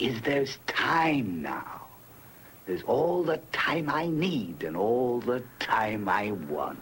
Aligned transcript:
is 0.00 0.20
there's 0.22 0.58
time 0.66 1.42
now. 1.42 1.80
There's 2.66 2.82
all 2.86 3.22
the 3.24 3.40
time 3.52 3.90
I 3.90 4.06
need 4.06 4.64
and 4.64 4.76
all 4.76 5.20
the 5.20 5.42
time 5.58 6.08
I 6.08 6.32
want. 6.32 6.78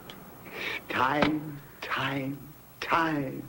Time, 0.89 1.61
time, 1.81 2.39
time. 2.81 3.43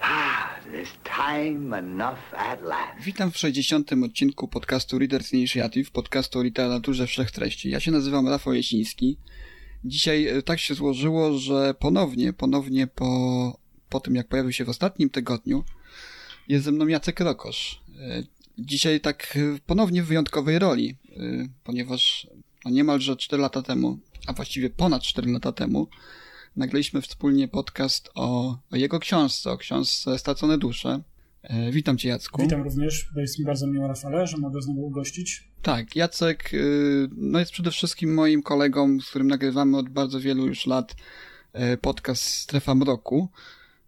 Ah, 0.00 0.58
there's 0.70 0.92
time 1.04 1.78
enough 1.78 2.18
at 2.36 2.62
last. 2.62 3.04
Witam 3.04 3.30
w 3.30 3.38
60. 3.38 3.92
odcinku 4.04 4.48
podcastu 4.48 4.98
Readers 4.98 5.32
Initiative, 5.32 5.90
podcastu 5.90 6.38
o 6.38 6.42
literaturze 6.42 7.06
wszechtreści. 7.06 7.70
Ja 7.70 7.80
się 7.80 7.90
nazywam 7.90 8.28
Rafał 8.28 8.54
Jasiński. 8.54 9.16
Dzisiaj 9.84 10.26
e, 10.26 10.42
tak 10.42 10.58
się 10.60 10.74
złożyło, 10.74 11.38
że 11.38 11.74
ponownie, 11.74 12.32
ponownie 12.32 12.86
po, 12.86 13.58
po 13.88 14.00
tym 14.00 14.14
jak 14.14 14.28
pojawił 14.28 14.52
się 14.52 14.64
w 14.64 14.68
ostatnim 14.68 15.10
tygodniu, 15.10 15.64
jest 16.48 16.64
ze 16.64 16.72
mną 16.72 16.86
Jacek 16.86 17.20
Rokosz. 17.20 17.82
Dzisiaj 18.58 19.00
tak 19.00 19.36
e, 19.36 19.58
ponownie 19.66 20.02
w 20.02 20.06
wyjątkowej 20.06 20.58
roli, 20.58 20.96
ponieważ 21.64 22.26
no 22.64 22.70
niemalże 22.70 23.16
4 23.16 23.42
lata 23.42 23.62
temu, 23.62 23.98
a 24.26 24.32
właściwie 24.32 24.70
ponad 24.70 25.02
4 25.02 25.32
lata 25.32 25.52
temu, 25.52 25.88
nagraliśmy 26.56 27.02
wspólnie 27.02 27.48
podcast 27.48 28.10
o, 28.14 28.58
o 28.72 28.76
jego 28.76 28.98
książce, 28.98 29.50
o 29.50 29.58
książce 29.58 30.18
Stracone 30.18 30.58
Dusze. 30.58 31.02
E, 31.42 31.72
witam 31.72 31.98
Cię, 31.98 32.08
Jacku. 32.08 32.42
Witam 32.42 32.62
również, 32.62 33.10
bo 33.14 33.20
jest 33.20 33.38
mi 33.38 33.44
bardzo 33.44 33.66
miło, 33.66 33.88
Rafale, 33.88 34.26
że 34.26 34.36
mogę 34.36 34.62
znowu 34.62 34.86
ugościć. 34.86 35.44
Tak, 35.62 35.96
Jacek 35.96 36.54
y, 36.54 37.08
no 37.16 37.38
jest 37.38 37.52
przede 37.52 37.70
wszystkim 37.70 38.14
moim 38.14 38.42
kolegą, 38.42 39.00
z 39.00 39.08
którym 39.08 39.28
nagrywamy 39.28 39.76
od 39.76 39.88
bardzo 39.88 40.20
wielu 40.20 40.46
już 40.46 40.66
lat 40.66 40.94
e, 41.52 41.76
podcast 41.76 42.22
Strefa 42.24 42.74
Mroku, 42.74 43.28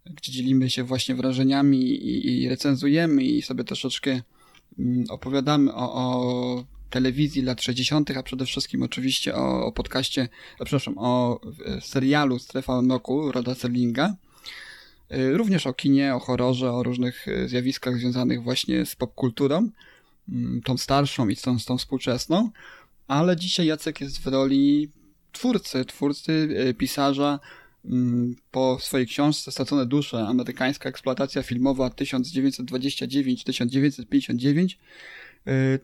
gdzie 0.05 0.31
dzielimy 0.31 0.69
się 0.69 0.83
właśnie 0.83 1.15
wrażeniami 1.15 1.81
i, 1.81 2.43
i 2.43 2.49
recenzujemy 2.49 3.23
i 3.23 3.41
sobie 3.41 3.63
troszeczkę 3.63 4.21
opowiadamy 5.09 5.73
o, 5.73 5.93
o 5.93 6.65
telewizji 6.89 7.41
lat 7.41 7.61
60., 7.61 8.11
a 8.17 8.23
przede 8.23 8.45
wszystkim 8.45 8.83
oczywiście 8.83 9.35
o, 9.35 9.65
o 9.65 9.71
podcaście, 9.71 10.27
a 10.59 10.65
przepraszam, 10.65 10.95
o 10.97 11.39
serialu 11.81 12.39
Strefa 12.39 12.81
Mroku 12.81 13.31
Roda 13.31 13.55
Serlinga. 13.55 14.15
Y, 15.13 15.37
również 15.37 15.67
o 15.67 15.73
kinie, 15.73 16.15
o 16.15 16.19
horrorze, 16.19 16.71
o 16.71 16.83
różnych 16.83 17.27
y, 17.27 17.49
zjawiskach 17.49 17.97
związanych 17.97 18.43
właśnie 18.43 18.85
z 18.85 18.95
popkulturą, 18.95 19.69
mm, 20.29 20.61
tą 20.61 20.77
starszą 20.77 21.27
i 21.27 21.35
tą, 21.35 21.57
tą 21.59 21.77
współczesną. 21.77 22.49
Ale 23.07 23.35
dzisiaj 23.35 23.65
Jacek 23.65 24.01
jest 24.01 24.19
w 24.19 24.27
roli 24.27 24.89
twórcy, 25.31 25.85
twórcy, 25.85 26.49
pisarza, 26.77 27.27
mm, 27.27 27.39
po 28.51 28.77
swojej 28.81 29.07
książce 29.07 29.51
Stracone 29.51 29.85
dusze, 29.85 30.27
amerykańska 30.27 30.89
eksploatacja 30.89 31.43
filmowa 31.43 31.87
1999-1959 31.87 34.77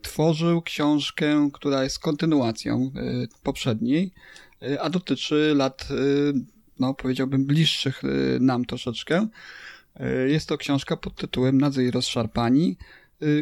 tworzył 0.01 0.61
książkę, 0.61 1.49
która 1.53 1.83
jest 1.83 1.99
kontynuacją 1.99 2.91
poprzedniej, 3.43 4.13
a 4.79 4.89
dotyczy 4.89 5.53
lat 5.55 5.87
no 6.81 6.93
powiedziałbym 6.93 7.45
bliższych 7.45 8.03
y, 8.03 8.37
nam 8.41 8.65
troszeczkę. 8.65 9.27
Y, 10.25 10.29
jest 10.29 10.49
to 10.49 10.57
książka 10.57 10.97
pod 10.97 11.15
tytułem 11.15 11.57
Nadzy 11.57 11.83
i 11.83 11.91
rozszarpani, 11.91 12.71
y, 12.71 12.75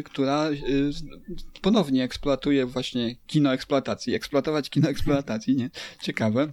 która 0.04 0.50
ponownie 1.62 2.04
eksploatuje 2.04 2.66
właśnie 2.66 3.16
kino 3.26 3.52
eksploatacji. 3.52 4.14
Eksploatować 4.14 4.70
kino 4.70 4.88
eksploatacji, 4.88 5.56
nie? 5.56 5.70
Ciekawe. 6.02 6.52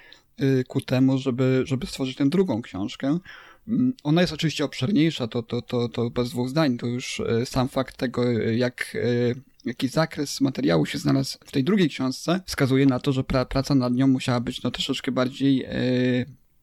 y, 0.41 0.63
ku 0.67 0.81
temu, 0.81 1.17
żeby, 1.17 1.61
żeby 1.65 1.87
stworzyć 1.87 2.17
tę 2.17 2.29
drugą 2.29 2.61
książkę. 2.61 3.19
Mm, 3.67 3.93
ona 4.03 4.21
jest 4.21 4.33
oczywiście 4.33 4.65
obszerniejsza, 4.65 5.27
to, 5.27 5.43
to, 5.43 5.61
to, 5.61 5.89
to 5.89 6.09
bez 6.09 6.29
dwóch 6.29 6.49
zdań, 6.49 6.77
to 6.77 6.87
już 6.87 7.19
y, 7.19 7.45
sam 7.45 7.67
fakt 7.67 7.97
tego, 7.97 8.31
jak 8.31 8.95
y, 8.95 9.35
jaki 9.67 9.87
zakres 9.87 10.41
materiału 10.41 10.85
się 10.85 10.97
znalazł 10.97 11.37
w 11.45 11.51
tej 11.51 11.63
drugiej 11.63 11.89
książce, 11.89 12.41
wskazuje 12.45 12.85
na 12.85 12.99
to, 12.99 13.11
że 13.11 13.23
pra 13.23 13.45
praca 13.45 13.75
nad 13.75 13.93
nią 13.93 14.07
musiała 14.07 14.39
być 14.39 14.63
no, 14.63 14.71
troszeczkę 14.71 15.11
bardziej 15.11 15.63
e, 15.63 15.71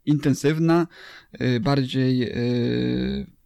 intensywna, 0.07 0.87
e, 1.33 1.61
bardziej 1.61 2.23
e, 2.23 2.35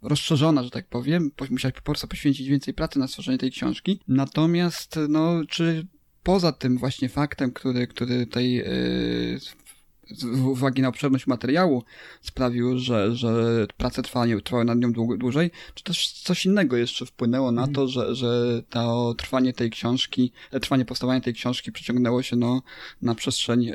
rozszerzona, 0.02 0.62
że 0.62 0.70
tak 0.70 0.88
powiem. 0.88 1.30
Musiałeś 1.50 1.74
po 1.74 1.82
prostu 1.82 2.08
poświęcić 2.08 2.48
więcej 2.48 2.74
pracy 2.74 2.98
na 2.98 3.08
stworzenie 3.08 3.38
tej 3.38 3.50
książki. 3.50 4.00
Natomiast, 4.08 4.98
no, 5.08 5.40
czy 5.48 5.86
poza 6.22 6.52
tym 6.52 6.78
właśnie 6.78 7.08
faktem, 7.08 7.52
który, 7.52 7.86
który 7.86 8.26
tej 8.26 8.64
z 10.14 10.24
uwagi 10.24 10.82
na 10.82 10.88
obszerność 10.88 11.26
materiału 11.26 11.82
sprawił, 12.22 12.78
że, 12.78 13.16
że 13.16 13.66
prace 13.76 14.02
trwały, 14.02 14.42
trwały 14.42 14.64
nad 14.64 14.78
nią 14.78 14.92
dłużej, 14.92 15.50
czy 15.74 15.84
też 15.84 16.12
coś 16.12 16.46
innego 16.46 16.76
jeszcze 16.76 17.06
wpłynęło 17.06 17.52
na 17.52 17.68
to, 17.68 17.88
że, 17.88 18.14
że 18.14 18.62
to 18.70 19.14
trwanie 19.18 19.52
tej 19.52 19.70
książki, 19.70 20.32
trwanie 20.60 20.84
powstawania 20.84 21.20
tej 21.20 21.34
książki 21.34 21.72
przeciągnęło 21.72 22.22
się 22.22 22.36
no, 22.36 22.62
na 23.02 23.14
przestrzeń 23.14 23.68
y, 23.68 23.74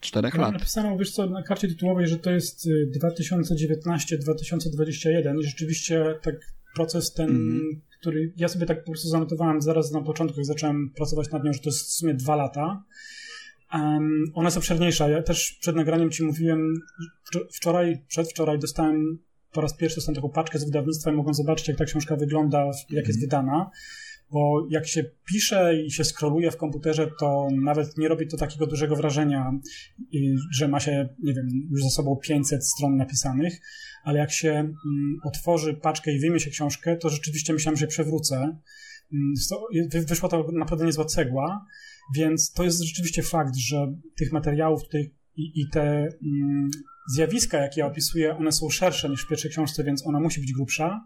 czterech 0.00 0.34
lat. 0.34 0.52
Napisano, 0.52 0.98
wiesz 0.98 1.10
co, 1.10 1.26
na 1.26 1.42
karcie 1.42 1.68
tytułowej, 1.68 2.06
że 2.06 2.18
to 2.18 2.30
jest 2.30 2.68
2019-2021 2.68 5.36
y, 5.36 5.40
i 5.40 5.44
rzeczywiście 5.44 6.18
tak 6.22 6.34
proces 6.74 7.12
ten, 7.12 7.30
mm. 7.30 7.80
który 8.00 8.32
ja 8.36 8.48
sobie 8.48 8.66
tak 8.66 8.84
po 8.84 8.90
prostu 8.90 9.08
zanotowałem 9.08 9.62
zaraz 9.62 9.92
na 9.92 10.00
początku, 10.00 10.40
jak 10.40 10.46
zacząłem 10.46 10.90
pracować 10.96 11.30
nad 11.30 11.44
nią, 11.44 11.52
że 11.52 11.58
to 11.58 11.68
jest 11.68 11.80
w 11.80 11.92
sumie 11.92 12.14
dwa 12.14 12.36
lata. 12.36 12.84
Um, 13.74 14.24
ona 14.34 14.46
jest 14.46 14.56
obszerniejsza. 14.56 15.08
Ja 15.08 15.22
też 15.22 15.58
przed 15.60 15.76
nagraniem 15.76 16.10
Ci 16.10 16.24
mówiłem, 16.24 16.74
wczoraj, 17.52 18.04
przedwczoraj 18.08 18.58
dostałem 18.58 19.18
po 19.54 19.60
raz 19.60 19.76
pierwszy 19.76 19.96
dostałem 19.96 20.14
taką 20.14 20.28
paczkę 20.28 20.58
z 20.58 20.64
wydawnictwa 20.64 21.10
i 21.10 21.14
mogłem 21.14 21.34
zobaczyć, 21.34 21.68
jak 21.68 21.76
ta 21.76 21.84
książka 21.84 22.16
wygląda, 22.16 22.64
jak 22.90 23.06
jest 23.08 23.18
mhm. 23.18 23.20
wydana. 23.20 23.70
Bo 24.30 24.66
jak 24.70 24.86
się 24.86 25.04
pisze 25.26 25.82
i 25.86 25.90
się 25.90 26.04
skroluje 26.04 26.50
w 26.50 26.56
komputerze, 26.56 27.10
to 27.20 27.48
nawet 27.62 27.98
nie 27.98 28.08
robi 28.08 28.28
to 28.28 28.36
takiego 28.36 28.66
dużego 28.66 28.96
wrażenia, 28.96 29.52
że 30.52 30.68
ma 30.68 30.80
się, 30.80 31.08
nie 31.22 31.34
wiem, 31.34 31.48
już 31.70 31.82
za 31.82 31.90
sobą 31.90 32.16
500 32.16 32.66
stron 32.66 32.96
napisanych, 32.96 33.60
ale 34.04 34.18
jak 34.18 34.32
się 34.32 34.50
mm, 34.50 34.74
otworzy 35.24 35.74
paczkę 35.74 36.12
i 36.12 36.20
wyjmie 36.20 36.40
się 36.40 36.50
książkę, 36.50 36.96
to 36.96 37.08
rzeczywiście 37.08 37.52
myślałem, 37.52 37.76
że 37.76 37.86
przewrócę. 37.86 38.58
Mm, 39.12 39.34
wyszła 40.08 40.28
to 40.28 40.46
naprawdę 40.52 40.86
niezła 40.86 41.04
cegła. 41.04 41.66
Więc 42.14 42.52
to 42.52 42.64
jest 42.64 42.82
rzeczywiście 42.82 43.22
fakt, 43.22 43.56
że 43.56 43.94
tych 44.16 44.32
materiałów 44.32 44.82
tutaj 44.82 45.14
i, 45.36 45.60
i 45.60 45.68
te 45.72 45.82
mm, 45.82 46.70
zjawiska, 47.14 47.58
jakie 47.58 47.80
ja 47.80 47.86
opisuję, 47.86 48.36
one 48.36 48.52
są 48.52 48.70
szersze 48.70 49.08
niż 49.08 49.24
w 49.24 49.28
pierwszej 49.28 49.50
książce, 49.50 49.84
więc 49.84 50.06
ona 50.06 50.20
musi 50.20 50.40
być 50.40 50.52
grubsza. 50.52 51.04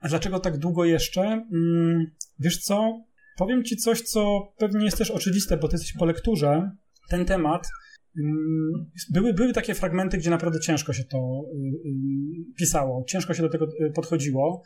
A 0.00 0.08
dlaczego 0.08 0.40
tak 0.40 0.58
długo 0.58 0.84
jeszcze? 0.84 1.22
Mm, 1.22 2.06
wiesz 2.38 2.58
co? 2.58 3.04
Powiem 3.36 3.64
ci 3.64 3.76
coś, 3.76 4.00
co 4.00 4.52
pewnie 4.58 4.84
jest 4.84 4.98
też 4.98 5.10
oczywiste, 5.10 5.56
bo 5.56 5.68
ty 5.68 5.74
jesteś 5.74 5.92
po 5.92 6.04
lekturze. 6.04 6.70
Ten 7.08 7.24
temat 7.24 7.68
były, 9.10 9.34
były 9.34 9.52
takie 9.52 9.74
fragmenty, 9.74 10.18
gdzie 10.18 10.30
naprawdę 10.30 10.60
ciężko 10.60 10.92
się 10.92 11.04
to 11.04 11.42
y, 11.54 11.58
y, 11.58 12.54
pisało, 12.58 13.04
ciężko 13.08 13.34
się 13.34 13.42
do 13.42 13.48
tego 13.48 13.66
y, 13.66 13.90
podchodziło. 13.94 14.62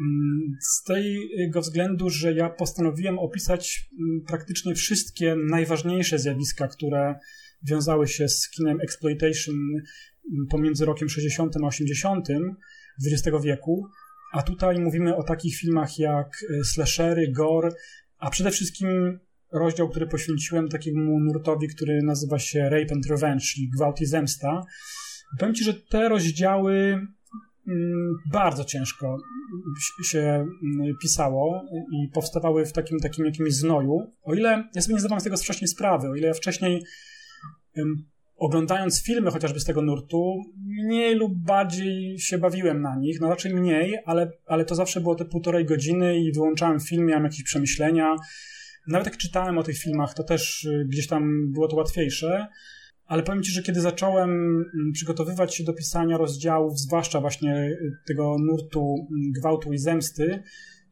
Mm, 0.00 0.56
z 0.60 0.82
tego 0.82 1.60
względu, 1.60 2.10
że 2.10 2.32
ja 2.32 2.50
postanowiłem 2.50 3.18
opisać 3.18 3.90
mm, 4.00 4.20
praktycznie 4.26 4.74
wszystkie 4.74 5.36
najważniejsze 5.50 6.18
zjawiska, 6.18 6.68
które 6.68 7.14
wiązały 7.62 8.08
się 8.08 8.28
z 8.28 8.50
kinem 8.50 8.80
exploitation 8.80 9.56
pomiędzy 10.50 10.84
rokiem 10.84 11.08
60 11.08 11.56
a 11.56 11.66
80 11.66 12.28
XX 13.06 13.36
wieku. 13.44 13.86
A 14.32 14.42
tutaj 14.42 14.78
mówimy 14.78 15.16
o 15.16 15.22
takich 15.22 15.56
filmach 15.56 15.98
jak 15.98 16.44
slashery, 16.64 17.32
gore, 17.32 17.70
a 18.18 18.30
przede 18.30 18.50
wszystkim 18.50 19.18
rozdział, 19.52 19.88
który 19.88 20.06
poświęciłem 20.06 20.68
takiemu 20.68 21.20
nurtowi, 21.20 21.68
który 21.68 22.02
nazywa 22.02 22.38
się 22.38 22.62
Rape 22.62 22.94
and 22.94 23.06
Revenge, 23.06 23.44
czyli 23.44 23.68
Gwałt 23.68 24.00
i 24.00 24.06
Zemsta. 24.06 24.62
Powiem 25.38 25.54
Ci, 25.54 25.64
że 25.64 25.74
te 25.74 26.08
rozdziały 26.08 26.74
mm, 27.68 28.14
bardzo 28.32 28.64
ciężko 28.64 29.16
się 30.04 30.18
mm, 30.18 30.96
pisało 31.02 31.64
i 31.92 32.08
powstawały 32.08 32.66
w 32.66 32.72
takim, 32.72 32.98
takim 33.00 33.24
jakimś 33.24 33.54
znoju. 33.54 34.12
O 34.22 34.34
ile 34.34 34.68
ja 34.74 34.82
sobie 34.82 34.94
nie 34.94 35.00
zdawałem 35.00 35.20
z 35.20 35.24
tego 35.24 35.36
wcześniej 35.36 35.68
sprawy, 35.68 36.08
o 36.08 36.14
ile 36.14 36.26
ja 36.26 36.34
wcześniej 36.34 36.82
oglądając 38.38 39.04
filmy 39.04 39.30
chociażby 39.30 39.60
z 39.60 39.64
tego 39.64 39.82
nurtu, 39.82 40.42
mniej 40.84 41.14
lub 41.14 41.34
bardziej 41.34 42.18
się 42.18 42.38
bawiłem 42.38 42.80
na 42.82 42.96
nich, 42.96 43.20
no 43.20 43.28
raczej 43.28 43.54
mniej, 43.54 43.98
ale, 44.06 44.30
ale 44.46 44.64
to 44.64 44.74
zawsze 44.74 45.00
było 45.00 45.14
te 45.14 45.24
półtorej 45.24 45.64
godziny 45.64 46.18
i 46.18 46.32
wyłączałem 46.32 46.80
film, 46.80 47.06
miałem 47.06 47.24
jakieś 47.24 47.42
przemyślenia. 47.42 48.16
Nawet 48.88 49.06
jak 49.06 49.16
czytałem 49.16 49.58
o 49.58 49.62
tych 49.62 49.78
filmach, 49.78 50.14
to 50.14 50.22
też 50.22 50.64
y, 50.64 50.86
gdzieś 50.88 51.06
tam 51.06 51.52
było 51.52 51.68
to 51.68 51.76
łatwiejsze. 51.76 52.46
Ale 53.06 53.22
powiem 53.22 53.42
Ci, 53.42 53.52
że 53.52 53.62
kiedy 53.62 53.80
zacząłem 53.80 54.30
mm, 54.30 54.92
przygotowywać 54.92 55.54
się 55.54 55.64
do 55.64 55.72
pisania 55.72 56.16
rozdziałów, 56.16 56.78
zwłaszcza 56.78 57.20
właśnie 57.20 57.54
y, 57.56 57.92
tego 58.06 58.36
nurtu 58.38 58.94
mm, 59.10 59.32
gwałtu 59.32 59.72
i 59.72 59.78
zemsty, 59.78 60.42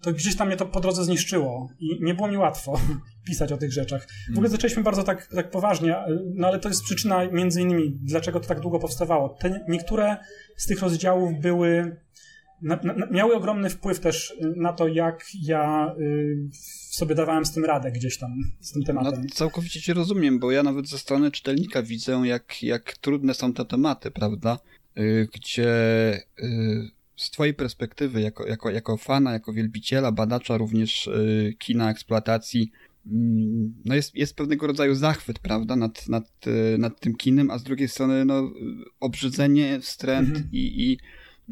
to 0.00 0.12
gdzieś 0.12 0.36
tam 0.36 0.48
mnie 0.48 0.56
to 0.56 0.66
po 0.66 0.80
drodze 0.80 1.04
zniszczyło 1.04 1.68
i 1.80 2.04
nie 2.04 2.14
było 2.14 2.28
mi 2.28 2.36
łatwo 2.36 2.80
pisać 3.28 3.52
o 3.52 3.56
tych 3.56 3.72
rzeczach. 3.72 4.06
W 4.28 4.32
ogóle 4.32 4.48
zaczęliśmy 4.48 4.82
bardzo 4.82 5.02
tak, 5.02 5.26
tak 5.26 5.50
poważnie, 5.50 5.96
no 6.34 6.48
ale 6.48 6.58
to 6.58 6.68
jest 6.68 6.82
przyczyna 6.82 7.30
między 7.30 7.62
innymi, 7.62 7.98
dlaczego 8.02 8.40
to 8.40 8.48
tak 8.48 8.60
długo 8.60 8.78
powstawało. 8.78 9.28
Te, 9.28 9.64
niektóre 9.68 10.16
z 10.56 10.66
tych 10.66 10.80
rozdziałów 10.80 11.40
były, 11.40 11.96
na, 12.62 12.76
na, 12.76 13.06
miały 13.10 13.34
ogromny 13.34 13.70
wpływ 13.70 14.00
też 14.00 14.36
na 14.56 14.72
to, 14.72 14.88
jak 14.88 15.26
ja 15.42 15.94
y, 15.98 16.48
sobie 16.90 17.14
dawałem 17.14 17.44
z 17.44 17.52
tym 17.52 17.64
radę 17.64 17.92
gdzieś 17.92 18.18
tam, 18.18 18.30
z 18.60 18.72
tym 18.72 18.82
tematem. 18.82 19.22
No, 19.22 19.30
całkowicie 19.34 19.80
cię 19.80 19.94
rozumiem, 19.94 20.38
bo 20.38 20.50
ja 20.50 20.62
nawet 20.62 20.88
ze 20.88 20.98
strony 20.98 21.30
czytelnika 21.30 21.82
widzę, 21.82 22.22
jak, 22.24 22.62
jak 22.62 22.92
trudne 22.92 23.34
są 23.34 23.52
te 23.52 23.64
tematy, 23.64 24.10
prawda? 24.10 24.58
Y, 24.98 25.28
gdzie 25.34 25.68
y, 26.42 26.90
z 27.16 27.30
twojej 27.30 27.54
perspektywy, 27.54 28.20
jako, 28.20 28.46
jako, 28.46 28.70
jako 28.70 28.96
fana, 28.96 29.32
jako 29.32 29.52
wielbiciela, 29.52 30.12
badacza 30.12 30.56
również 30.56 31.06
y, 31.06 31.54
kina 31.58 31.90
eksploatacji, 31.90 32.70
mm, 33.06 33.74
no 33.84 33.94
jest, 33.94 34.14
jest 34.14 34.36
pewnego 34.36 34.66
rodzaju 34.66 34.94
zachwyt, 34.94 35.38
prawda, 35.38 35.76
nad, 35.76 36.08
nad, 36.08 36.46
y, 36.46 36.78
nad 36.78 37.00
tym 37.00 37.14
kinem, 37.14 37.50
a 37.50 37.58
z 37.58 37.62
drugiej 37.62 37.88
strony 37.88 38.24
no, 38.24 38.50
obrzydzenie, 39.00 39.80
wstręt 39.80 40.28
mhm. 40.28 40.48
i, 40.52 40.90
i 40.90 40.98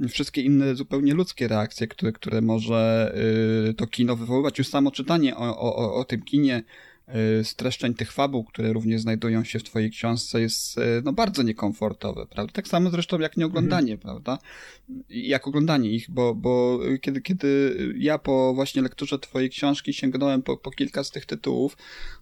wszystkie 0.09 0.43
inne 0.43 0.75
zupełnie 0.75 1.15
ludzkie 1.15 1.49
reakcje, 1.49 1.87
które, 1.87 2.13
które 2.13 2.41
może 2.41 3.15
y, 3.71 3.75
to 3.75 3.87
kino 3.87 4.17
wywoływać. 4.17 4.59
Już 4.59 4.69
samo 4.69 4.91
czytanie 4.91 5.37
o, 5.37 5.59
o, 5.59 5.95
o 5.95 6.05
tym 6.05 6.23
kinie, 6.23 6.63
Y, 7.41 7.45
streszczeń 7.45 7.95
tych 7.95 8.13
fabuł, 8.13 8.45
które 8.45 8.73
również 8.73 9.01
znajdują 9.01 9.45
się 9.45 9.59
w 9.59 9.63
twojej 9.63 9.91
książce 9.91 10.41
jest 10.41 10.79
y, 10.79 11.03
no, 11.05 11.13
bardzo 11.13 11.43
niekomfortowe, 11.43 12.27
prawda? 12.27 12.53
Tak 12.53 12.69
samo 12.69 12.91
zresztą 12.91 13.19
jak 13.19 13.37
nieoglądanie, 13.37 13.93
mhm. 13.93 14.01
prawda? 14.01 14.39
Jak 15.09 15.47
oglądanie 15.47 15.91
ich, 15.91 16.11
bo, 16.11 16.35
bo 16.35 16.81
kiedy, 17.01 17.21
kiedy 17.21 17.77
ja 17.99 18.19
po 18.19 18.55
właśnie 18.55 18.83
lekturze 18.83 19.19
twojej 19.19 19.51
książki 19.51 19.93
sięgnąłem 19.93 20.43
po, 20.43 20.57
po 20.57 20.71
kilka 20.71 21.05
z 21.05 21.11
tych 21.11 21.27
tytułów, 21.27 21.77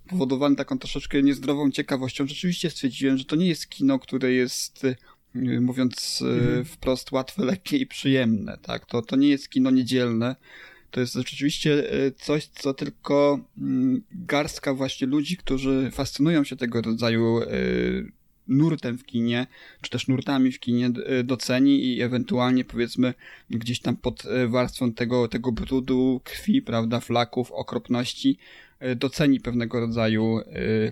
powodowany 0.08 0.56
taką 0.56 0.78
troszeczkę 0.78 1.22
niezdrową 1.22 1.70
ciekawością, 1.70 2.26
rzeczywiście 2.26 2.70
stwierdziłem, 2.70 3.18
że 3.18 3.24
to 3.24 3.36
nie 3.36 3.48
jest 3.48 3.68
kino, 3.68 3.98
które 3.98 4.32
jest 4.32 4.86
mówiąc 5.60 6.22
mhm. 6.22 6.64
wprost 6.64 7.12
łatwe, 7.12 7.44
lekkie 7.44 7.76
i 7.76 7.86
przyjemne, 7.86 8.58
tak? 8.62 8.86
To, 8.86 9.02
to 9.02 9.16
nie 9.16 9.28
jest 9.28 9.48
kino 9.48 9.70
niedzielne, 9.70 10.36
to 10.90 11.00
jest 11.00 11.12
rzeczywiście 11.12 11.92
e, 11.92 12.12
coś, 12.12 12.46
co 12.46 12.74
tylko 12.74 13.40
mm, 13.58 14.02
garstka 14.10 14.74
właśnie 14.74 15.06
ludzi, 15.06 15.36
którzy 15.36 15.90
fascynują 15.92 16.44
się 16.44 16.56
tego 16.56 16.82
rodzaju 16.82 17.40
nurtem 18.48 18.98
w 18.98 19.04
kinie, 19.04 19.46
czy 19.80 19.90
też 19.90 20.08
nurtami 20.08 20.52
w 20.52 20.60
kinie 20.60 20.90
doceni 21.24 21.84
i 21.84 22.02
ewentualnie 22.02 22.64
powiedzmy 22.64 23.14
gdzieś 23.50 23.80
tam 23.80 23.96
pod 23.96 24.22
warstwą 24.48 24.92
tego, 24.92 25.28
tego 25.28 25.52
brudu, 25.52 26.20
krwi, 26.24 26.62
prawda, 26.62 27.00
flaków, 27.00 27.52
okropności 27.52 28.38
doceni 28.96 29.40
pewnego 29.40 29.80
rodzaju, 29.80 30.40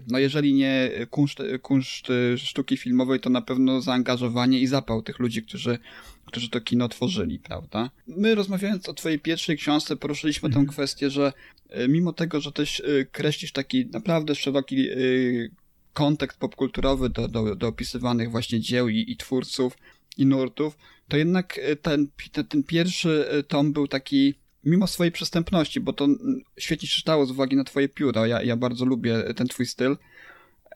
no 0.08 0.18
jeżeli 0.18 0.54
nie 0.54 0.90
kunszt, 1.10 1.38
kunszt 1.62 2.06
sztuki 2.36 2.76
filmowej, 2.76 3.20
to 3.20 3.30
na 3.30 3.42
pewno 3.42 3.80
zaangażowanie 3.80 4.60
i 4.60 4.66
zapał 4.66 5.02
tych 5.02 5.18
ludzi, 5.18 5.42
którzy 5.42 5.78
którzy 6.30 6.50
to 6.50 6.60
kino 6.60 6.88
tworzyli, 6.88 7.38
prawda? 7.38 7.90
My 8.06 8.34
rozmawiając 8.34 8.88
o 8.88 8.94
twojej 8.94 9.18
pierwszej 9.18 9.56
książce 9.56 9.96
poruszyliśmy 9.96 10.46
mhm. 10.46 10.66
tę 10.66 10.72
kwestię, 10.72 11.10
że 11.10 11.32
e, 11.68 11.88
mimo 11.88 12.12
tego, 12.12 12.40
że 12.40 12.52
też 12.52 12.80
e, 12.80 13.04
kreślisz 13.04 13.52
taki 13.52 13.86
naprawdę 13.86 14.34
szeroki 14.34 14.88
e, 14.88 14.94
kontekst 15.92 16.38
popkulturowy 16.38 17.08
do, 17.08 17.28
do, 17.28 17.56
do 17.56 17.68
opisywanych 17.68 18.30
właśnie 18.30 18.60
dzieł 18.60 18.88
i, 18.88 19.04
i 19.08 19.16
twórców 19.16 19.78
i 20.16 20.26
nurtów, 20.26 20.78
to 21.08 21.16
jednak 21.16 21.60
ten, 21.82 22.08
ten, 22.32 22.46
ten 22.46 22.62
pierwszy 22.62 23.44
tom 23.48 23.72
był 23.72 23.88
taki 23.88 24.34
mimo 24.64 24.86
swojej 24.86 25.12
przystępności, 25.12 25.80
bo 25.80 25.92
to 25.92 26.08
świetnie 26.58 26.88
się 26.88 26.94
czytało 26.94 27.26
z 27.26 27.30
uwagi 27.30 27.56
na 27.56 27.64
twoje 27.64 27.88
pióro, 27.88 28.26
ja, 28.26 28.42
ja 28.42 28.56
bardzo 28.56 28.84
lubię 28.84 29.34
ten 29.36 29.48
twój 29.48 29.66
styl, 29.66 29.96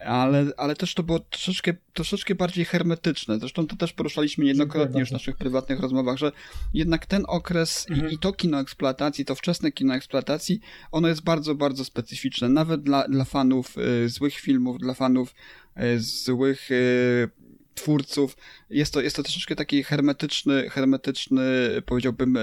ale, 0.01 0.47
ale 0.57 0.77
też 0.77 0.95
to 0.95 1.03
było 1.03 1.19
troszeczkę, 1.19 1.75
troszeczkę 1.93 2.35
bardziej 2.35 2.65
hermetyczne. 2.65 3.39
Zresztą 3.39 3.67
to 3.67 3.77
też 3.77 3.93
poruszaliśmy 3.93 4.45
niejednokrotnie 4.45 5.01
już 5.01 5.09
w 5.09 5.13
naszych 5.13 5.37
prywatnych 5.37 5.81
rozmowach, 5.81 6.19
że 6.19 6.33
jednak 6.75 7.07
ten 7.07 7.25
okres 7.29 7.87
mhm. 7.91 8.11
i, 8.11 8.15
i 8.15 8.19
to 8.19 8.33
kino 8.33 8.61
eksploatacji, 8.61 9.25
to 9.25 9.35
wczesne 9.35 9.73
kino 9.73 9.95
eksploatacji, 9.95 10.61
ono 10.93 11.09
jest 11.09 11.23
bardzo, 11.23 11.55
bardzo 11.55 11.85
specyficzne. 11.85 12.49
Nawet 12.49 12.83
dla, 12.83 13.09
dla 13.09 13.25
fanów 13.25 13.79
y, 13.79 14.09
złych 14.09 14.35
filmów, 14.35 14.79
dla 14.79 14.95
fanów 14.95 15.35
y, 15.77 16.01
złych 16.01 16.71
y, 16.71 17.31
twórców. 17.75 18.37
Jest 18.71 18.93
to, 18.93 19.01
jest 19.01 19.17
to 19.17 19.23
troszeczkę 19.23 19.57
taki 19.57 19.83
hermetyczny, 19.83 20.71
hermetyczny, 20.71 21.43
powiedziałbym, 21.87 22.39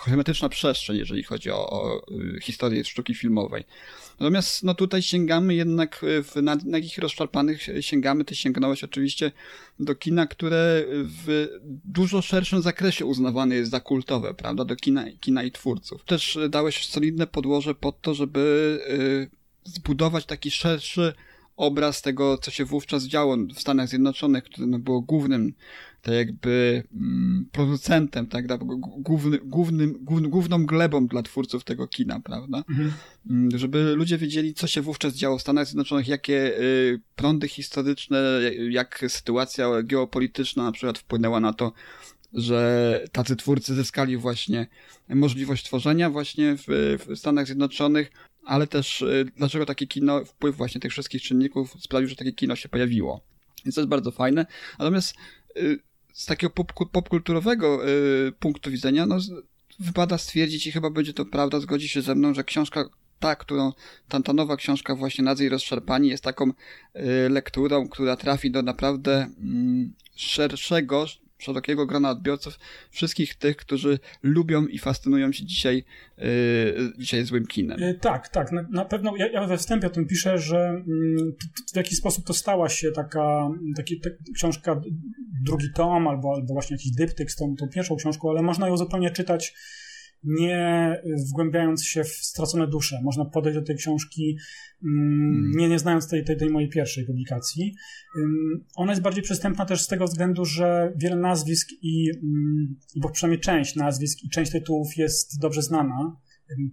hermetyczna 0.00 0.48
przestrzeń, 0.48 0.96
jeżeli 0.96 1.22
chodzi 1.22 1.50
o, 1.50 1.70
o 1.70 2.06
historię 2.42 2.84
sztuki 2.84 3.14
filmowej. 3.14 3.64
Natomiast 4.20 4.62
no 4.62 4.74
tutaj 4.74 5.02
sięgamy 5.02 5.54
jednak, 5.54 6.00
w, 6.02 6.42
na, 6.42 6.56
na 6.64 6.78
jakich 6.78 6.98
rozszarpanych 6.98 7.66
sięgamy, 7.80 8.24
ty 8.24 8.36
sięgnąłeś 8.36 8.84
oczywiście 8.84 9.32
do 9.80 9.94
kina, 9.94 10.26
które 10.26 10.84
w 10.88 11.48
dużo 11.84 12.22
szerszym 12.22 12.62
zakresie 12.62 13.06
uznawane 13.06 13.54
jest 13.54 13.70
za 13.70 13.80
kultowe, 13.80 14.34
prawda, 14.34 14.64
do 14.64 14.76
kina, 14.76 15.04
kina 15.20 15.42
i 15.42 15.52
twórców. 15.52 16.04
Też 16.04 16.38
dałeś 16.48 16.86
solidne 16.86 17.26
podłoże 17.26 17.74
pod 17.74 18.00
to, 18.00 18.14
żeby 18.14 18.78
zbudować 19.64 20.26
taki 20.26 20.50
szerszy 20.50 21.12
obraz 21.56 22.02
tego, 22.02 22.38
co 22.38 22.50
się 22.50 22.64
wówczas 22.64 23.04
działo 23.04 23.36
w 23.54 23.60
Stanach 23.60 23.88
Zjednoczonych, 23.88 24.44
które 24.44 24.66
no, 24.66 24.78
było 24.78 25.00
głównym 25.00 25.54
tak 26.02 26.14
jakby 26.14 26.82
mm, 26.94 27.46
producentem, 27.52 28.26
tak, 28.26 28.46
główny, 28.78 29.38
głównym, 29.38 30.04
główną 30.04 30.66
glebą 30.66 31.06
dla 31.06 31.22
twórców 31.22 31.64
tego 31.64 31.88
kina, 31.88 32.20
prawda? 32.20 32.64
Mhm. 32.70 32.92
Mm, 33.30 33.58
żeby 33.58 33.94
ludzie 33.96 34.18
wiedzieli, 34.18 34.54
co 34.54 34.66
się 34.66 34.82
wówczas 34.82 35.14
działo 35.14 35.38
w 35.38 35.40
Stanach 35.42 35.66
Zjednoczonych, 35.66 36.08
jakie 36.08 36.58
y, 36.60 37.00
prądy 37.16 37.48
historyczne, 37.48 38.40
jak 38.70 39.04
sytuacja 39.08 39.82
geopolityczna 39.82 40.62
na 40.62 40.72
przykład 40.72 40.98
wpłynęła 40.98 41.40
na 41.40 41.52
to, 41.52 41.72
że 42.34 43.04
tacy 43.12 43.36
twórcy 43.36 43.74
zyskali 43.74 44.16
właśnie 44.16 44.66
możliwość 45.08 45.64
tworzenia 45.64 46.10
właśnie 46.10 46.56
w, 46.56 46.64
w 47.06 47.18
Stanach 47.18 47.46
Zjednoczonych, 47.46 48.10
ale 48.44 48.66
też 48.66 49.02
y, 49.02 49.26
dlaczego 49.36 49.66
takie 49.66 49.86
kino, 49.86 50.24
wpływ 50.24 50.56
właśnie 50.56 50.80
tych 50.80 50.92
wszystkich 50.92 51.22
czynników 51.22 51.76
sprawił, 51.80 52.08
że 52.08 52.16
takie 52.16 52.32
kino 52.32 52.56
się 52.56 52.68
pojawiło. 52.68 53.20
Więc 53.64 53.74
to 53.74 53.80
jest 53.80 53.88
bardzo 53.88 54.10
fajne. 54.10 54.46
Natomiast 54.78 55.14
y, 55.56 55.78
z 56.12 56.26
takiego 56.26 56.50
pop, 56.50 56.72
popkulturowego 56.92 57.88
y, 57.88 58.32
punktu 58.32 58.70
widzenia, 58.70 59.06
no, 59.06 59.18
wypada 59.78 60.18
stwierdzić 60.18 60.66
i 60.66 60.72
chyba 60.72 60.90
będzie 60.90 61.12
to 61.12 61.24
prawda, 61.24 61.60
zgodzi 61.60 61.88
się 61.88 62.02
ze 62.02 62.14
mną, 62.14 62.34
że 62.34 62.44
książka 62.44 62.84
ta, 63.20 63.36
którą, 63.36 63.72
ta, 64.08 64.20
ta 64.20 64.32
nowa 64.32 64.56
książka 64.56 64.94
właśnie 64.94 65.24
Nadzy 65.24 65.44
i 65.44 65.48
Rozszarpani 65.48 66.08
jest 66.08 66.24
taką 66.24 66.52
lekturą, 67.30 67.88
która 67.88 68.16
trafi 68.16 68.50
do 68.50 68.62
naprawdę 68.62 69.30
mm, 69.40 69.92
szerszego, 70.16 71.06
szerokiego 71.42 71.86
grona 71.86 72.10
odbiorców, 72.10 72.58
wszystkich 72.90 73.34
tych, 73.34 73.56
którzy 73.56 73.98
lubią 74.22 74.66
i 74.66 74.78
fascynują 74.78 75.32
się 75.32 75.44
dzisiaj, 75.44 75.84
yy, 76.18 76.24
dzisiaj 76.98 77.24
złym 77.24 77.46
kinem. 77.46 77.80
Yy, 77.80 77.94
tak, 77.94 78.28
tak. 78.28 78.52
Na, 78.52 78.62
na 78.70 78.84
pewno 78.84 79.16
ja, 79.16 79.28
ja, 79.28 79.46
we 79.46 79.56
wstępie 79.56 79.86
o 79.86 79.90
tym 79.90 80.06
piszę, 80.06 80.38
że 80.38 80.82
yy, 80.86 81.32
w 81.72 81.76
jakiś 81.76 81.98
sposób 81.98 82.26
to 82.26 82.34
stała 82.34 82.68
się 82.68 82.92
taka 82.92 83.48
taki, 83.76 84.00
ta, 84.00 84.10
książka, 84.34 84.80
drugi 85.44 85.66
tom, 85.74 86.08
albo, 86.08 86.34
albo 86.34 86.54
właśnie 86.54 86.74
jakiś 86.74 86.92
dyptyk 86.92 87.30
z 87.30 87.36
tą, 87.36 87.56
tą 87.56 87.68
pierwszą 87.68 87.96
książką, 87.96 88.30
ale 88.30 88.42
można 88.42 88.68
ją 88.68 88.76
zupełnie 88.76 89.10
czytać 89.10 89.54
nie 90.24 90.96
wgłębiając 91.28 91.84
się 91.84 92.04
w 92.04 92.08
stracone 92.08 92.66
dusze. 92.66 93.00
Można 93.02 93.24
podejść 93.24 93.58
do 93.58 93.64
tej 93.64 93.76
książki, 93.76 94.38
mm, 94.84 95.50
nie, 95.56 95.68
nie 95.68 95.78
znając 95.78 96.08
tej, 96.08 96.24
tej, 96.24 96.36
tej 96.36 96.50
mojej 96.50 96.68
pierwszej 96.68 97.06
publikacji. 97.06 97.74
Ona 98.76 98.92
jest 98.92 99.02
bardziej 99.02 99.22
przystępna 99.22 99.66
też 99.66 99.82
z 99.82 99.86
tego 99.86 100.04
względu, 100.04 100.44
że 100.44 100.92
wiele 100.96 101.16
nazwisk 101.16 101.68
i, 101.82 102.10
bo 102.96 103.10
przynajmniej 103.10 103.40
część 103.40 103.76
nazwisk 103.76 104.18
i 104.24 104.28
część 104.28 104.52
tytułów 104.52 104.96
jest 104.96 105.40
dobrze 105.40 105.62
znana. 105.62 106.16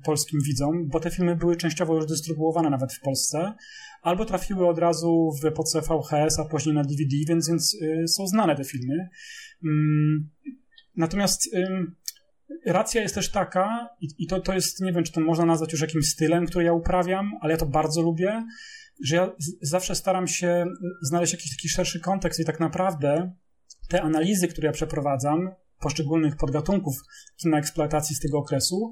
polskim 0.04 0.40
widzom, 0.46 0.88
bo 0.88 1.00
te 1.00 1.12
filmy 1.12 1.36
były 1.36 1.56
częściowo 1.56 1.96
już 1.96 2.06
dystrybuowane 2.06 2.70
nawet 2.70 2.94
w 2.94 3.00
Polsce, 3.00 3.54
albo 4.02 4.26
trafiły 4.26 4.68
od 4.68 4.80
razu 4.80 5.32
w 5.42 5.46
epoce 5.46 5.82
VHS, 5.82 6.40
a 6.40 6.46
później 6.46 6.76
na 6.76 6.84
DVD, 6.84 7.16
więc, 7.28 7.48
więc 7.48 7.78
są 8.08 8.28
znane 8.28 8.56
te 8.56 8.64
filmy. 8.64 9.10
Mm, 9.64 10.30
natomiast 10.96 11.50
racja 12.66 13.02
jest 13.02 13.16
też 13.16 13.32
taka, 13.32 13.90
i 14.18 14.28
to, 14.28 14.40
to 14.40 14.54
jest, 14.54 14.82
nie 14.82 14.94
wiem, 14.94 15.04
czy 15.04 15.12
to 15.12 15.22
można 15.22 15.46
nazwać 15.46 15.72
już 15.72 15.82
jakimś 15.82 16.10
stylem, 16.10 16.46
który 16.46 16.66
ja 16.66 16.74
uprawiam, 16.74 17.32
ale 17.42 17.52
ja 17.52 17.58
to 17.58 17.66
bardzo 17.66 18.02
lubię, 18.02 18.46
że 19.04 19.16
ja 19.16 19.32
zawsze 19.62 19.96
staram 19.96 20.28
się 20.28 20.66
znaleźć 21.02 21.34
jakiś 21.34 21.56
taki 21.56 21.70
szerszy 21.70 22.00
kontekst 22.00 22.40
i 22.40 22.46
tak 22.46 22.60
naprawdę 22.60 23.32
te 23.90 24.02
analizy, 24.02 24.48
które 24.48 24.66
ja 24.66 24.72
przeprowadzam, 24.72 25.50
poszczególnych 25.80 26.36
podgatunków 26.36 26.96
kina 27.42 27.58
eksploatacji 27.58 28.16
z 28.16 28.20
tego 28.20 28.38
okresu, 28.38 28.92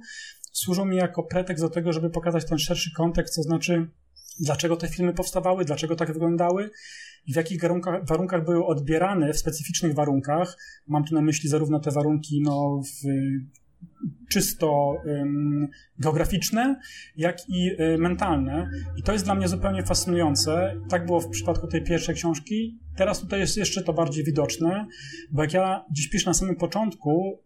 służą 0.52 0.86
mi 0.86 0.98
jako 0.98 1.24
pretekst 1.24 1.64
do 1.64 1.70
tego, 1.70 1.94
żeby 1.94 2.10
pokazać 2.10 2.46
ten 2.46 2.58
szerszy 2.58 2.90
kontekst, 2.98 3.36
to 3.36 3.42
znaczy 3.42 3.88
dlaczego 4.40 4.76
te 4.76 4.88
filmy 4.88 5.14
powstawały, 5.14 5.66
dlaczego 5.66 5.96
tak 5.96 6.14
wyglądały 6.14 6.70
w 7.28 7.36
jakich 7.36 7.62
warunkach, 7.62 8.06
warunkach 8.06 8.46
były 8.46 8.66
odbierane 8.66 9.34
w 9.34 9.40
specyficznych 9.40 9.94
warunkach. 9.94 10.58
Mam 10.88 11.04
tu 11.04 11.16
na 11.16 11.22
myśli 11.22 11.50
zarówno 11.50 11.80
te 11.80 11.92
warunki 11.92 12.42
no, 12.42 12.82
w, 12.82 13.08
czysto 14.30 14.96
um, 15.06 15.68
geograficzne, 16.00 16.80
jak 17.18 17.50
i 17.50 17.72
y, 17.82 17.98
mentalne. 17.98 18.70
I 18.98 19.04
to 19.04 19.14
jest 19.14 19.26
dla 19.26 19.36
mnie 19.36 19.48
zupełnie 19.48 19.84
fascynujące. 19.84 20.82
Tak 20.90 21.06
było 21.06 21.20
w 21.20 21.30
przypadku 21.30 21.68
tej 21.68 21.84
pierwszej 21.84 22.16
książki. 22.16 22.80
Teraz 22.96 23.20
tutaj 23.20 23.40
jest 23.40 23.58
jeszcze 23.58 23.84
to 23.84 23.94
bardziej 23.94 24.24
widoczne, 24.24 24.88
bo 25.32 25.42
jak 25.42 25.54
ja 25.54 25.86
dziś 25.92 26.10
piszę 26.10 26.30
na 26.30 26.34
samym 26.34 26.56
początku, 26.56 27.40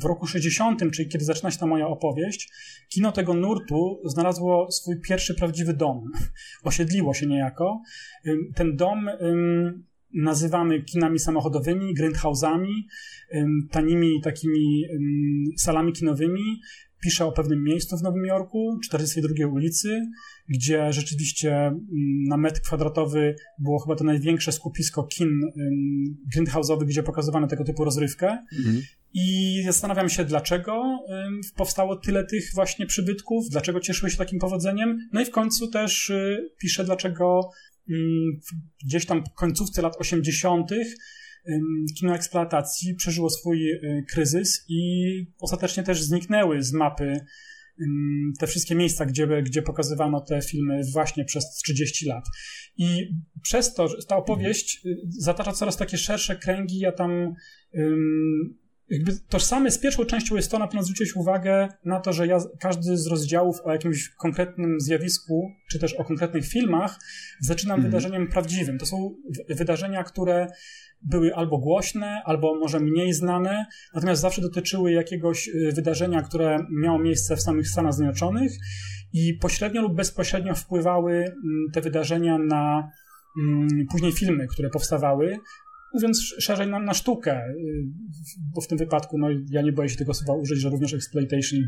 w 0.00 0.04
roku 0.04 0.26
60., 0.26 0.82
czyli 0.92 1.08
kiedy 1.08 1.24
zaczyna 1.24 1.50
się 1.50 1.58
ta 1.58 1.66
moja 1.66 1.86
opowieść, 1.86 2.52
kino 2.88 3.12
tego 3.12 3.34
nurtu 3.34 4.00
znalazło 4.04 4.70
swój 4.70 5.00
pierwszy 5.00 5.34
prawdziwy 5.34 5.74
dom. 5.74 6.10
Osiedliło 6.64 7.14
się 7.14 7.26
niejako. 7.26 7.82
Ten 8.54 8.76
dom 8.76 9.10
nazywamy 10.14 10.82
kinami 10.82 11.18
samochodowymi, 11.18 11.94
grindhouse'ami, 11.94 12.72
tanimi 13.70 14.20
takimi 14.22 14.84
salami 15.56 15.92
kinowymi. 15.92 16.60
Piszę 17.00 17.26
o 17.26 17.32
pewnym 17.32 17.64
miejscu 17.64 17.96
w 17.96 18.02
Nowym 18.02 18.24
Jorku, 18.24 18.78
42 18.84 19.46
ulicy, 19.46 20.02
gdzie 20.48 20.92
rzeczywiście 20.92 21.56
mm, 21.56 21.80
na 22.28 22.36
metr 22.36 22.60
kwadratowy 22.60 23.36
było 23.58 23.78
chyba 23.78 23.96
to 23.96 24.04
największe 24.04 24.52
skupisko 24.52 25.04
kin 25.04 25.40
grindhouse'owych, 26.34 26.84
gdzie 26.84 27.02
pokazywano 27.02 27.46
tego 27.46 27.64
typu 27.64 27.84
rozrywkę. 27.84 28.38
Mhm. 28.58 28.82
I 29.14 29.60
zastanawiam 29.64 30.08
się, 30.08 30.24
dlaczego 30.24 30.82
powstało 31.56 31.96
tyle 31.96 32.26
tych 32.26 32.50
właśnie 32.54 32.86
przybytków, 32.86 33.48
dlaczego 33.50 33.80
cieszyły 33.80 34.10
się 34.10 34.16
takim 34.16 34.38
powodzeniem. 34.38 34.98
No 35.12 35.20
i 35.20 35.24
w 35.24 35.30
końcu 35.30 35.68
też 35.68 36.10
y, 36.10 36.50
piszę, 36.60 36.84
dlaczego 36.84 37.50
gdzieś 38.84 39.06
tam 39.06 39.24
w 39.24 39.34
końcówce 39.34 39.82
lat 39.82 39.96
80. 39.98 40.70
kino 41.98 42.14
eksploatacji 42.14 42.94
przeżyło 42.94 43.30
swój 43.30 43.70
y, 43.72 44.04
kryzys 44.12 44.64
i 44.68 44.82
ostatecznie 45.40 45.82
też 45.82 46.02
zniknęły 46.02 46.62
z 46.62 46.72
mapy 46.72 47.20
te 48.38 48.46
wszystkie 48.46 48.74
miejsca, 48.74 49.06
gdzie, 49.06 49.42
gdzie 49.42 49.62
pokazywano 49.62 50.20
te 50.20 50.42
filmy 50.42 50.80
właśnie 50.92 51.24
przez 51.24 51.44
30 51.64 52.06
lat. 52.06 52.24
I 52.76 53.14
przez 53.42 53.74
to, 53.74 53.88
ta 54.08 54.16
opowieść 54.16 54.86
y, 54.86 54.96
zatacza 55.08 55.52
coraz 55.52 55.76
takie 55.76 55.98
szersze 55.98 56.36
kręgi, 56.36 56.78
ja 56.78 56.92
tam 56.92 57.34
jakby 58.90 59.12
tożsame 59.28 59.70
z 59.70 59.78
pierwszą 59.78 60.04
częścią 60.04 60.36
jest 60.36 60.50
to, 60.50 60.58
na 60.58 60.66
pewno 60.66 60.82
zwróciłeś 60.82 61.16
uwagę 61.16 61.68
na 61.84 62.00
to, 62.00 62.12
że 62.12 62.26
ja, 62.26 62.38
każdy 62.60 62.96
z 62.96 63.06
rozdziałów 63.06 63.60
o 63.64 63.72
jakimś 63.72 64.08
konkretnym 64.08 64.80
zjawisku, 64.80 65.50
czy 65.70 65.78
też 65.78 65.94
o 65.94 66.04
konkretnych 66.04 66.46
filmach, 66.46 66.98
zaczynam 67.40 67.74
mhm. 67.74 67.90
wydarzeniem 67.90 68.28
prawdziwym. 68.28 68.78
To 68.78 68.86
są 68.86 69.14
wydarzenia, 69.48 70.04
które 70.04 70.46
były 71.02 71.34
albo 71.34 71.58
głośne, 71.58 72.22
albo 72.24 72.54
może 72.54 72.80
mniej 72.80 73.12
znane, 73.12 73.66
natomiast 73.94 74.22
zawsze 74.22 74.42
dotyczyły 74.42 74.92
jakiegoś 74.92 75.48
y, 75.48 75.72
wydarzenia, 75.72 76.22
które 76.22 76.58
miało 76.82 76.98
miejsce 76.98 77.36
w 77.36 77.42
samych 77.42 77.68
Stanach 77.68 77.94
Zjednoczonych 77.94 78.52
i 79.12 79.34
pośrednio 79.34 79.82
lub 79.82 79.94
bezpośrednio 79.94 80.54
wpływały 80.54 81.12
mm, 81.12 81.34
te 81.72 81.80
wydarzenia 81.80 82.38
na 82.38 82.90
mm, 83.42 83.68
później 83.90 84.12
filmy, 84.12 84.46
które 84.46 84.70
powstawały, 84.70 85.38
mówiąc 85.94 86.34
szerzej 86.38 86.68
na, 86.68 86.78
na 86.78 86.94
sztukę, 86.94 87.48
y, 87.48 87.84
bo 88.54 88.60
w 88.60 88.66
tym 88.66 88.78
wypadku, 88.78 89.18
no 89.18 89.28
ja 89.50 89.62
nie 89.62 89.72
boję 89.72 89.88
się 89.88 89.96
tego 89.96 90.14
słowa 90.14 90.40
użyć, 90.40 90.60
że 90.60 90.70
również 90.70 90.94
exploitation 90.94 91.60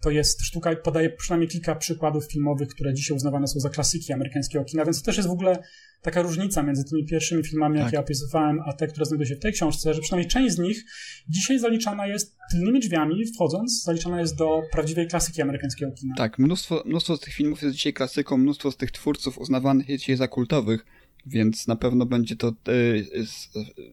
to 0.00 0.10
jest 0.10 0.42
sztuka 0.42 0.72
i 0.72 0.76
podaję 0.76 1.10
przynajmniej 1.10 1.48
kilka 1.48 1.74
przykładów 1.74 2.32
filmowych, 2.32 2.68
które 2.68 2.94
dzisiaj 2.94 3.16
uznawane 3.16 3.46
są 3.46 3.60
za 3.60 3.68
klasyki 3.68 4.12
amerykańskiego 4.12 4.64
kina, 4.64 4.84
więc 4.84 5.00
to 5.00 5.06
też 5.06 5.16
jest 5.16 5.28
w 5.28 5.32
ogóle 5.32 5.62
taka 6.02 6.22
różnica 6.22 6.62
między 6.62 6.84
tymi 6.84 7.06
pierwszymi 7.06 7.44
filmami, 7.44 7.76
tak. 7.76 7.84
jakie 7.84 7.96
ja 7.96 8.00
opisywałem, 8.00 8.60
a 8.66 8.72
te, 8.72 8.86
które 8.86 9.06
znajdują 9.06 9.28
się 9.28 9.36
w 9.36 9.40
tej 9.40 9.52
książce, 9.52 9.94
że 9.94 10.00
przynajmniej 10.00 10.30
część 10.30 10.54
z 10.54 10.58
nich 10.58 10.84
dzisiaj 11.28 11.58
zaliczana 11.58 12.06
jest 12.06 12.36
tylnymi 12.50 12.80
drzwiami, 12.80 13.26
wchodząc, 13.26 13.82
zaliczana 13.82 14.20
jest 14.20 14.36
do 14.36 14.62
prawdziwej 14.72 15.08
klasyki 15.08 15.42
amerykańskiego 15.42 15.92
kina. 15.92 16.14
Tak, 16.16 16.38
mnóstwo, 16.38 16.82
mnóstwo 16.86 17.16
z 17.16 17.20
tych 17.20 17.34
filmów 17.34 17.62
jest 17.62 17.74
dzisiaj 17.74 17.92
klasyką, 17.92 18.36
mnóstwo 18.36 18.70
z 18.70 18.76
tych 18.76 18.90
twórców 18.90 19.38
uznawanych 19.38 19.88
jest 19.88 20.00
dzisiaj 20.00 20.16
za 20.16 20.28
kultowych, 20.28 20.84
więc 21.26 21.66
na 21.66 21.76
pewno 21.76 22.06
będzie 22.06 22.36
to 22.36 22.48
e, 22.48 22.52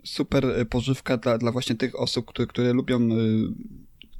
super 0.03 0.67
pożywka 0.69 1.17
dla, 1.17 1.38
dla 1.38 1.51
właśnie 1.51 1.75
tych 1.75 2.00
osób, 2.00 2.25
które, 2.25 2.48
które 2.48 2.74
lubią 2.74 3.10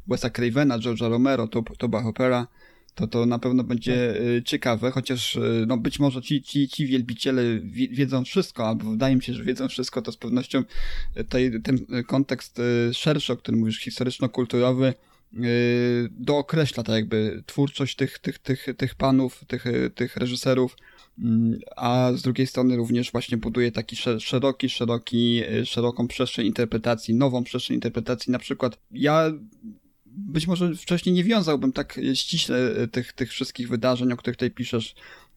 Wesa 0.08 0.30
Cravena, 0.30 0.80
George'a 0.80 1.10
Romero, 1.10 1.48
Toba 1.78 2.02
Hoppera, 2.02 2.48
to 2.96 3.08
to 3.08 3.26
na 3.26 3.40
pewno 3.40 3.64
będzie 3.64 4.14
tak. 4.14 4.44
ciekawe, 4.44 4.92
chociaż 4.92 5.38
no 5.68 5.78
być 5.78 6.00
może 6.00 6.22
ci, 6.22 6.42
ci, 6.42 6.68
ci 6.68 6.86
wielbiciele 6.86 7.44
wiedzą 7.92 8.26
wszystko, 8.26 8.68
albo 8.68 8.92
wydaje 8.92 9.16
mi 9.16 9.24
się, 9.24 9.34
że 9.34 9.44
wiedzą 9.44 9.68
wszystko, 9.68 10.02
to 10.02 10.12
z 10.12 10.18
pewnością 10.18 10.64
tej, 11.30 11.62
ten 11.62 11.86
kontekst 12.08 12.62
szerszy, 12.94 13.34
o 13.34 13.38
którym 13.38 13.60
mówisz, 13.60 13.80
historyczno-kulturowy, 13.80 14.94
dookreśla 16.12 16.84
tak 16.84 16.96
jakby 16.96 17.44
twórczość 17.46 17.96
tych, 17.96 18.20
tych, 18.20 18.40
tych, 18.40 18.68
tych 18.78 18.96
panów, 18.96 19.46
tych, 19.48 19.66
tych 19.96 20.18
reżyserów, 20.18 20.76
a 21.76 22.12
z 22.16 22.22
drugiej 22.22 22.48
strony 22.48 22.78
również 22.78 23.12
właśnie 23.12 23.38
buduje 23.38 23.72
taki 23.72 23.96
szeroki, 24.20 24.70
szeroki, 24.70 25.44
y, 25.52 25.66
szeroką 25.66 26.08
przestrzeń 26.08 26.48
interpretacji, 26.48 27.14
nową 27.14 27.44
przestrzeń 27.44 27.76
interpretacji. 27.76 28.32
Na 28.32 28.40
przykład 28.40 28.80
ja 28.92 29.32
być 30.18 30.48
może 30.48 30.76
wcześniej 30.76 31.16
nie 31.16 31.24
wiązałbym 31.24 31.72
tak 31.72 32.00
ściśle 32.14 32.82
y, 32.84 32.88
tych, 32.88 33.14
tych 33.14 33.30
wszystkich 33.30 33.70
wydarzeń, 33.70 34.12
o 34.12 34.18
których 34.18 34.38
tutaj 34.38 34.52
piszesz, 34.52 34.96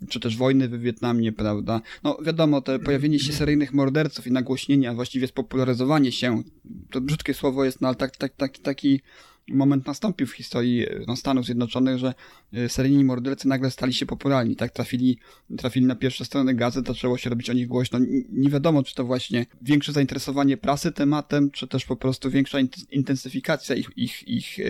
czy 0.08 0.20
też 0.20 0.36
wojny 0.36 0.68
w 0.68 0.80
Wietnamie, 0.80 1.32
prawda? 1.32 1.80
No 2.02 2.18
wiadomo, 2.22 2.60
te 2.60 2.78
pojawienie 2.78 3.18
się 3.18 3.32
seryjnych 3.32 3.72
morderców 3.72 4.26
i 4.26 4.32
nagłośnienie, 4.32 4.90
a 4.90 4.94
właściwie 4.94 5.26
spopularyzowanie 5.26 6.12
się, 6.12 6.42
to 6.90 7.00
brzydkie 7.00 7.34
słowo 7.34 7.64
jest, 7.64 7.80
no 7.80 7.88
ale 7.88 7.96
tak, 7.96 8.16
tak, 8.16 8.36
tak, 8.36 8.58
taki 8.58 9.00
moment 9.50 9.86
nastąpił 9.86 10.26
w 10.26 10.32
historii 10.32 10.86
no, 11.06 11.16
Stanów 11.16 11.44
Zjednoczonych, 11.44 11.98
że 11.98 12.14
e, 12.52 12.68
seryjni 12.68 13.04
mordercy 13.04 13.48
nagle 13.48 13.70
stali 13.70 13.94
się 13.94 14.06
popularni, 14.06 14.56
tak? 14.56 14.72
Trafili, 14.72 15.18
trafili 15.58 15.86
na 15.86 15.94
pierwsze 15.94 16.24
strony 16.24 16.54
gazet, 16.54 16.86
zaczęło 16.86 17.18
się 17.18 17.30
robić 17.30 17.50
o 17.50 17.52
nich 17.52 17.66
głośno. 17.66 17.98
Nie 18.32 18.50
wiadomo, 18.50 18.82
czy 18.82 18.94
to 18.94 19.04
właśnie 19.04 19.46
większe 19.62 19.92
zainteresowanie 19.92 20.56
prasy 20.56 20.92
tematem, 20.92 21.50
czy 21.50 21.68
też 21.68 21.84
po 21.84 21.96
prostu 21.96 22.30
większa 22.30 22.58
intensyfikacja 22.90 23.76
ich, 23.76 23.90
ich, 23.96 24.28
ich 24.28 24.58
e, 24.60 24.62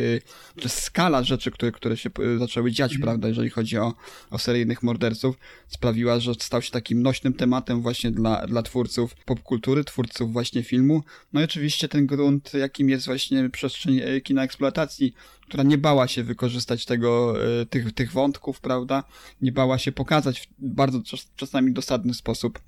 czy 0.60 0.68
skala 0.68 1.22
rzeczy, 1.22 1.50
które, 1.50 1.72
które 1.72 1.96
się 1.96 2.10
e, 2.34 2.38
zaczęły 2.38 2.72
dziać, 2.72 2.92
mm. 2.92 3.02
prawda, 3.02 3.28
jeżeli 3.28 3.50
chodzi 3.50 3.78
o, 3.78 3.94
o 4.30 4.38
seryjnych 4.38 4.82
morderców, 4.82 5.38
sprawiła, 5.68 6.20
że 6.20 6.34
stał 6.34 6.62
się 6.62 6.70
takim 6.70 7.02
nośnym 7.02 7.32
tematem 7.32 7.82
właśnie 7.82 8.10
dla, 8.10 8.46
dla 8.46 8.62
twórców 8.62 9.14
popkultury, 9.14 9.84
twórców 9.84 10.32
właśnie 10.32 10.62
filmu. 10.62 11.02
No 11.32 11.40
i 11.40 11.44
oczywiście 11.44 11.88
ten 11.88 12.06
grunt, 12.06 12.54
jakim 12.54 12.88
jest 12.88 13.06
właśnie 13.06 13.50
przestrzeń 13.50 14.00
kina 14.24 14.44
eksploatacji, 14.44 14.69
eksploatacji, 14.70 15.14
która 15.42 15.62
nie 15.62 15.78
bała 15.78 16.08
się 16.08 16.24
wykorzystać 16.24 16.84
tego, 16.84 17.34
e, 17.60 17.66
tych, 17.66 17.92
tych 17.92 18.12
wątków, 18.12 18.60
prawda? 18.60 19.04
Nie 19.42 19.52
bała 19.52 19.78
się 19.78 19.92
pokazać 19.92 20.40
w 20.40 20.46
bardzo 20.58 21.00
czasami 21.36 21.72
dosadny 21.72 22.14
sposób 22.14 22.58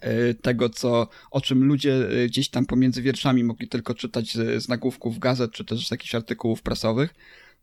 e, 0.00 0.34
tego, 0.34 0.68
co, 0.68 1.08
o 1.30 1.40
czym 1.40 1.64
ludzie 1.64 1.94
e, 1.94 2.26
gdzieś 2.26 2.48
tam 2.48 2.66
pomiędzy 2.66 3.02
wierszami 3.02 3.44
mogli 3.44 3.68
tylko 3.68 3.94
czytać 3.94 4.32
z, 4.32 4.64
z 4.64 4.68
nagłówków 4.68 5.18
gazet, 5.18 5.52
czy 5.52 5.64
też 5.64 5.88
z 5.88 5.90
jakichś 5.90 6.14
artykułów 6.14 6.62
prasowych 6.62 7.14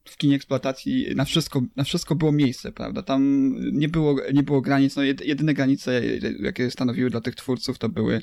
w 0.06 0.18
kinie 0.18 0.36
eksploatacji 0.36 1.16
na 1.16 1.26
wszystko, 1.26 1.62
na 1.76 1.84
wszystko 1.84 2.16
było 2.16 2.32
miejsce, 2.32 2.72
prawda? 2.72 3.04
Tam 3.04 3.54
nie 3.72 3.90
było, 3.90 4.16
nie 4.34 4.44
było 4.44 4.62
granic, 4.62 4.96
no 4.96 5.04
jedyne 5.04 5.54
granice, 5.54 6.02
jakie 6.40 6.72
stanowiły 6.72 7.10
dla 7.10 7.22
tych 7.22 7.36
twórców, 7.36 7.78
to 7.78 7.90
były 7.90 8.22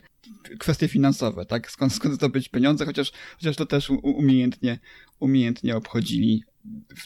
kwestie 0.58 0.88
finansowe, 0.88 1.46
tak? 1.46 1.70
Skąd, 1.70 1.92
skąd 1.92 2.14
zdobyć 2.14 2.48
pieniądze, 2.48 2.84
chociaż, 2.84 3.12
chociaż 3.36 3.56
to 3.56 3.66
też 3.66 3.90
umiejętnie, 3.90 4.78
umiejętnie 5.20 5.76
obchodzili, 5.76 6.44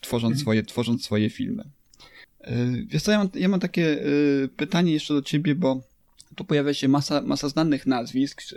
tworząc 0.02 0.33
mhm. 0.33 0.40
swoje, 0.40 0.62
tworząc 0.62 1.04
swoje 1.04 1.30
filmy. 1.30 1.64
E, 2.40 2.66
wiesz 2.87 3.02
co, 3.02 3.12
ja 3.12 3.18
mam, 3.18 3.28
ja 3.35 3.49
mam 3.49 3.61
takie 3.61 4.02
e, 4.02 4.06
pytanie 4.49 4.92
jeszcze 4.92 5.14
do 5.14 5.23
ciebie, 5.23 5.54
bo 5.54 5.83
tu 6.35 6.45
pojawia 6.45 6.75
się 6.75 6.88
masa, 6.88 7.23
masa 7.23 7.49
znanych 7.49 7.87
nazwisk 7.87 8.42
e, 8.52 8.56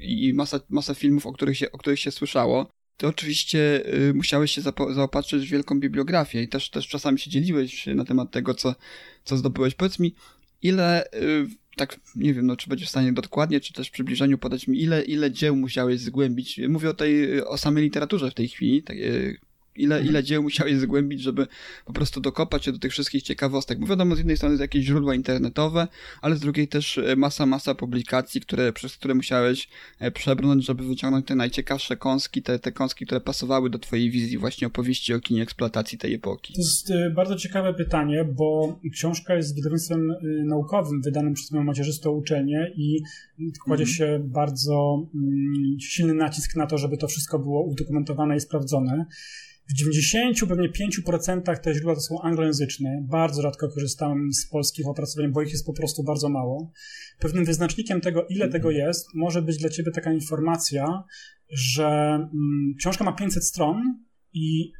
i 0.00 0.34
masa, 0.34 0.60
masa 0.68 0.94
filmów, 0.94 1.26
o 1.26 1.32
których, 1.32 1.58
się, 1.58 1.72
o 1.72 1.78
których 1.78 2.00
się 2.00 2.10
słyszało. 2.10 2.70
Ty 2.98 3.06
oczywiście 3.06 3.82
y, 4.08 4.14
musiałeś 4.14 4.52
się 4.52 4.62
zaopatrzyć 4.90 5.46
w 5.48 5.50
wielką 5.50 5.80
bibliografię 5.80 6.42
i 6.42 6.48
też, 6.48 6.70
też 6.70 6.88
czasami 6.88 7.18
się 7.18 7.30
dzieliłeś 7.30 7.86
na 7.86 8.04
temat 8.04 8.30
tego, 8.30 8.54
co, 8.54 8.74
co 9.24 9.36
zdobyłeś. 9.36 9.74
Powiedz 9.74 9.98
mi, 9.98 10.14
ile, 10.62 11.12
y, 11.14 11.46
tak 11.76 12.00
nie 12.16 12.34
wiem, 12.34 12.46
no, 12.46 12.56
czy 12.56 12.68
będziesz 12.68 12.88
w 12.88 12.90
stanie 12.90 13.12
dokładnie, 13.12 13.60
czy 13.60 13.72
też 13.72 13.88
w 13.88 13.92
przybliżeniu 13.92 14.38
podać 14.38 14.68
mi, 14.68 14.82
ile, 14.82 15.02
ile 15.02 15.30
dzieł 15.30 15.56
musiałeś 15.56 16.00
zgłębić? 16.00 16.60
Mówię 16.68 16.90
o 16.90 16.94
tej, 16.94 17.42
o 17.42 17.58
samej 17.58 17.84
literaturze 17.84 18.30
w 18.30 18.34
tej 18.34 18.48
chwili, 18.48 18.82
tak, 18.82 18.96
y, 18.96 19.38
ile, 19.78 19.96
mhm. 19.96 20.10
ile 20.10 20.22
dzieł 20.22 20.42
musiałeś 20.42 20.76
zgłębić, 20.76 21.20
żeby 21.20 21.46
po 21.84 21.92
prostu 21.92 22.20
dokopać 22.20 22.64
się 22.64 22.72
do 22.72 22.78
tych 22.78 22.92
wszystkich 22.92 23.22
ciekawostek. 23.22 23.78
Bo 23.78 23.86
wiadomo, 23.86 24.14
z 24.14 24.18
jednej 24.18 24.36
strony 24.36 24.52
jest 24.52 24.60
jakieś 24.60 24.84
źródła 24.84 25.14
internetowe, 25.14 25.88
ale 26.22 26.36
z 26.36 26.40
drugiej 26.40 26.68
też 26.68 26.98
e, 26.98 27.16
masa, 27.16 27.46
masa 27.46 27.74
publikacji, 27.74 28.40
które, 28.40 28.72
przez 28.72 28.96
które 28.96 29.14
musiałeś 29.14 29.68
e, 29.98 30.10
przebrnąć, 30.10 30.66
żeby 30.66 30.84
wyciągnąć 30.84 31.26
te 31.26 31.34
najciekawsze 31.34 31.96
kąski, 31.96 32.42
te, 32.42 32.58
te 32.58 32.72
kąski, 32.72 33.06
które 33.06 33.20
pasowały 33.20 33.70
do 33.70 33.78
twojej 33.78 34.10
wizji 34.10 34.38
właśnie 34.38 34.66
opowieści 34.66 35.14
o 35.14 35.20
kinie 35.20 35.42
eksploatacji 35.42 35.98
tej 35.98 36.14
epoki. 36.14 36.54
To 36.54 36.60
jest 36.60 36.90
e, 36.90 37.10
bardzo 37.10 37.36
ciekawe 37.36 37.74
pytanie, 37.74 38.24
bo 38.24 38.78
książka 38.92 39.34
jest 39.34 39.56
wydawnictwem 39.56 40.14
naukowym, 40.44 41.02
wydanym 41.02 41.34
przez 41.34 41.50
moją 41.50 41.64
macierzystą 41.64 42.10
uczelnię 42.10 42.72
i 42.76 43.02
kładzie 43.64 43.82
mhm. 43.82 43.96
się 43.96 44.20
bardzo 44.24 45.06
mm, 45.14 45.80
silny 45.80 46.14
nacisk 46.14 46.56
na 46.56 46.66
to, 46.66 46.78
żeby 46.78 46.96
to 46.96 47.08
wszystko 47.08 47.38
było 47.38 47.62
udokumentowane 47.64 48.36
i 48.36 48.40
sprawdzone. 48.40 49.06
W 49.70 49.74
90, 49.74 50.38
pewnie 50.48 50.68
5% 50.68 51.58
te 51.60 51.74
źródła 51.74 51.94
to 51.94 52.00
są 52.00 52.20
anglojęzyczne. 52.22 53.04
Bardzo 53.08 53.42
rzadko 53.42 53.68
korzystałem 53.68 54.32
z 54.32 54.48
polskich 54.48 54.86
opracowań, 54.88 55.32
bo 55.32 55.42
ich 55.42 55.50
jest 55.50 55.66
po 55.66 55.72
prostu 55.72 56.04
bardzo 56.04 56.28
mało. 56.28 56.72
Pewnym 57.18 57.44
wyznacznikiem 57.44 58.00
tego, 58.00 58.26
ile 58.26 58.44
mhm. 58.44 58.52
tego 58.52 58.70
jest, 58.70 59.06
może 59.14 59.42
być 59.42 59.58
dla 59.58 59.68
ciebie 59.68 59.92
taka 59.92 60.12
informacja, 60.12 61.04
że 61.50 61.86
mm, 61.86 62.74
książka 62.78 63.04
ma 63.04 63.12
500 63.12 63.44
stron 63.44 63.82
i 64.32 64.72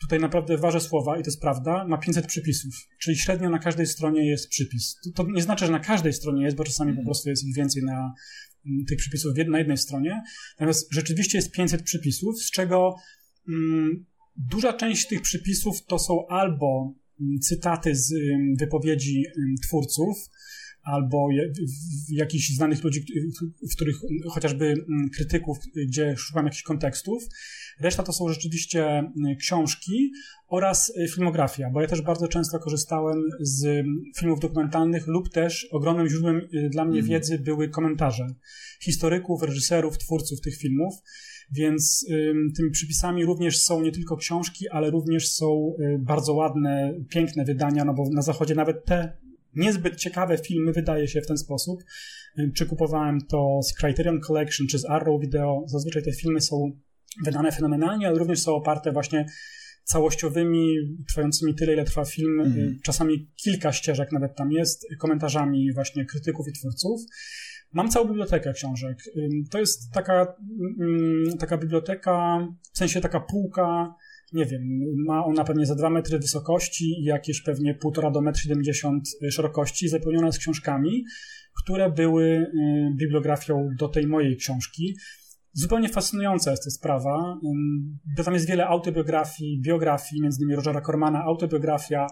tutaj 0.00 0.20
naprawdę 0.20 0.58
ważę 0.58 0.80
słowa 0.80 1.18
i 1.18 1.22
to 1.22 1.28
jest 1.28 1.40
prawda, 1.40 1.84
ma 1.88 1.98
500 1.98 2.26
przypisów, 2.26 2.74
czyli 3.00 3.16
średnio 3.16 3.50
na 3.50 3.58
każdej 3.58 3.86
stronie 3.86 4.30
jest 4.30 4.48
przypis. 4.48 4.96
To, 5.04 5.24
to 5.24 5.30
nie 5.30 5.42
znaczy, 5.42 5.66
że 5.66 5.72
na 5.72 5.80
każdej 5.80 6.12
stronie 6.12 6.44
jest, 6.44 6.56
bo 6.56 6.64
czasami 6.64 6.88
po 6.88 7.00
mhm. 7.00 7.06
prostu 7.06 7.28
jest 7.28 7.44
ich 7.44 7.56
więcej 7.56 7.82
na 7.82 8.12
mm, 8.66 8.84
tych 8.88 8.98
przypisów 8.98 9.32
na 9.48 9.58
jednej 9.58 9.76
stronie. 9.76 10.22
Natomiast 10.58 10.92
rzeczywiście 10.92 11.38
jest 11.38 11.52
500 11.52 11.82
przypisów, 11.82 12.42
z 12.42 12.50
czego 12.50 12.94
mm, 13.48 14.04
Duża 14.36 14.72
część 14.72 15.08
tych 15.08 15.22
przypisów 15.22 15.84
to 15.86 15.98
są 15.98 16.26
albo 16.26 16.94
mm, 17.20 17.38
cytaty 17.40 17.94
z 17.94 18.14
wypowiedzi 18.58 19.24
twórców, 19.62 20.16
albo 20.84 21.28
jakichś 22.08 22.48
znanych 22.48 22.84
ludzi, 22.84 23.04
w 23.72 23.76
których 23.76 23.96
chociażby 24.30 24.64
mm, 24.64 25.08
krytyków, 25.16 25.58
gdzie 25.88 26.16
szukam 26.16 26.44
jakichś 26.44 26.62
kontekstów. 26.62 27.22
Reszta 27.80 28.02
to 28.02 28.12
są 28.12 28.28
rzeczywiście 28.28 28.84
mm, 28.86 29.36
książki 29.38 30.12
oraz 30.48 30.92
y, 30.96 31.08
filmografia, 31.14 31.70
bo 31.70 31.80
ja 31.80 31.86
też 31.86 32.02
bardzo 32.02 32.28
często 32.28 32.58
korzystałem 32.58 33.22
z 33.40 33.86
filmów 34.18 34.40
dokumentalnych 34.40 35.06
lub 35.06 35.28
też 35.28 35.68
ogromnym 35.70 36.08
źródłem 36.08 36.36
y, 36.36 36.68
dla 36.70 36.84
mnie 36.84 36.98
mm. 36.98 37.10
wiedzy 37.10 37.38
były 37.38 37.68
komentarze 37.68 38.26
historyków, 38.80 39.42
reżyserów, 39.42 39.98
twórców 39.98 40.40
tych 40.40 40.56
filmów. 40.56 40.94
Więc 41.54 42.06
tymi 42.56 42.70
przypisami 42.70 43.24
również 43.24 43.58
są 43.58 43.82
nie 43.82 43.92
tylko 43.92 44.16
książki, 44.16 44.68
ale 44.68 44.90
również 44.90 45.28
są 45.28 45.74
y, 45.80 45.98
bardzo 45.98 46.34
ładne, 46.34 46.94
piękne 47.08 47.44
wydania, 47.44 47.84
no 47.84 47.94
bo 47.94 48.04
na 48.10 48.22
zachodzie 48.22 48.54
nawet 48.54 48.84
te 48.84 49.16
niezbyt 49.56 49.96
ciekawe 49.96 50.38
filmy 50.38 50.72
wydaje 50.72 51.08
się 51.08 51.20
w 51.20 51.26
ten 51.26 51.38
sposób. 51.38 51.82
Czy 52.54 52.66
kupowałem 52.66 53.20
to 53.20 53.60
z 53.62 53.74
Criterion 53.74 54.20
Collection, 54.20 54.66
czy 54.66 54.78
z 54.78 54.84
Arrow 54.84 55.20
Video, 55.20 55.62
zazwyczaj 55.66 56.02
te 56.02 56.12
filmy 56.12 56.40
są 56.40 56.72
wydane 57.24 57.52
fenomenalnie, 57.52 58.08
ale 58.08 58.18
również 58.18 58.40
są 58.40 58.54
oparte 58.54 58.92
właśnie 58.92 59.26
całościowymi, 59.84 60.74
trwającymi 61.08 61.54
tyle, 61.54 61.72
ile 61.72 61.84
trwa 61.84 62.04
film, 62.04 62.40
mm. 62.40 62.78
czasami 62.82 63.30
kilka 63.36 63.72
ścieżek 63.72 64.12
nawet 64.12 64.36
tam 64.36 64.52
jest, 64.52 64.86
komentarzami 64.98 65.72
właśnie 65.72 66.04
krytyków 66.04 66.48
i 66.48 66.52
twórców. 66.52 67.00
Mam 67.74 67.88
całą 67.88 68.08
bibliotekę 68.08 68.52
książek. 68.52 68.98
To 69.50 69.58
jest 69.58 69.92
taka, 69.92 70.36
taka 71.38 71.58
biblioteka, 71.58 72.46
w 72.72 72.78
sensie 72.78 73.00
taka 73.00 73.20
półka, 73.20 73.94
nie 74.32 74.46
wiem, 74.46 74.62
ma 75.06 75.24
ona 75.24 75.44
pewnie 75.44 75.66
za 75.66 75.74
2 75.74 75.90
metry 75.90 76.18
wysokości 76.18 76.84
i 77.00 77.04
jakieś 77.04 77.42
pewnie 77.42 77.74
1,5 77.74 78.12
do 78.12 78.20
1,70 78.20 79.00
m 79.22 79.30
szerokości, 79.30 79.88
zapełniona 79.88 80.32
z 80.32 80.38
książkami, 80.38 81.04
które 81.62 81.90
były 81.90 82.46
bibliografią 82.96 83.68
do 83.78 83.88
tej 83.88 84.06
mojej 84.06 84.36
książki. 84.36 84.96
Zupełnie 85.56 85.88
fascynująca 85.88 86.50
jest 86.50 86.64
ta 86.64 86.70
sprawa, 86.70 87.38
bo 88.16 88.24
tam 88.24 88.34
jest 88.34 88.48
wiele 88.48 88.66
autobiografii, 88.66 89.60
biografii, 89.60 90.22
między 90.22 90.38
innymi 90.40 90.56
Rogera 90.56 90.80
Cormana, 90.80 91.24
autobiografia, 91.24 92.06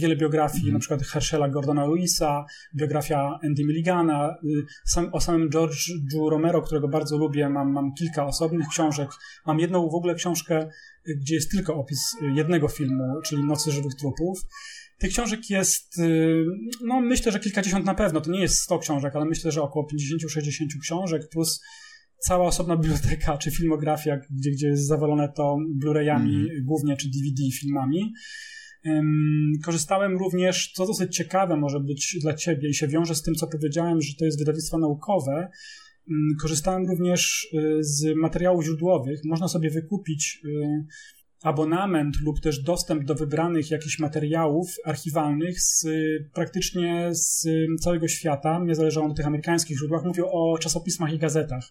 wiele 0.00 0.16
biografii, 0.16 0.62
mm. 0.62 0.72
na 0.72 0.78
przykład 0.78 1.02
Herschela 1.02 1.48
Gordona 1.48 1.86
Lewisa, 1.86 2.44
biografia 2.74 3.38
Andy 3.44 3.64
Milligana, 3.64 4.36
y, 4.44 4.64
sam, 4.84 5.08
o 5.12 5.20
samym 5.20 5.50
George'u 5.50 6.30
Romero, 6.30 6.62
którego 6.62 6.88
bardzo 6.88 7.18
lubię, 7.18 7.48
mam, 7.48 7.72
mam 7.72 7.94
kilka 7.94 8.26
osobnych 8.26 8.68
książek, 8.68 9.10
mam 9.46 9.58
jedną 9.58 9.88
w 9.88 9.94
ogóle 9.94 10.14
książkę, 10.14 10.68
y, 11.08 11.16
gdzie 11.20 11.34
jest 11.34 11.50
tylko 11.50 11.74
opis 11.74 12.16
y, 12.22 12.32
jednego 12.34 12.68
filmu, 12.68 13.20
czyli 13.24 13.44
Nocy 13.44 13.70
Żywych 13.70 13.94
Trupów. 13.94 14.38
Tych 14.98 15.10
książek 15.10 15.50
jest, 15.50 16.00
no 16.84 17.00
myślę, 17.00 17.32
że 17.32 17.40
kilkadziesiąt 17.40 17.86
na 17.86 17.94
pewno, 17.94 18.20
to 18.20 18.30
nie 18.30 18.40
jest 18.40 18.54
sto 18.54 18.78
książek, 18.78 19.16
ale 19.16 19.24
myślę, 19.24 19.50
że 19.50 19.62
około 19.62 19.86
50-60 19.86 20.80
książek, 20.82 21.22
plus 21.28 21.60
cała 22.20 22.46
osobna 22.46 22.76
biblioteka, 22.76 23.38
czy 23.38 23.50
filmografia, 23.50 24.16
gdzie, 24.30 24.50
gdzie 24.50 24.66
jest 24.66 24.86
zawalone 24.86 25.32
to 25.36 25.56
Blu-rayami 25.84 26.34
mm. 26.34 26.64
głównie, 26.64 26.96
czy 26.96 27.08
DVD 27.08 27.50
filmami. 27.60 28.12
Korzystałem 29.64 30.18
również, 30.18 30.72
co 30.72 30.86
dosyć 30.86 31.16
ciekawe 31.16 31.56
może 31.56 31.80
być 31.80 32.18
dla 32.20 32.34
Ciebie 32.34 32.68
i 32.68 32.74
się 32.74 32.88
wiąże 32.88 33.14
z 33.14 33.22
tym, 33.22 33.34
co 33.34 33.46
powiedziałem, 33.46 34.00
że 34.00 34.14
to 34.18 34.24
jest 34.24 34.38
wydawnictwo 34.38 34.78
naukowe. 34.78 35.48
Korzystałem 36.42 36.86
również 36.90 37.48
y, 37.54 37.78
z 37.80 38.16
materiałów 38.16 38.64
źródłowych. 38.64 39.20
Można 39.24 39.48
sobie 39.48 39.70
wykupić 39.70 40.40
y, 40.44 40.84
abonament 41.42 42.20
lub 42.20 42.40
też 42.40 42.62
dostęp 42.62 43.04
do 43.04 43.14
wybranych 43.14 43.70
jakichś 43.70 43.98
materiałów 43.98 44.74
archiwalnych 44.84 45.60
z 45.60 45.86
praktycznie 46.34 47.08
z 47.12 47.46
całego 47.80 48.08
świata. 48.08 48.60
Mnie 48.60 48.74
zależało 48.74 49.08
na 49.08 49.14
tych 49.14 49.26
amerykańskich 49.26 49.78
źródłach. 49.78 50.04
Mówię 50.04 50.24
o 50.24 50.58
czasopismach 50.58 51.12
i 51.12 51.18
gazetach. 51.18 51.64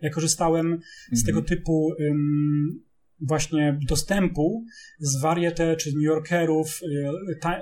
Ja 0.00 0.10
korzystałem 0.10 0.80
z 1.12 1.20
mhm. 1.20 1.26
tego 1.26 1.42
typu 1.42 1.94
um, 1.98 2.82
właśnie 3.22 3.78
dostępu 3.88 4.64
z 4.98 5.20
Variety 5.20 5.76
czy 5.80 5.92
New 5.92 6.02
Yorkerów, 6.02 6.80
y, 6.82 7.10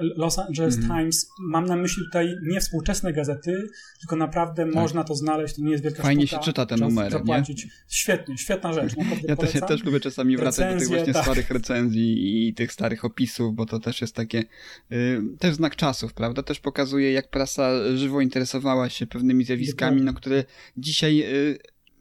Los 0.01 0.39
Angeles 0.39 0.77
mm. 0.77 0.89
Times. 0.89 1.31
Mam 1.51 1.67
na 1.67 1.77
myśli 1.77 2.05
tutaj 2.05 2.35
nie 2.43 2.61
współczesne 2.61 3.13
gazety, 3.13 3.69
tylko 4.01 4.17
naprawdę 4.17 4.65
tak. 4.65 4.75
można 4.75 5.05
to 5.05 5.15
znaleźć, 5.15 5.57
to 5.57 5.63
nie 5.63 5.71
jest 5.71 5.85
wielka 5.85 6.03
Fajnie 6.03 6.27
sztuka, 6.27 6.43
się 6.43 6.45
czyta 6.45 6.67
te 6.67 6.77
numery, 6.77 7.11
zapłacić. 7.11 7.65
nie? 7.65 7.71
Świetnie, 7.89 8.39
świetna 8.39 8.73
rzecz. 8.73 8.93
Ja 9.29 9.37
też, 9.37 9.55
ja 9.55 9.61
też 9.61 9.85
lubię 9.85 10.01
czasami 10.01 10.37
wracać 10.37 10.59
Recenzje, 10.59 10.79
do 10.79 10.81
tych 10.81 10.99
właśnie 10.99 11.13
tak. 11.13 11.23
starych 11.25 11.51
recenzji 11.51 12.49
i 12.49 12.55
tych 12.55 12.73
starych 12.73 13.05
opisów, 13.05 13.55
bo 13.55 13.67
to 13.67 13.79
też 13.79 14.01
jest 14.01 14.15
takie, 14.15 14.45
y, 14.93 15.23
też 15.39 15.55
znak 15.55 15.77
czasów, 15.77 16.15
prawda? 16.15 16.43
Też 16.43 16.61
pokazuje, 16.61 17.13
jak 17.13 17.31
prasa 17.31 17.71
żywo 17.97 18.21
interesowała 18.21 18.89
się 18.89 19.07
pewnymi 19.07 19.45
zjawiskami, 19.45 20.03
no, 20.03 20.15
które 20.15 20.45
dzisiaj 20.77 21.23
y, 21.23 21.59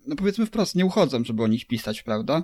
no 0.10 0.15
powiedzmy 0.15 0.45
wprost, 0.45 0.76
nie 0.76 0.86
uchodzą, 0.86 1.24
żeby 1.24 1.43
o 1.43 1.48
nich 1.48 1.67
pisać, 1.67 2.04
prawda? 2.04 2.43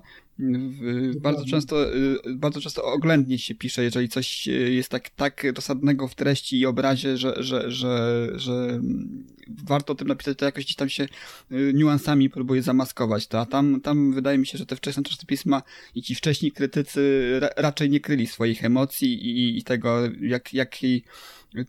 Bardzo 1.21 1.45
często, 1.45 1.95
y, 1.95 2.17
bardzo 2.35 2.61
często 2.61 2.83
oględnie 2.83 3.39
się 3.39 3.55
pisze, 3.55 3.83
jeżeli 3.83 4.09
coś 4.09 4.47
y, 4.47 4.51
jest 4.51 4.89
tak, 4.89 5.09
tak 5.09 5.53
dosadnego 5.53 6.07
w 6.07 6.15
treści 6.15 6.59
i 6.59 6.65
obrazie, 6.65 7.17
że, 7.17 7.43
że, 7.43 7.71
że, 7.71 8.27
że 8.35 8.81
warto 9.63 9.93
o 9.93 9.95
tym 9.95 10.07
napisać, 10.07 10.37
to 10.37 10.45
jakoś 10.45 10.63
gdzieś 10.63 10.75
tam 10.75 10.89
się 10.89 11.07
y, 11.51 11.71
niuansami 11.75 12.29
próbuje 12.29 12.61
zamaskować 12.61 13.27
to, 13.27 13.39
a 13.39 13.45
tam, 13.45 13.81
tam 13.81 14.13
wydaje 14.13 14.37
mi 14.37 14.47
się, 14.47 14.57
że 14.57 14.65
te 14.65 14.75
wczesne 14.75 15.03
czasopisma 15.03 15.63
i 15.95 16.01
ci 16.01 16.15
wcześni 16.15 16.51
krytycy 16.51 17.21
raczej 17.57 17.89
nie 17.89 17.99
kryli 17.99 18.27
swoich 18.27 18.65
emocji 18.65 19.13
i, 19.13 19.57
i 19.57 19.63
tego, 19.63 19.99
jak, 20.21 20.53
jaki 20.53 21.03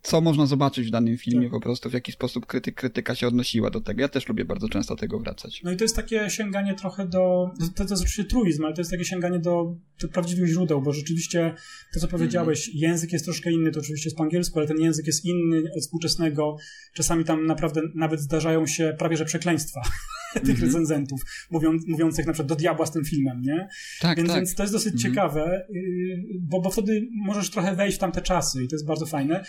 co 0.03 0.21
można 0.21 0.47
zobaczyć 0.47 0.87
w 0.87 0.91
danym 0.91 1.19
filmie, 1.19 1.47
tak. 1.47 1.51
po 1.51 1.61
prostu 1.61 1.91
w 1.91 1.93
jaki 1.93 2.13
sposób 2.13 2.47
krytyk, 2.47 2.75
krytyka 2.75 3.15
się 3.15 3.27
odnosiła 3.27 3.71
do 3.71 3.81
tego. 3.81 4.01
Ja 4.01 4.09
też 4.09 4.29
lubię 4.29 4.45
bardzo 4.45 4.69
często 4.69 4.95
do 4.95 5.01
tego 5.01 5.19
wracać. 5.19 5.61
No 5.65 5.73
i 5.73 5.77
to 5.77 5.85
jest 5.85 5.97
takie 5.97 6.31
sięganie 6.31 6.75
trochę 6.75 7.07
do, 7.07 7.51
to, 7.59 7.85
to 7.85 7.95
jest 7.95 8.03
oczywiście 8.03 8.25
truizm, 8.25 8.65
ale 8.65 8.75
to 8.75 8.81
jest 8.81 8.91
takie 8.91 9.05
sięganie 9.05 9.39
do, 9.39 9.77
do 10.01 10.09
prawdziwych 10.09 10.49
źródeł, 10.49 10.83
bo 10.83 10.93
rzeczywiście 10.93 11.55
to, 11.95 12.01
co 12.01 12.09
powiedziałeś, 12.09 12.69
mm. 12.69 12.81
język 12.81 13.13
jest 13.13 13.25
troszkę 13.25 13.53
inny, 13.53 13.71
to 13.71 13.81
oczywiście 13.81 14.09
jest 14.09 14.17
po 14.17 14.23
angielsku, 14.23 14.59
ale 14.59 14.69
ten 14.69 14.81
język 14.81 15.07
jest 15.07 15.25
inny 15.25 15.63
od 15.77 15.83
współczesnego. 15.83 16.57
Czasami 16.95 17.25
tam 17.25 17.47
naprawdę 17.47 17.81
nawet 17.95 18.21
zdarzają 18.21 18.67
się 18.67 18.95
prawie 18.99 19.17
że 19.17 19.25
przekleństwa 19.25 19.81
tych 20.35 20.43
mm 20.45 20.57
-hmm. 20.57 20.63
recenzentów, 20.63 21.21
mówiąc, 21.51 21.87
mówiących 21.87 22.27
na 22.27 22.33
przykład 22.33 22.49
do 22.49 22.57
diabła 22.57 22.87
z 22.87 22.93
tym 22.93 23.05
filmem, 23.05 23.43
nie? 23.43 23.69
Tak, 24.01 24.17
więc, 24.17 24.29
tak. 24.29 24.37
więc 24.37 24.55
to 24.55 24.63
jest 24.63 24.73
dosyć 24.73 24.93
mm 24.93 24.99
-hmm. 24.99 25.03
ciekawe, 25.03 25.67
y, 25.71 26.25
bo, 26.41 26.61
bo 26.61 26.71
wtedy 26.71 27.09
możesz 27.13 27.51
trochę 27.51 27.77
wejść 27.77 27.97
w 27.97 28.01
tamte 28.01 28.23
czasy 28.23 28.65
i 28.65 28.69
to 28.69 28.75
jest 28.75 28.87
bardzo 28.87 29.07
fajne. 29.07 29.45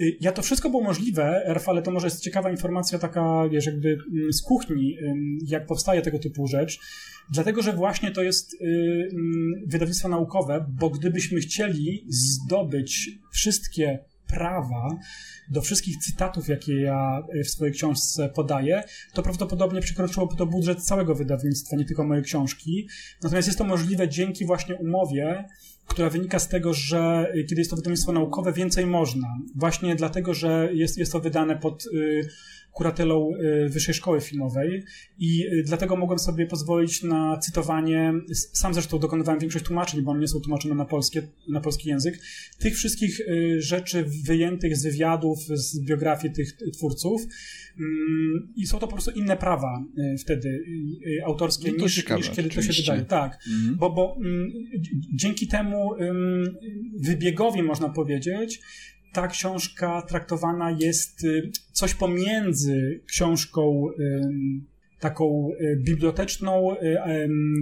Y, 0.00 0.16
ja 0.20 0.32
to 0.32 0.42
wszystko 0.42 0.70
było 0.70 0.82
możliwe, 0.82 1.42
Rafale, 1.46 1.82
to 1.82 1.90
może 1.90 2.06
jest 2.06 2.20
ciekawa 2.20 2.50
informacja 2.50 2.98
taka, 2.98 3.48
wiesz, 3.48 3.66
jakby 3.66 3.88
mm, 3.88 4.32
z 4.32 4.42
kuchni, 4.42 4.96
jak 5.46 5.66
powstaje 5.66 6.02
tego 6.02 6.18
typu 6.18 6.46
rzecz, 6.46 6.80
dlatego, 7.30 7.62
że 7.62 7.72
właśnie 7.72 8.10
to 8.10 8.22
jest 8.22 8.56
mm, 8.60 9.52
wydawnictwo 9.66 10.08
naukowe, 10.08 10.66
bo 10.68 10.90
gdybyśmy 10.90 11.40
chcieli 11.40 12.04
zdobyć 12.08 13.10
wszystkie 13.32 13.98
prawa 14.32 14.98
do 15.50 15.60
wszystkich 15.60 15.96
cytatów, 15.96 16.48
jakie 16.48 16.80
ja 16.80 17.22
w 17.44 17.48
swojej 17.48 17.74
książce 17.74 18.28
podaję, 18.28 18.82
to 19.14 19.22
prawdopodobnie 19.22 19.80
przekroczyłoby 19.80 20.36
to 20.36 20.46
budżet 20.46 20.84
całego 20.84 21.14
wydawnictwa, 21.14 21.76
nie 21.76 21.84
tylko 21.84 22.04
mojej 22.04 22.24
książki. 22.24 22.88
Natomiast 23.22 23.48
jest 23.48 23.58
to 23.58 23.64
możliwe 23.64 24.08
dzięki 24.08 24.46
właśnie 24.46 24.76
umowie, 24.76 25.44
która 25.86 26.10
wynika 26.10 26.38
z 26.38 26.48
tego, 26.48 26.74
że 26.74 27.32
kiedy 27.48 27.60
jest 27.60 27.70
to 27.70 27.76
wydawnictwo 27.76 28.12
naukowe, 28.12 28.52
więcej 28.52 28.86
można. 28.86 29.28
Właśnie 29.56 29.96
dlatego, 29.96 30.34
że 30.34 30.68
jest, 30.72 30.98
jest 30.98 31.12
to 31.12 31.20
wydane 31.20 31.56
pod 31.56 31.86
y, 31.86 32.28
kuratelą 32.72 33.30
y, 33.64 33.68
Wyższej 33.68 33.94
Szkoły 33.94 34.20
Filmowej 34.20 34.82
i 35.18 35.46
y, 35.46 35.62
dlatego 35.66 35.96
mogłem 35.96 36.18
sobie 36.18 36.46
pozwolić 36.46 37.02
na 37.02 37.38
cytowanie, 37.38 38.12
sam 38.34 38.74
zresztą 38.74 38.98
dokonywałem 38.98 39.40
większość 39.40 39.64
tłumaczeń, 39.64 40.02
bo 40.02 40.10
one 40.10 40.20
nie 40.20 40.28
są 40.28 40.40
tłumaczone 40.40 40.74
na, 40.74 40.84
polskie, 40.84 41.28
na 41.48 41.60
polski 41.60 41.88
język, 41.88 42.20
tych 42.58 42.74
wszystkich 42.74 43.20
y, 43.20 43.56
rzeczy 43.62 44.04
wyjętych 44.24 44.76
z 44.76 44.82
wywiadów, 44.82 45.38
z 45.38 45.80
biografii 45.80 46.34
tych 46.34 46.52
twórców 46.72 47.22
mm, 47.78 48.52
i 48.56 48.66
są 48.66 48.78
to 48.78 48.86
po 48.86 48.92
prostu 48.92 49.10
inne 49.10 49.36
prawa 49.36 49.84
wtedy 50.18 50.64
autorskie 51.24 51.72
no 51.72 51.84
niż, 51.84 51.94
ciekawe, 51.94 52.20
niż 52.20 52.30
kiedy 52.30 52.48
oczywiście. 52.48 52.72
to 52.72 52.76
się 52.76 52.82
wydaje. 52.82 53.04
Tak, 53.04 53.38
Mhm. 53.46 53.76
bo, 53.76 53.90
bo 53.90 54.16
mm, 54.16 54.52
dzięki 55.14 55.46
temu 55.46 55.90
wybiegowi 57.00 57.62
można 57.62 57.88
powiedzieć, 57.88 58.60
ta 59.12 59.28
książka 59.28 60.02
traktowana 60.02 60.70
jest 60.70 61.24
y, 61.24 61.50
coś 61.72 61.94
pomiędzy 61.94 63.00
książką 63.06 63.88
taką 65.02 65.50
y, 65.60 65.76
biblioteczną, 65.76 66.76
y, 66.76 66.98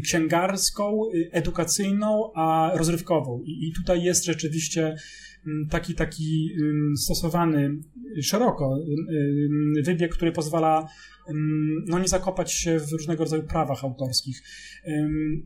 księgarską, 0.02 1.02
edukacyjną, 1.32 2.32
a 2.34 2.72
rozrywkową. 2.74 3.42
I 3.46 3.72
tutaj 3.76 4.02
jest 4.02 4.24
rzeczywiście 4.24 4.96
taki, 5.70 5.94
taki 5.94 6.50
stosowany 6.96 7.78
szeroko 8.22 8.78
wybieg, 9.84 10.14
który 10.14 10.32
pozwala 10.32 10.88
no, 11.86 11.98
nie 11.98 12.08
zakopać 12.08 12.52
się 12.52 12.78
w 12.78 12.92
różnego 12.92 13.24
rodzaju 13.24 13.42
prawach 13.42 13.84
autorskich. 13.84 14.42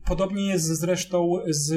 Podobnie 0.05 0.47
jest 0.47 0.65
zresztą 0.65 1.33
z 1.47 1.75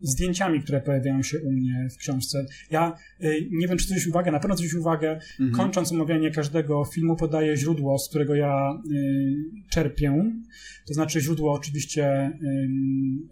zdjęciami, 0.00 0.60
które 0.60 0.80
pojawiają 0.80 1.22
się 1.22 1.38
u 1.40 1.52
mnie 1.52 1.88
w 1.94 1.96
książce. 1.96 2.46
Ja 2.70 2.96
y, 3.22 3.48
nie 3.52 3.68
wiem, 3.68 3.78
czy 3.78 3.84
zwrócić 3.84 4.06
uwagę, 4.06 4.30
na 4.30 4.40
pewno 4.40 4.56
zwrócić 4.56 4.74
uwagę, 4.74 5.12
mhm. 5.12 5.52
kończąc 5.52 5.92
omawianie 5.92 6.30
każdego 6.30 6.84
filmu 6.84 7.16
podaję 7.16 7.56
źródło, 7.56 7.98
z 7.98 8.08
którego 8.08 8.34
ja 8.34 8.80
y, 8.92 9.34
czerpię, 9.70 10.32
to 10.86 10.94
znaczy 10.94 11.20
źródło 11.20 11.52
oczywiście 11.52 12.30
y, 12.42 12.68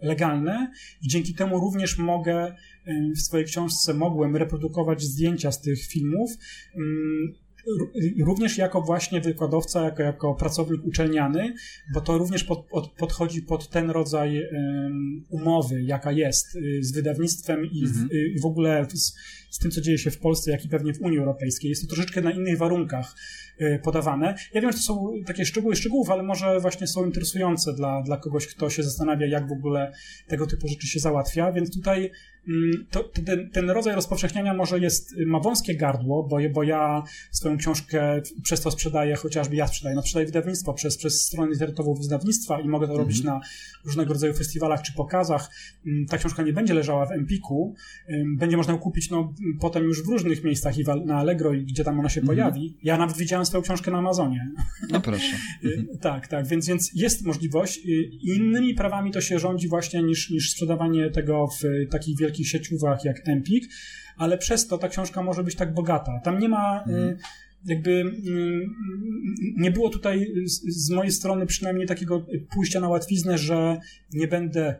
legalne 0.01 0.71
i 1.01 1.07
dzięki 1.07 1.33
temu 1.33 1.59
również 1.59 1.97
mogę 1.97 2.55
w 3.15 3.19
swojej 3.19 3.45
książce 3.45 3.93
mogłem 3.93 4.35
reprodukować 4.35 5.01
zdjęcia 5.01 5.51
z 5.51 5.61
tych 5.61 5.85
filmów 5.85 6.31
również 8.25 8.57
jako 8.57 8.81
właśnie 8.81 9.21
wykładowca, 9.21 9.83
jako, 9.83 10.03
jako 10.03 10.35
pracownik 10.35 10.85
uczelniany, 10.85 11.53
bo 11.93 12.01
to 12.01 12.17
również 12.17 12.43
pod, 12.43 12.65
pod, 12.65 12.91
podchodzi 12.91 13.41
pod 13.41 13.69
ten 13.69 13.89
rodzaj 13.89 14.41
um, 14.41 15.23
umowy, 15.29 15.83
jaka 15.83 16.11
jest 16.11 16.55
y, 16.55 16.83
z 16.83 16.91
wydawnictwem 16.91 17.65
i, 17.65 17.83
mhm. 17.85 18.07
w, 18.07 18.11
y, 18.11 18.27
i 18.35 18.39
w 18.39 18.45
ogóle 18.45 18.87
z, 18.93 19.13
z, 19.53 19.59
tym, 19.59 19.71
co 19.71 19.81
dzieje 19.81 19.97
się 19.97 20.11
w 20.11 20.19
Polsce, 20.19 20.51
jak 20.51 20.65
i 20.65 20.69
pewnie 20.69 20.93
w 20.93 21.01
Unii 21.01 21.19
Europejskiej. 21.19 21.69
Jest 21.69 21.81
to 21.81 21.87
troszeczkę 21.87 22.21
na 22.21 22.31
innych 22.31 22.57
warunkach 22.57 23.15
y, 23.61 23.79
podawane. 23.83 24.35
Ja 24.53 24.61
wiem, 24.61 24.71
że 24.71 24.77
to 24.77 24.83
są 24.83 25.13
takie 25.25 25.45
szczegóły 25.45 25.75
szczegółów, 25.75 26.09
ale 26.09 26.23
może 26.23 26.59
właśnie 26.59 26.87
są 26.87 27.05
interesujące 27.05 27.73
dla, 27.73 28.01
dla 28.01 28.17
kogoś, 28.17 28.47
kto 28.47 28.69
się 28.69 28.83
zastanawia, 28.83 29.27
jak 29.27 29.47
w 29.47 29.51
ogóle 29.51 29.91
tego 30.27 30.47
typu 30.47 30.67
rzeczy 30.67 30.87
się 30.87 30.99
załatwia, 30.99 31.51
więc 31.51 31.73
tutaj 31.73 32.11
Mm, 32.47 32.85
to, 32.91 33.03
ten, 33.03 33.49
ten, 33.49 33.69
rodzaj 33.69 33.95
rozpowszechniania 33.95 34.53
może 34.53 34.79
jest, 34.79 35.15
ma 35.25 35.39
wąskie 35.39 35.75
gardło, 35.75 36.23
bo, 36.23 36.37
bo 36.53 36.63
ja 36.63 37.03
swoją 37.31 37.57
książkę 37.57 38.21
przez 38.43 38.61
to 38.61 38.71
sprzedaję, 38.71 39.15
chociażby 39.15 39.55
ja 39.55 39.67
sprzedaję, 39.67 39.95
no 39.95 40.01
sprzedaję 40.01 40.25
wydawnictwo 40.25 40.73
przez, 40.73 40.97
przez 40.97 41.21
stronę 41.21 41.51
internetową 41.51 41.93
wydawnictwa 41.93 42.59
i 42.59 42.67
mogę 42.67 42.87
to 42.87 42.97
robić 42.97 43.19
Mhm. 43.19 43.39
na 43.39 43.45
różnego 43.85 44.13
rodzaju 44.13 44.33
festiwalach 44.33 44.81
czy 44.81 44.93
pokazach. 44.93 45.49
Mm, 45.87 46.05
Ta 46.05 46.17
książka 46.17 46.43
nie 46.43 46.53
będzie 46.53 46.73
leżała 46.73 47.05
w 47.05 47.11
Empiku, 47.11 47.75
będzie 48.37 48.57
można 48.57 48.73
ją 48.73 48.79
kupić 48.79 49.09
no, 49.09 49.33
potem 49.59 49.83
już 49.83 50.03
w 50.03 50.07
różnych 50.07 50.43
miejscach 50.43 50.77
i 50.77 50.83
na 51.05 51.15
Allegro 51.17 51.53
i 51.53 51.63
gdzie 51.65 51.83
tam 51.83 51.99
ona 51.99 52.09
się 52.09 52.21
Mhm. 52.21 52.37
pojawi. 52.37 52.77
Ja 52.83 52.97
nawet 52.97 53.17
widziałem 53.17 53.45
swoją 53.45 53.61
książkę 53.63 53.91
na 53.91 53.97
Amazonie. 53.97 54.51
No 54.89 55.01
proszę. 55.01 55.35
Y, 55.65 55.87
Tak, 56.01 56.27
tak, 56.27 56.47
więc, 56.47 56.67
więc 56.67 56.91
jest 56.95 57.25
możliwość. 57.25 57.77
Y, 57.77 58.09
Innymi 58.21 58.73
prawami 58.73 59.11
to 59.11 59.21
się 59.21 59.39
rządzi 59.39 59.67
właśnie 59.67 60.03
niż, 60.03 60.29
niż 60.29 60.51
sprzedawanie 60.51 61.09
tego 61.11 61.47
w 61.61 61.65
y, 61.65 61.87
takich 61.91 62.17
wielkich 62.17 62.47
sieciówach 62.47 63.05
jak 63.05 63.27
Empik, 63.27 63.63
ale 64.17 64.37
przez 64.37 64.67
to 64.67 64.77
ta 64.77 64.89
książka 64.89 65.23
może 65.23 65.43
być 65.43 65.55
tak 65.55 65.73
bogata. 65.73 66.11
Tam 66.23 66.39
nie 66.39 66.49
ma 66.49 66.83
y, 66.87 67.17
jakby 67.65 68.03
nie 69.57 69.71
było 69.71 69.89
tutaj 69.89 70.27
z 70.67 70.89
mojej 70.89 71.11
strony 71.11 71.45
przynajmniej 71.45 71.87
takiego 71.87 72.25
pójścia 72.53 72.79
na 72.79 72.89
łatwiznę, 72.89 73.37
że 73.37 73.77
nie 74.13 74.27
będę 74.27 74.79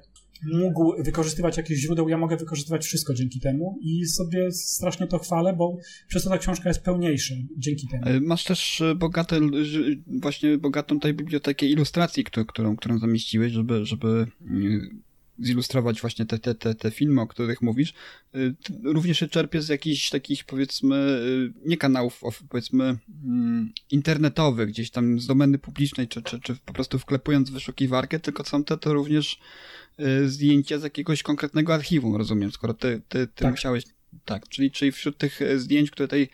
mógł 0.52 1.04
wykorzystywać 1.04 1.58
jakichś 1.58 1.82
źródeł, 1.82 2.10
ja 2.10 2.18
mogę 2.18 2.38
wykorzystywać 2.38 2.86
wszystko 2.86 3.14
dzięki 3.14 3.40
temu 3.40 3.80
i 3.82 4.06
sobie 4.06 4.52
strasznie 4.52 5.08
to 5.08 5.20
chwalę, 5.20 5.54
bo 5.54 5.78
przez 6.08 6.24
to 6.24 6.30
ta 6.30 6.38
książka 6.38 6.70
jest 6.70 6.82
pełniejsza 6.82 7.36
dzięki 7.58 7.88
temu. 7.88 8.04
E, 8.06 8.20
Masz 8.20 8.44
też 8.44 8.82
e, 8.82 8.96
bogate, 8.96 9.40
właśnie 10.08 10.58
bogatą 10.58 10.96
tutaj 10.96 11.14
bibliotekę 11.14 11.66
ilustracji, 11.66 12.24
którą, 12.24 12.46
którą, 12.46 12.76
którą 12.76 12.98
zamieściłeś, 12.98 13.52
żeby, 13.52 13.86
żeby 13.86 14.28
mm, 14.42 15.04
zilustrować 15.40 16.02
właśnie 16.02 16.26
te, 16.26 16.40
te, 16.40 16.56
te, 16.56 16.76
te 16.76 16.92
filmy, 16.92 17.22
o 17.22 17.28
których 17.28 17.62
mówisz. 17.62 17.94
Y, 18.36 18.56
Również 18.84 19.20
się 19.20 19.28
czerpie 19.28 19.62
z 19.62 19.70
jakichś 19.70 20.10
takich, 20.10 20.44
powiedzmy, 20.44 20.96
y, 20.96 21.68
nie 21.70 21.78
kanałów, 21.78 22.22
powiedzmy, 22.50 22.98
mm, 23.24 23.74
internetowych, 23.92 24.70
gdzieś 24.70 24.92
tam 24.92 25.20
z 25.20 25.28
domeny 25.28 25.60
publicznej, 25.60 26.08
czy, 26.08 26.22
czy, 26.22 26.40
czy 26.40 26.56
po 26.66 26.74
prostu 26.74 27.00
wklepując 27.00 27.50
wyszukiwarkę, 27.50 28.20
tylko 28.20 28.44
są 28.44 28.64
te 28.64 28.78
to 28.78 28.94
również 28.94 29.40
y, 30.00 30.30
zdjęcia 30.30 30.80
z 30.80 30.84
jakiegoś 30.84 31.24
konkretnego 31.24 31.74
archiwum, 31.74 32.16
rozumiem, 32.16 32.52
skoro 32.52 32.74
ty, 32.74 33.02
ty, 33.10 33.28
ty 33.28 33.44
Tak. 33.44 33.52
musiałeś, 33.52 33.84
tak, 34.26 34.50
czyli, 34.50 34.72
czyli 34.72 34.92
wśród 34.92 35.18
tych 35.18 35.42
e, 35.42 35.60
zdjęć, 35.60 35.92
które 35.92 36.08
tutaj 36.08 36.30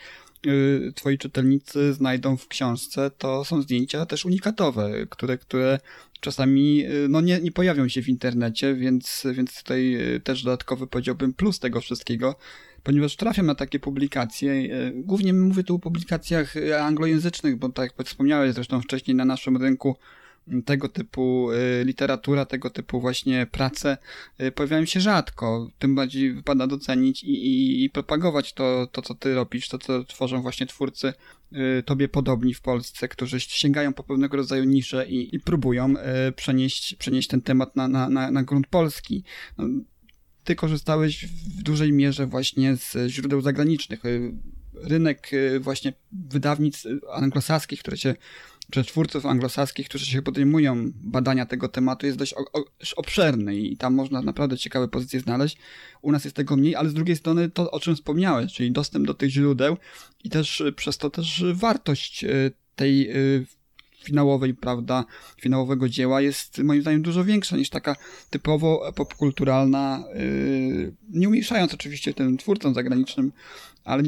twoi 0.95 1.17
czytelnicy 1.17 1.93
znajdą 1.93 2.37
w 2.37 2.47
książce, 2.47 3.11
to 3.17 3.45
są 3.45 3.61
zdjęcia 3.61 4.05
też 4.05 4.25
unikatowe, 4.25 4.91
które, 5.09 5.37
które 5.37 5.79
czasami 6.19 6.85
y, 6.85 7.07
no 7.09 7.21
nie, 7.21 7.39
nie 7.39 7.51
pojawią 7.51 7.87
się 7.87 8.01
w 8.01 8.09
internecie, 8.09 8.75
więc, 8.75 9.27
więc 9.33 9.57
tutaj 9.57 9.95
y, 10.15 10.19
też 10.19 10.43
dodatkowy 10.43 10.87
powiedziałbym 10.87 11.33
plus 11.33 11.59
tego 11.59 11.81
wszystkiego, 11.81 12.35
ponieważ 12.83 13.15
trafiam 13.15 13.45
na 13.45 13.55
takie 13.55 13.79
publikacje, 13.79 14.51
y, 14.51 14.93
głównie 14.95 15.33
mówię 15.33 15.63
tu 15.63 15.75
o 15.75 15.79
publikacjach 15.79 16.55
y, 16.55 16.79
anglojęzycznych, 16.79 17.55
bo 17.55 17.69
tak 17.69 17.91
jak 17.97 18.07
wspomniałeś 18.07 18.53
zresztą 18.53 18.81
wcześniej 18.81 19.15
na 19.15 19.25
naszym 19.25 19.57
rynku 19.57 19.95
tego 20.65 20.89
typu 20.89 21.51
y, 21.51 21.83
literatura, 21.85 22.45
tego 22.45 22.69
typu 22.69 23.01
właśnie 23.01 23.47
prace 23.51 23.97
y, 24.41 24.51
pojawiają 24.51 24.85
się 24.85 24.99
rzadko. 24.99 25.69
Tym 25.79 25.95
bardziej 25.95 26.33
wypada 26.33 26.67
docenić 26.67 27.23
i, 27.23 27.31
i, 27.31 27.83
i 27.83 27.89
propagować 27.89 28.53
to, 28.53 28.87
to, 28.91 29.01
co 29.01 29.15
ty 29.15 29.35
robisz, 29.35 29.69
to, 29.69 29.77
co 29.77 30.03
tworzą 30.03 30.41
właśnie 30.41 30.67
twórcy 30.67 31.13
y, 31.53 31.83
tobie 31.85 32.07
podobni 32.07 32.53
w 32.53 32.61
Polsce, 32.61 33.07
którzy 33.07 33.39
sięgają 33.39 33.93
po 33.93 34.03
pewnego 34.03 34.37
rodzaju 34.37 34.63
nisze 34.63 35.07
i, 35.07 35.35
i 35.35 35.39
próbują 35.39 35.93
przenieść, 36.35 36.95
przenieść 36.95 37.27
ten 37.27 37.41
temat 37.41 37.75
na, 37.75 37.87
na, 37.87 38.09
na, 38.09 38.31
na 38.31 38.43
grunt 38.43 38.67
polski. 38.67 39.23
No, 39.57 39.65
ty 40.43 40.55
korzystałeś 40.55 41.25
w 41.25 41.63
dużej 41.63 41.93
mierze 41.93 42.27
właśnie 42.27 42.75
z 42.75 42.97
źródeł 43.07 43.41
zagranicznych. 43.41 44.03
Rynek 44.73 45.31
właśnie 45.59 45.93
wydawnic 46.11 46.87
anglosaskich, 47.13 47.79
które 47.79 47.97
się 47.97 48.15
czy 48.71 48.83
twórców 48.83 49.25
anglosaskich, 49.25 49.89
którzy 49.89 50.05
się 50.05 50.21
podejmują 50.21 50.91
badania 50.95 51.45
tego 51.45 51.67
tematu, 51.67 52.05
jest 52.05 52.17
dość 52.17 52.35
obszerny 52.95 53.55
i 53.55 53.77
tam 53.77 53.93
można 53.93 54.21
naprawdę 54.21 54.57
ciekawe 54.57 54.87
pozycje 54.87 55.19
znaleźć. 55.19 55.57
U 56.01 56.11
nas 56.11 56.23
jest 56.23 56.35
tego 56.35 56.57
mniej, 56.57 56.75
ale 56.75 56.89
z 56.89 56.93
drugiej 56.93 57.15
strony 57.15 57.49
to, 57.49 57.71
o 57.71 57.79
czym 57.79 57.95
wspomniałeś, 57.95 58.53
czyli 58.53 58.71
dostęp 58.71 59.07
do 59.07 59.13
tych 59.13 59.29
źródeł 59.29 59.77
i 60.23 60.29
też 60.29 60.61
y, 60.61 60.71
przez 60.71 60.97
to 60.97 61.09
też 61.09 61.43
wartość 61.53 62.23
y, 62.23 62.51
tej 62.75 63.17
y, 63.17 63.45
finałowej, 64.03 64.53
prawda, 64.53 65.05
finałowego 65.41 65.89
dzieła 65.89 66.21
jest 66.21 66.57
moim 66.57 66.81
zdaniem 66.81 67.01
dużo 67.01 67.25
większa 67.25 67.57
niż 67.57 67.69
taka 67.69 67.95
typowo 68.29 68.91
popkulturalna, 68.95 70.03
yy, 70.13 70.95
nie 71.09 71.27
umniejszając 71.27 71.73
oczywiście 71.73 72.13
tym 72.13 72.37
twórcom 72.37 72.73
zagranicznym 72.73 73.31
ale 73.83 74.03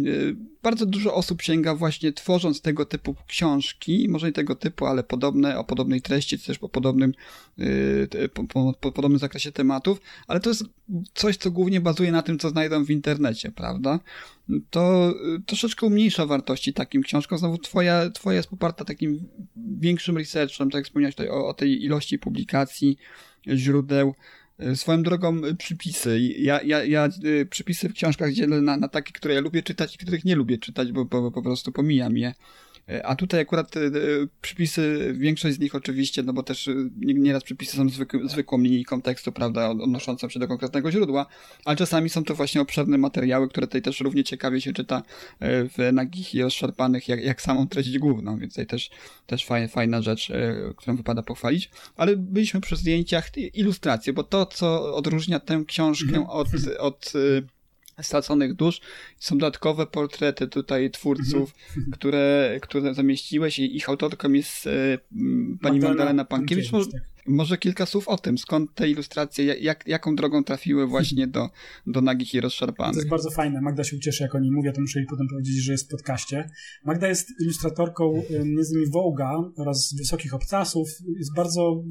bardzo 0.63 0.85
dużo 0.85 1.13
osób 1.15 1.41
sięga 1.41 1.75
właśnie 1.75 2.13
tworząc 2.13 2.61
tego 2.61 2.85
typu 2.85 3.15
książki, 3.27 4.07
może 4.09 4.27
nie 4.27 4.33
tego 4.33 4.55
typu, 4.55 4.85
ale 4.85 5.03
podobne, 5.03 5.57
o 5.57 5.63
podobnej 5.63 6.01
treści, 6.01 6.39
czy 6.39 6.47
też 6.47 6.59
po 6.59 6.69
podobnym, 6.69 7.13
po, 8.33 8.43
po, 8.43 8.73
po 8.79 8.91
podobnym 8.91 9.19
zakresie 9.19 9.51
tematów, 9.51 10.01
ale 10.27 10.39
to 10.39 10.49
jest 10.49 10.63
coś, 11.13 11.37
co 11.37 11.51
głównie 11.51 11.81
bazuje 11.81 12.11
na 12.11 12.21
tym, 12.21 12.39
co 12.39 12.49
znajdą 12.49 12.85
w 12.85 12.89
internecie, 12.89 13.51
prawda? 13.51 13.99
To 14.69 15.13
troszeczkę 15.45 15.85
umniejsza 15.85 16.25
wartości 16.25 16.73
takim 16.73 17.03
książkom. 17.03 17.37
Znowu 17.37 17.57
twoja, 17.57 18.09
twoja 18.09 18.37
jest 18.37 18.49
poparta 18.49 18.85
takim 18.85 19.27
większym 19.79 20.17
researchem, 20.17 20.69
tak 20.69 20.79
jak 20.79 20.85
wspomniałeś 20.85 21.15
tutaj 21.15 21.29
o, 21.29 21.47
o 21.47 21.53
tej 21.53 21.83
ilości 21.83 22.19
publikacji, 22.19 22.97
źródeł, 23.47 24.13
E, 24.13 24.40
swoją 24.75 25.03
drogą 25.03 25.45
e, 25.45 25.53
przypisy. 25.53 26.19
Ja, 26.19 26.61
ja, 26.61 26.83
ja 26.83 27.05
e, 27.05 27.45
przypisy 27.45 27.89
w 27.89 27.93
książkach 27.93 28.33
dzielę 28.33 28.61
na, 28.61 28.77
na 28.77 28.87
takie, 28.87 29.13
które 29.13 29.33
ja 29.33 29.41
lubię 29.41 29.63
czytać 29.63 29.95
i 29.95 29.97
których 29.97 30.25
nie 30.25 30.35
lubię 30.35 30.57
czytać, 30.57 30.91
bo, 30.91 31.05
bo, 31.05 31.21
bo 31.21 31.31
po 31.31 31.41
prostu 31.41 31.71
pomijam 31.71 32.17
je. 32.17 32.33
E, 32.89 33.05
a 33.05 33.15
tutaj 33.15 33.39
akurat 33.39 33.77
e, 33.77 33.81
przypisy, 34.41 35.13
większość 35.17 35.55
z 35.55 35.59
nich 35.59 35.75
oczywiście, 35.75 36.23
no 36.23 36.33
bo 36.33 36.43
też 36.43 36.67
e, 36.67 36.73
nieraz 37.01 37.43
przypisy 37.43 37.77
są 37.77 37.89
zwykły, 37.89 38.29
zwykłą 38.29 38.61
linijką 38.61 39.01
tekstu, 39.01 39.31
prawda, 39.31 39.69
odnoszącą 39.69 40.29
się 40.29 40.39
do 40.39 40.47
konkretnego 40.47 40.91
źródła, 40.91 41.25
ale 41.65 41.77
czasami 41.77 42.09
są 42.09 42.23
to 42.23 42.35
właśnie 42.35 42.61
obszerne 42.61 42.97
materiały, 42.97 43.49
które 43.49 43.67
tutaj 43.67 43.81
też 43.81 43.99
równie 43.99 44.23
ciekawie 44.23 44.61
się 44.61 44.73
czyta 44.73 45.03
w 45.41 45.89
nagich 45.93 46.35
i 46.35 46.41
rozszarpanych, 46.41 47.07
jak, 47.07 47.23
jak 47.23 47.41
samą 47.41 47.67
treść 47.67 47.97
główną, 47.97 48.39
więc 48.39 48.53
tutaj 48.53 48.67
też, 48.67 48.89
też 49.25 49.45
fajna, 49.45 49.67
fajna 49.67 50.01
rzecz, 50.01 50.31
którą 50.75 50.97
wypada 50.97 51.23
pochwalić. 51.23 51.69
Ale 51.95 52.17
byliśmy 52.17 52.61
przy 52.61 52.75
zdjęciach 52.75 53.37
ilustracje, 53.53 54.13
bo 54.13 54.23
to, 54.23 54.45
co 54.45 54.95
odróżnia 54.95 55.39
tę 55.39 55.63
książkę 55.67 56.17
mhm. 56.17 56.25
od, 56.25 56.47
od 56.79 57.13
straconych 58.01 58.53
dusz. 58.53 58.81
Są 59.19 59.37
dodatkowe 59.37 59.87
portrety 59.87 60.47
tutaj 60.47 60.91
twórców, 60.91 61.53
mhm. 61.67 61.91
które, 61.91 62.57
które 62.61 62.93
zamieściłeś 62.93 63.59
i 63.59 63.75
ich 63.75 63.89
autorką 63.89 64.31
jest 64.31 64.67
e, 64.67 64.97
pani 65.61 65.79
Magdalena 65.79 66.25
Pankiewicz. 66.25 66.71
Może, 66.71 66.91
tak. 66.91 67.01
może, 67.27 67.57
kilka 67.57 67.85
słów 67.85 68.07
o 68.07 68.17
tym, 68.17 68.37
skąd 68.37 68.73
te 68.75 68.89
ilustracje, 68.89 69.45
jak, 69.45 69.87
jaką 69.87 70.15
drogą 70.15 70.43
trafiły 70.43 70.87
właśnie 70.87 71.27
do, 71.27 71.49
do 71.87 72.01
nagich 72.01 72.33
i 72.33 72.41
rozszarpanych. 72.41 72.93
To 72.93 72.99
jest 72.99 73.09
bardzo 73.09 73.31
fajne. 73.31 73.61
Magda 73.61 73.83
się 73.83 73.97
ucieszy, 73.97 74.23
jak 74.23 74.35
o 74.35 74.39
niej 74.39 74.51
mówię, 74.51 74.71
to 74.71 74.81
muszę 74.81 74.99
jej 74.99 75.07
potem 75.07 75.27
powiedzieć, 75.27 75.55
że 75.55 75.71
jest 75.71 75.85
w 75.85 75.91
podcaście. 75.91 76.49
Magda 76.85 77.07
jest 77.07 77.29
ilustratorką 77.41 78.23
między 78.45 78.73
innymi 78.73 78.91
Vogue'a 78.91 79.51
oraz 79.57 79.95
Wysokich 79.97 80.33
Obcasów. 80.33 80.89
Jest 81.17 81.35
bardzo 81.35 81.83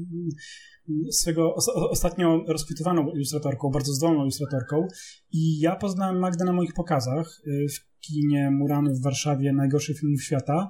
swego 1.11 1.55
ostatnio 1.89 2.43
rozpytywaną 2.47 3.11
ilustratorką, 3.11 3.69
bardzo 3.69 3.93
zdolną 3.93 4.21
ilustratorką 4.21 4.87
i 5.31 5.59
ja 5.59 5.75
poznałem 5.75 6.19
Magdę 6.19 6.45
na 6.45 6.53
moich 6.53 6.73
pokazach 6.73 7.41
y, 7.47 7.65
w 7.69 7.91
kinie 7.99 8.51
Murany 8.51 8.93
w 8.93 9.01
Warszawie, 9.01 9.53
najgorszych 9.53 9.99
filmów 9.99 10.23
świata. 10.23 10.69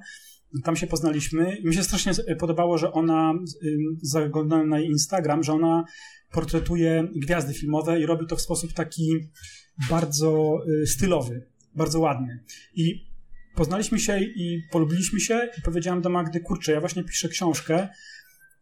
Tam 0.64 0.76
się 0.76 0.88
poznaliśmy 0.88 1.58
i 1.58 1.68
mi 1.68 1.76
się 1.76 1.84
strasznie 1.84 2.36
podobało, 2.36 2.78
że 2.78 2.92
ona, 2.92 3.34
y, 3.64 3.78
zaglądałem 4.02 4.70
na 4.70 4.80
jej 4.80 4.90
Instagram, 4.90 5.44
że 5.44 5.54
ona 5.54 5.86
portretuje 6.32 7.08
gwiazdy 7.16 7.54
filmowe 7.54 8.02
i 8.02 8.06
robi 8.06 8.28
to 8.28 8.36
w 8.36 8.42
sposób 8.42 8.74
taki 8.74 9.20
bardzo 9.90 10.60
y, 10.84 10.88
stylowy, 10.88 11.48
bardzo 11.76 12.00
ładny. 12.00 12.44
I 12.76 13.12
poznaliśmy 13.56 14.00
się 14.00 14.20
i 14.20 14.62
polubiliśmy 14.72 15.20
się 15.20 15.50
i 15.58 15.62
powiedziałam 15.62 16.02
do 16.02 16.10
Magdy, 16.10 16.40
kurczę, 16.40 16.72
ja 16.72 16.80
właśnie 16.80 17.04
piszę 17.04 17.30
książkę, 17.30 17.90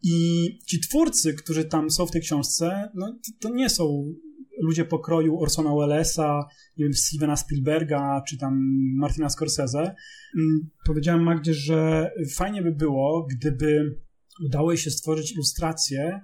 i 0.04 0.60
ci 0.66 0.80
twórcy, 0.80 1.34
którzy 1.34 1.66
tam 1.66 1.90
są 1.90 2.06
w 2.06 2.12
tej 2.12 2.22
książce, 2.22 2.90
no, 2.96 3.20
to 3.40 3.50
nie 3.50 3.70
są 3.70 4.14
ludzie 4.62 4.86
pokroju 4.86 5.40
Orsona 5.40 5.76
Wellesa, 5.76 6.46
nie 6.78 6.86
wiem, 6.86 6.94
Stevena 6.94 7.36
Spielberga, 7.36 8.22
czy 8.28 8.38
tam 8.38 8.60
Martina 8.96 9.30
Scorsese. 9.30 9.96
Mm, 10.38 10.70
powiedziałem 10.86 11.24
Magdzie, 11.24 11.54
że 11.54 12.12
fajnie 12.36 12.62
by 12.62 12.72
było, 12.72 13.28
gdyby 13.32 14.00
udało 14.46 14.76
się 14.76 14.92
stworzyć 14.92 15.32
ilustracje, 15.32 16.22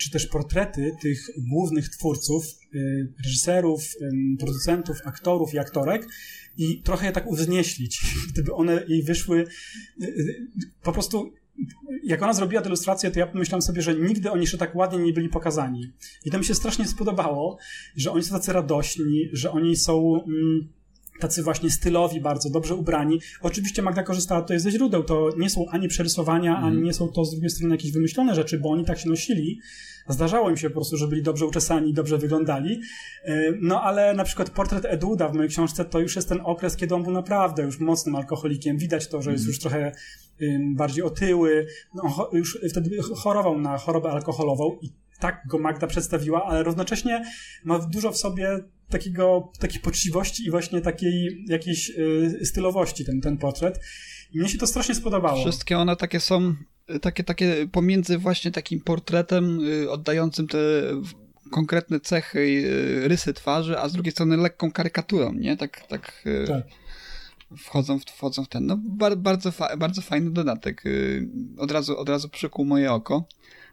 czy 0.00 0.10
też 0.10 0.26
portrety 0.26 0.92
tych 1.02 1.26
głównych 1.50 1.88
twórców, 1.88 2.44
y, 2.74 3.12
reżyserów, 3.24 3.82
producentów, 4.38 4.96
aktorów 5.04 5.54
i 5.54 5.58
aktorek 5.58 6.08
i 6.56 6.82
trochę 6.82 7.06
je 7.06 7.12
tak 7.12 7.26
uwznieślić, 7.26 8.02
gdyby 8.32 8.54
one 8.54 8.84
jej 8.88 9.02
wyszły 9.02 9.38
y, 9.38 10.06
y, 10.06 10.48
po 10.82 10.92
prostu 10.92 11.32
jak 12.04 12.22
ona 12.22 12.32
zrobiła 12.32 12.62
tę 12.62 12.68
ilustrację, 12.68 13.10
to 13.10 13.18
ja 13.18 13.26
pomyślałem 13.26 13.62
sobie, 13.62 13.82
że 13.82 13.94
nigdy 13.94 14.30
oni 14.30 14.40
jeszcze 14.40 14.58
tak 14.58 14.74
ładnie 14.74 14.98
nie 14.98 15.12
byli 15.12 15.28
pokazani. 15.28 15.92
I 16.24 16.30
to 16.30 16.38
mi 16.38 16.44
się 16.44 16.54
strasznie 16.54 16.86
spodobało, 16.86 17.58
że 17.96 18.12
oni 18.12 18.22
są 18.22 18.34
tacy 18.34 18.52
radośni, 18.52 19.28
że 19.32 19.50
oni 19.50 19.76
są 19.76 20.24
mm, 20.24 20.68
tacy 21.22 21.42
właśnie 21.42 21.70
stylowi 21.70 22.20
bardzo, 22.20 22.50
dobrze 22.50 22.74
ubrani. 22.74 23.20
Oczywiście 23.40 23.82
Magda 23.82 24.02
korzystała 24.02 24.42
tutaj 24.42 24.60
ze 24.60 24.70
źródeł, 24.70 25.04
to 25.04 25.28
nie 25.38 25.50
są 25.50 25.66
ani 25.70 25.88
przerysowania, 25.88 26.58
mm. 26.58 26.64
ani 26.64 26.82
nie 26.82 26.92
są 26.92 27.08
to 27.08 27.24
z 27.24 27.30
drugiej 27.30 27.50
strony 27.50 27.74
jakieś 27.74 27.92
wymyślone 27.92 28.34
rzeczy, 28.34 28.58
bo 28.58 28.70
oni 28.70 28.84
tak 28.84 28.98
się 28.98 29.08
nosili. 29.08 29.60
Zdarzało 30.08 30.50
im 30.50 30.56
się 30.56 30.70
po 30.70 30.74
prostu, 30.74 30.96
że 30.96 31.08
byli 31.08 31.22
dobrze 31.22 31.46
uczesani, 31.46 31.94
dobrze 31.94 32.18
wyglądali. 32.18 32.80
E, 33.24 33.42
no 33.60 33.82
ale 33.82 34.14
na 34.14 34.24
przykład 34.24 34.50
portret 34.50 34.84
Eduda 34.84 35.28
w 35.28 35.34
mojej 35.34 35.50
książce 35.50 35.84
to 35.84 36.00
już 36.00 36.16
jest 36.16 36.28
ten 36.28 36.40
okres, 36.44 36.76
kiedy 36.76 36.94
on 36.94 37.02
był 37.02 37.12
naprawdę 37.12 37.62
już 37.62 37.80
mocnym 37.80 38.16
alkoholikiem. 38.16 38.78
Widać 38.78 39.08
to, 39.08 39.22
że 39.22 39.32
jest 39.32 39.44
mm. 39.44 39.50
już 39.50 39.58
trochę 39.58 39.92
bardziej 40.74 41.04
otyły, 41.04 41.66
no, 41.94 42.30
już 42.32 42.58
wtedy 42.70 43.02
chorował 43.02 43.58
na 43.58 43.78
chorobę 43.78 44.10
alkoholową 44.10 44.78
i 44.82 44.92
tak 45.22 45.42
go 45.46 45.58
Magda 45.58 45.86
przedstawiła, 45.86 46.44
ale 46.44 46.62
równocześnie 46.62 47.24
ma 47.64 47.78
dużo 47.78 48.12
w 48.12 48.16
sobie 48.16 48.58
takiego, 48.92 49.52
takiej 49.58 49.80
poczciwości 49.80 50.46
i 50.46 50.50
właśnie 50.50 50.80
takiej 50.80 51.44
jakiejś 51.48 51.90
y, 51.90 52.46
stylowości 52.46 53.04
ten, 53.04 53.20
ten 53.20 53.38
portret. 53.38 53.80
I 54.32 54.38
mnie 54.38 54.48
się 54.48 54.58
to 54.58 54.66
strasznie 54.66 54.94
spodobało. 54.94 55.40
Wszystkie 55.40 55.78
one 55.78 55.96
takie 55.96 56.20
są, 56.20 56.54
takie, 57.00 57.24
takie 57.24 57.68
pomiędzy 57.72 58.18
właśnie 58.18 58.50
takim 58.50 58.80
portretem 58.80 59.60
y, 59.60 59.90
oddającym 59.90 60.48
te 60.48 60.58
konkretne 61.50 62.00
cechy, 62.00 62.38
y, 62.38 63.08
rysy 63.08 63.32
twarzy, 63.32 63.78
a 63.78 63.88
z 63.88 63.92
drugiej 63.92 64.12
strony 64.12 64.36
lekką 64.36 64.72
karykaturą, 64.72 65.32
nie? 65.32 65.56
Tak, 65.56 65.86
tak. 65.86 65.88
tak 65.88 66.24
wchodzą 67.58 67.98
w, 67.98 68.04
wchodzą 68.04 68.44
w 68.44 68.48
ten. 68.48 68.66
No, 68.66 68.78
bar, 68.84 69.16
bardzo, 69.16 69.52
bardzo 69.78 70.02
fajny 70.02 70.30
dodatek. 70.30 70.86
Y, 70.86 71.28
od 71.58 71.70
razu, 71.70 71.98
od 71.98 72.08
razu 72.08 72.28
przykuł 72.28 72.64
moje 72.64 72.92
oko. 72.92 73.24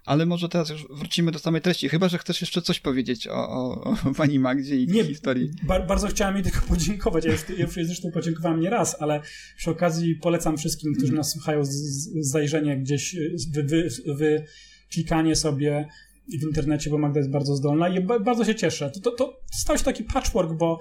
Ale 0.10 0.26
może 0.26 0.50
teraz 0.50 0.70
już 0.70 0.88
wrócimy 0.90 1.32
do 1.32 1.40
samej 1.40 1.62
treści. 1.62 1.90
Chyba, 1.90 2.10
że 2.10 2.18
chcesz 2.18 2.42
jeszcze 2.42 2.62
coś 2.62 2.80
powiedzieć 2.80 3.28
o, 3.28 3.50
o, 3.50 3.84
o 3.84 4.14
pani 4.18 4.40
Magdzie 4.40 4.76
i 4.76 4.88
nie, 4.88 5.04
historii. 5.04 5.52
Bar 5.64 5.88
bardzo 5.88 6.08
chciałem 6.08 6.36
jej 6.36 6.44
tylko 6.44 6.62
podziękować. 6.68 7.26
Ja 7.26 7.32
już, 7.32 7.42
ja 7.50 7.66
już 7.66 7.88
zresztą 7.88 8.12
podziękowałem 8.12 8.60
nie 8.60 8.70
raz, 8.70 9.02
ale 9.02 9.22
przy 9.58 9.72
okazji 9.72 10.16
polecam 10.16 10.58
wszystkim, 10.58 10.96
którzy 10.96 11.14
nas 11.14 11.32
słuchają, 11.32 11.66
z, 11.66 11.70
z 11.70 12.32
zajrzenie 12.32 12.78
gdzieś, 12.78 13.16
wy, 13.54 13.64
wy, 13.64 13.90
wy 14.06 14.46
klikanie 14.92 15.36
sobie 15.36 15.88
w 16.28 16.44
internecie, 16.44 16.90
bo 16.90 16.98
Magda 16.98 17.20
jest 17.20 17.32
bardzo 17.32 17.56
zdolna 17.56 17.90
i 17.90 18.02
bardzo 18.02 18.46
się 18.46 18.56
cieszę. 18.56 18.92
To, 18.92 19.00
to, 19.00 19.12
to 19.12 19.40
stał 19.52 19.78
się 19.78 19.84
taki 19.84 20.04
patchwork, 20.04 20.54
bo 20.54 20.80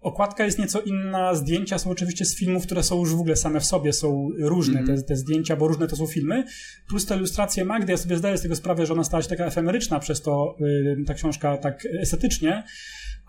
Okładka 0.00 0.44
jest 0.44 0.58
nieco 0.58 0.80
inna, 0.80 1.34
zdjęcia 1.34 1.78
są 1.78 1.90
oczywiście 1.90 2.24
z 2.24 2.36
filmów, 2.36 2.66
które 2.66 2.82
są 2.82 2.98
już 2.98 3.14
w 3.14 3.20
ogóle 3.20 3.36
same 3.36 3.60
w 3.60 3.64
sobie, 3.64 3.92
są 3.92 4.28
różne 4.38 4.80
mm 4.80 4.84
-hmm. 4.96 4.96
te, 4.96 5.02
te, 5.02 5.16
zdjęcia, 5.16 5.56
bo 5.56 5.68
różne 5.68 5.88
to 5.88 5.96
są 5.96 6.06
filmy, 6.06 6.44
plus 6.88 7.06
te 7.06 7.16
ilustracje 7.16 7.64
Magdy, 7.64 7.92
ja 7.92 7.98
sobie 7.98 8.16
zdaję 8.16 8.38
z 8.38 8.42
tego 8.42 8.56
sprawę, 8.56 8.86
że 8.86 8.92
ona 8.92 9.04
stała 9.04 9.22
się 9.22 9.28
taka 9.28 9.46
efemeryczna 9.46 10.00
przez 10.00 10.22
to, 10.22 10.56
yy, 10.60 11.04
ta 11.06 11.14
książka 11.14 11.56
tak 11.56 11.86
estetycznie, 12.00 12.62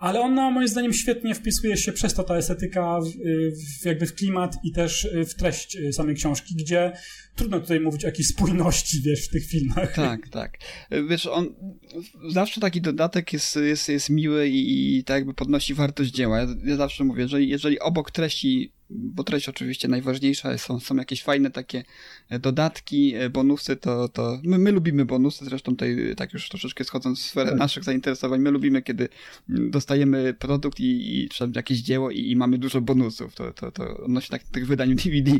ale 0.02 0.20
ona 0.20 0.50
moim 0.50 0.68
zdaniem 0.68 0.92
świetnie 0.92 1.34
wpisuje 1.34 1.76
się 1.76 1.92
przez 1.92 2.14
to 2.14 2.22
ta 2.22 2.36
estetyka 2.36 3.00
w, 3.00 3.08
w, 3.80 3.84
jakby 3.84 4.06
w 4.06 4.14
klimat 4.14 4.56
i 4.64 4.72
też 4.72 5.08
w 5.28 5.34
treść 5.34 5.78
samej 5.92 6.14
książki, 6.14 6.54
gdzie 6.54 6.92
trudno 7.36 7.60
tutaj 7.60 7.80
mówić 7.80 8.04
o 8.04 8.08
jakiejś 8.08 8.28
spójności, 8.28 9.02
wiesz, 9.02 9.26
w 9.26 9.30
tych 9.30 9.46
filmach. 9.46 9.94
Tak, 9.94 10.28
tak. 10.28 10.58
Wiesz, 11.08 11.26
on 11.26 11.54
zawsze 12.28 12.60
taki 12.60 12.80
dodatek 12.80 13.32
jest, 13.32 13.56
jest, 13.56 13.88
jest 13.88 14.10
miły 14.10 14.48
i, 14.48 14.96
i 14.98 15.04
tak 15.04 15.16
jakby 15.16 15.34
podnosi 15.34 15.74
wartość 15.74 16.10
dzieła. 16.10 16.38
Ja, 16.38 16.46
ja 16.64 16.76
zawsze 16.76 17.04
mówię, 17.04 17.28
że 17.28 17.42
jeżeli 17.42 17.80
obok 17.80 18.10
treści 18.10 18.72
bo 18.94 19.24
treść 19.24 19.48
oczywiście 19.48 19.88
najważniejsza, 19.88 20.58
są, 20.58 20.80
są 20.80 20.96
jakieś 20.96 21.22
fajne 21.22 21.50
takie 21.50 21.84
e, 22.28 22.38
dodatki, 22.38 23.14
e, 23.14 23.30
bonusy, 23.30 23.76
to, 23.76 24.08
to 24.08 24.40
my, 24.44 24.58
my 24.58 24.72
lubimy 24.72 25.04
bonusy, 25.04 25.44
zresztą 25.44 25.72
tutaj 25.72 26.10
e, 26.10 26.14
tak 26.14 26.32
już 26.32 26.48
troszeczkę 26.48 26.84
schodząc 26.84 27.20
w 27.20 27.22
sferę 27.22 27.50
tak. 27.50 27.58
naszych 27.58 27.84
zainteresowań, 27.84 28.40
my 28.40 28.50
lubimy, 28.50 28.82
kiedy 28.82 29.08
dostajemy 29.48 30.34
produkt 30.34 30.80
i, 30.80 31.22
i 31.22 31.28
czy 31.28 31.50
jakieś 31.56 31.78
dzieło 31.78 32.10
i, 32.10 32.30
i, 32.30 32.36
mamy 32.36 32.58
dużo 32.58 32.80
bonusów, 32.80 33.34
to, 33.34 33.52
to, 33.52 33.72
to 33.72 33.96
odnosi 33.96 34.28
tak 34.28 34.42
tych 34.42 34.66
wydań 34.66 34.94
DVD, 35.04 35.32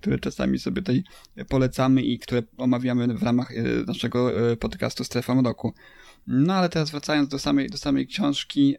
które 0.00 0.18
czasami 0.18 0.58
sobie 0.58 0.82
tutaj 0.82 1.04
polecamy 1.48 2.02
i 2.02 2.18
które 2.18 2.42
omawiamy 2.56 3.14
w 3.14 3.22
ramach 3.22 3.52
naszego 3.86 4.32
podcastu 4.60 5.04
Strefa 5.04 5.34
Mroku. 5.34 5.74
No 6.26 6.54
ale 6.54 6.68
teraz 6.68 6.90
wracając 6.90 7.28
do 7.28 7.38
samej, 7.38 7.70
do 7.70 7.78
samej 7.78 8.06
książki, 8.06 8.76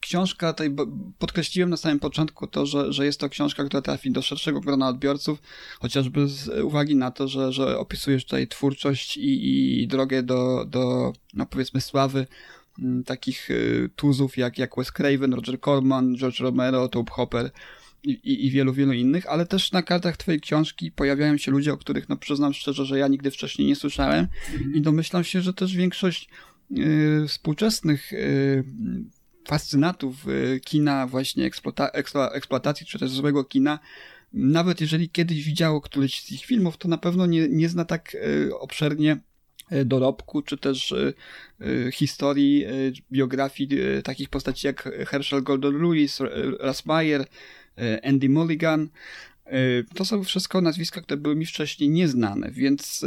książka, 0.00 0.52
tutaj 0.52 0.70
podkreśliłem 1.18 1.70
na 1.70 1.76
samym 1.76 2.00
początku 2.00 2.46
to, 2.46 2.66
że, 2.66 2.92
że 2.92 3.04
jest 3.04 3.20
to 3.20 3.28
książka, 3.28 3.64
która 3.64 3.82
trafi 3.82 4.10
do 4.10 4.22
szerszego 4.22 4.60
grona 4.60 4.88
odbiorców, 4.88 5.42
chociażby 5.80 6.28
z 6.28 6.48
uwagi 6.64 6.96
na 6.96 7.10
to, 7.10 7.28
że, 7.28 7.52
że 7.52 7.78
opisujesz 7.78 8.24
tutaj 8.24 8.48
twórczość 8.48 9.16
i, 9.16 9.82
i 9.82 9.88
drogę 9.88 10.22
do, 10.22 10.64
do, 10.64 11.12
no 11.34 11.46
powiedzmy, 11.46 11.80
sławy 11.80 12.26
mm, 12.78 13.04
takich 13.04 13.50
y, 13.50 13.90
tuzów 13.96 14.36
jak, 14.36 14.58
jak 14.58 14.76
Wes 14.76 14.92
Craven, 14.92 15.34
Roger 15.34 15.60
Corman, 15.60 16.16
George 16.16 16.40
Romero, 16.40 16.88
Tobe 16.88 17.10
Hopper 17.12 17.50
i, 18.02 18.10
i, 18.10 18.46
i 18.46 18.50
wielu, 18.50 18.72
wielu 18.72 18.92
innych, 18.92 19.26
ale 19.26 19.46
też 19.46 19.72
na 19.72 19.82
kartach 19.82 20.16
twojej 20.16 20.40
książki 20.40 20.90
pojawiają 20.92 21.36
się 21.36 21.50
ludzie, 21.50 21.72
o 21.72 21.76
których 21.76 22.08
no 22.08 22.16
przyznam 22.16 22.54
szczerze, 22.54 22.84
że 22.84 22.98
ja 22.98 23.08
nigdy 23.08 23.30
wcześniej 23.30 23.68
nie 23.68 23.76
słyszałem 23.76 24.26
i 24.74 24.80
domyślam 24.80 25.24
się, 25.24 25.40
że 25.40 25.54
też 25.54 25.76
większość 25.76 26.28
y, 26.78 27.24
współczesnych 27.28 28.12
y, 28.12 28.64
fascynatów 29.48 30.28
y, 30.28 30.60
kina, 30.64 31.06
właśnie 31.06 31.44
eksploata 31.44 31.88
eksplo 31.88 32.34
eksploatacji, 32.34 32.86
czy 32.86 32.98
też 32.98 33.10
złego 33.10 33.44
kina, 33.44 33.78
nawet 34.32 34.80
jeżeli 34.80 35.10
kiedyś 35.10 35.44
widziało 35.44 35.80
któryś 35.80 36.22
z 36.22 36.32
ich 36.32 36.44
filmów, 36.44 36.76
to 36.76 36.88
na 36.88 36.98
pewno 36.98 37.26
nie, 37.26 37.48
nie 37.48 37.68
zna 37.68 37.84
tak 37.84 38.14
y, 38.14 38.58
obszernie 38.58 39.16
y, 39.72 39.84
dorobku, 39.84 40.42
czy 40.42 40.58
też 40.58 40.94
historii, 41.92 42.64
biografii 43.12 43.68
takich 44.04 44.28
postaci 44.28 44.66
jak 44.66 44.88
Herschel 45.06 45.42
Gordon 45.42 45.82
Lewis, 45.82 46.18
Russ 46.60 46.86
Meyer, 46.86 47.26
Andy 48.02 48.28
Mulligan. 48.28 48.88
To 49.94 50.04
są 50.04 50.24
wszystko 50.24 50.60
nazwiska, 50.60 51.00
które 51.00 51.16
były 51.16 51.36
mi 51.36 51.46
wcześniej 51.46 51.90
nieznane, 51.90 52.50
więc 52.50 53.04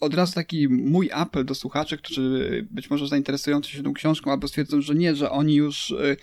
od 0.00 0.14
razu 0.14 0.34
taki 0.34 0.68
mój 0.68 1.10
apel 1.12 1.44
do 1.44 1.54
słuchaczy, 1.54 1.98
którzy 1.98 2.66
być 2.70 2.90
może 2.90 3.08
zainteresują 3.08 3.62
się 3.62 3.82
tą 3.82 3.94
książką, 3.94 4.30
albo 4.30 4.48
stwierdzą, 4.48 4.80
że 4.80 4.94
nie, 4.94 5.14
że 5.14 5.30
oni 5.30 5.54
już 5.54 5.90
y, 5.90 6.16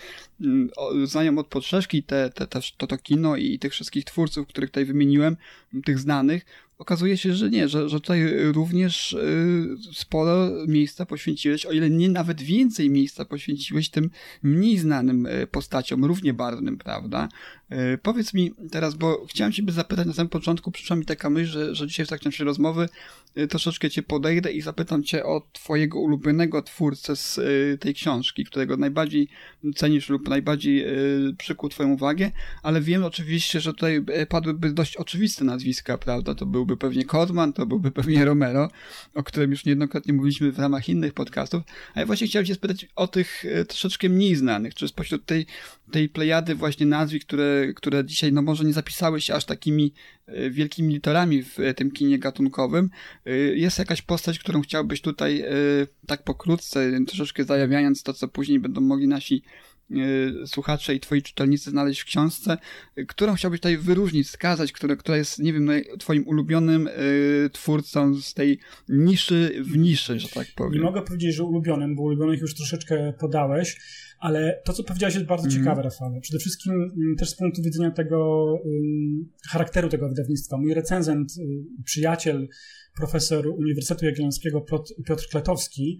y, 1.02 1.08
znają 1.08 1.38
od 1.38 1.48
podszeszki 1.48 2.04
te, 2.04 2.30
te, 2.30 2.48
te, 2.48 2.60
to, 2.78 2.88
to 2.88 2.98
kino 2.98 3.36
i 3.36 3.60
tych 3.60 3.72
wszystkich 3.72 4.06
twórców, 4.06 4.48
których 4.48 4.70
tutaj 4.70 4.86
wymieniłem, 4.86 5.38
tych 5.86 6.00
znanych, 6.00 6.46
okazuje 6.78 7.18
się, 7.18 7.34
że 7.34 7.50
nie, 7.50 7.68
że, 7.68 7.90
że 7.90 8.00
tutaj 8.00 8.52
również 8.52 9.14
y, 9.14 9.94
sporo 9.94 10.52
miejsca 10.68 11.06
poświęciłeś, 11.06 11.66
o 11.66 11.72
ile 11.72 11.90
nie 11.90 12.10
nawet 12.10 12.42
więcej 12.42 12.90
miejsca 12.90 13.26
poświęciłeś 13.26 13.90
tym 13.90 14.10
mniej 14.44 14.78
znanym 14.78 15.28
postaciom, 15.52 16.06
równie 16.06 16.34
barwnym, 16.34 16.78
prawda? 16.78 17.30
Y, 17.74 17.98
powiedz 17.98 18.34
mi 18.34 18.52
teraz, 18.72 18.96
bo 18.96 19.26
chciałem 19.26 19.54
ciebie 19.54 19.74
zapytać 19.74 20.08
na 20.08 20.14
samym 20.14 20.30
początku, 20.30 20.72
przyszła 20.72 20.96
mi 20.96 21.06
taka 21.06 21.30
myśl, 21.30 21.52
że, 21.52 21.76
że 21.76 21.88
dzisiaj 21.88 22.06
w 22.06 22.10
trakcie 22.10 22.30
naszej 22.30 22.46
rozmowy 22.46 22.90
troszeczkę 23.50 23.90
cię 23.90 24.04
podejdę 24.04 24.52
i 24.52 24.62
zapytam 24.62 25.04
cię 25.04 25.26
o 25.26 25.48
twojego 25.54 26.00
ulubionego 26.00 26.62
twórcę 26.62 27.16
z 27.16 27.40
tej 27.82 27.94
książki, 27.94 28.46
którego 28.46 28.78
najbardziej 28.78 29.28
cenisz 29.76 30.10
lub 30.10 30.30
najbardziej 30.30 30.86
przykuł 31.38 31.70
twoją 31.70 31.90
uwagę, 31.90 32.32
ale 32.64 32.82
wiem 32.82 33.04
oczywiście, 33.04 33.60
że 33.60 33.74
tutaj 33.74 34.06
padłyby 34.30 34.74
dość 34.74 34.98
oczywiste 34.98 35.46
nazwiska, 35.46 35.98
prawda? 35.98 36.36
To 36.36 36.46
byłby 36.46 36.78
pewnie 36.78 37.06
Kodman, 37.06 37.54
to 37.54 37.66
byłby 37.66 37.92
pewnie 37.92 38.26
Romero, 38.34 38.70
o 39.14 39.24
którym 39.24 39.52
już 39.52 39.66
niejednokrotnie 39.66 40.14
mówiliśmy 40.14 40.52
w 40.52 40.60
ramach 40.60 40.90
innych 40.90 41.14
podcastów, 41.14 41.64
a 41.94 42.00
ja 42.00 42.06
właśnie 42.06 42.28
chciałem 42.28 42.46
cię 42.46 42.56
spytać 42.56 42.88
o 42.96 43.08
tych 43.08 43.44
troszeczkę 43.68 44.10
mniej 44.10 44.36
znanych, 44.36 44.76
czy 44.76 44.88
spośród 44.88 45.26
tej, 45.26 45.46
tej 45.92 46.10
plejady 46.10 46.56
właśnie 46.56 46.86
nazwisk, 46.86 47.28
które, 47.28 47.63
które 47.76 48.06
dzisiaj 48.06 48.34
no 48.34 48.42
może 48.42 48.64
nie 48.64 48.74
zapisały 48.74 49.22
się 49.22 49.34
aż 49.34 49.46
takimi 49.46 49.94
wielkimi 50.50 50.94
literami 50.94 51.44
w 51.44 51.58
tym 51.76 51.92
kinie 51.92 52.20
gatunkowym, 52.20 52.90
jest 53.54 53.80
jakaś 53.80 54.02
postać, 54.02 54.40
którą 54.40 54.62
chciałbyś 54.62 55.02
tutaj 55.02 55.44
tak 56.08 56.24
pokrótce, 56.24 56.92
troszeczkę 57.08 57.44
zajawiając 57.44 58.04
to, 58.04 58.14
co 58.14 58.28
później 58.28 58.60
będą 58.60 58.82
mogli 58.82 59.08
nasi 59.08 59.44
E, 59.44 59.73
słuchacze 60.46 60.96
i 60.96 61.00
twoi 61.00 61.22
czytelnicy 61.22 61.70
znaleźć 61.70 62.02
w 62.02 62.06
książce, 62.06 62.58
którą 63.08 63.34
chciałbyś 63.34 63.60
tutaj 63.60 63.78
wyróżnić, 63.78 64.28
wskazać, 64.28 64.72
która, 64.72 64.96
która 64.96 65.18
jest, 65.18 65.40
nie 65.40 65.54
wiem, 65.54 65.72
twoim 66.00 66.28
ulubionym 66.28 66.88
y, 66.88 67.50
twórcą 67.54 68.16
z 68.16 68.34
tej 68.34 68.60
niszy 68.90 69.64
w 69.66 69.78
niszy, 69.78 70.20
że 70.20 70.30
tak 70.30 70.48
powiem. 70.56 70.74
Nie 70.74 70.82
mogę 70.82 71.02
powiedzieć, 71.02 71.36
że 71.36 71.44
ulubionym, 71.44 71.96
bo 71.96 72.04
ulubionych 72.04 72.42
już 72.42 72.56
troszeczkę 72.56 73.14
podałeś, 73.20 73.80
ale 74.20 74.62
to, 74.66 74.74
co 74.74 74.84
powiedziałeś, 74.84 75.16
jest 75.16 75.28
bardzo 75.28 75.48
mm. 75.48 75.60
ciekawe, 75.60 75.82
Rafale. 75.82 76.22
Przede 76.22 76.40
wszystkim 76.40 76.74
mm, 76.74 77.16
też 77.18 77.30
z 77.30 77.36
punktu 77.36 77.62
widzenia 77.62 77.92
tego 77.92 78.48
charakteru 79.50 79.90
tego 79.90 80.10
wydawnictwa. 80.10 80.58
Mój 80.58 80.74
recenzent, 80.74 81.32
y, 81.38 81.66
przyjaciel, 81.84 82.48
profesor 82.96 83.48
Uniwersytetu 83.48 84.06
Jagiellońskiego 84.06 84.62
Piotr, 85.06 85.28
Kletowski, 85.32 86.00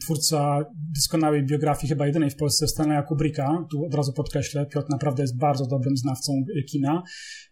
twórca 0.00 0.64
doskonałej 0.94 1.46
biografii, 1.46 1.88
chyba 1.88 2.06
jedynej 2.06 2.30
w 2.30 2.36
Polsce, 2.36 2.68
Stanleya 2.68 3.02
Kubricka. 3.08 3.66
Tu 3.70 3.84
od 3.84 3.94
razu 3.94 4.12
podkreślę, 4.12 4.66
Piotr 4.66 4.90
naprawdę 4.90 5.22
jest 5.22 5.38
bardzo 5.38 5.66
dobrym 5.66 5.96
znawcą 5.96 6.32
kina. 6.68 7.02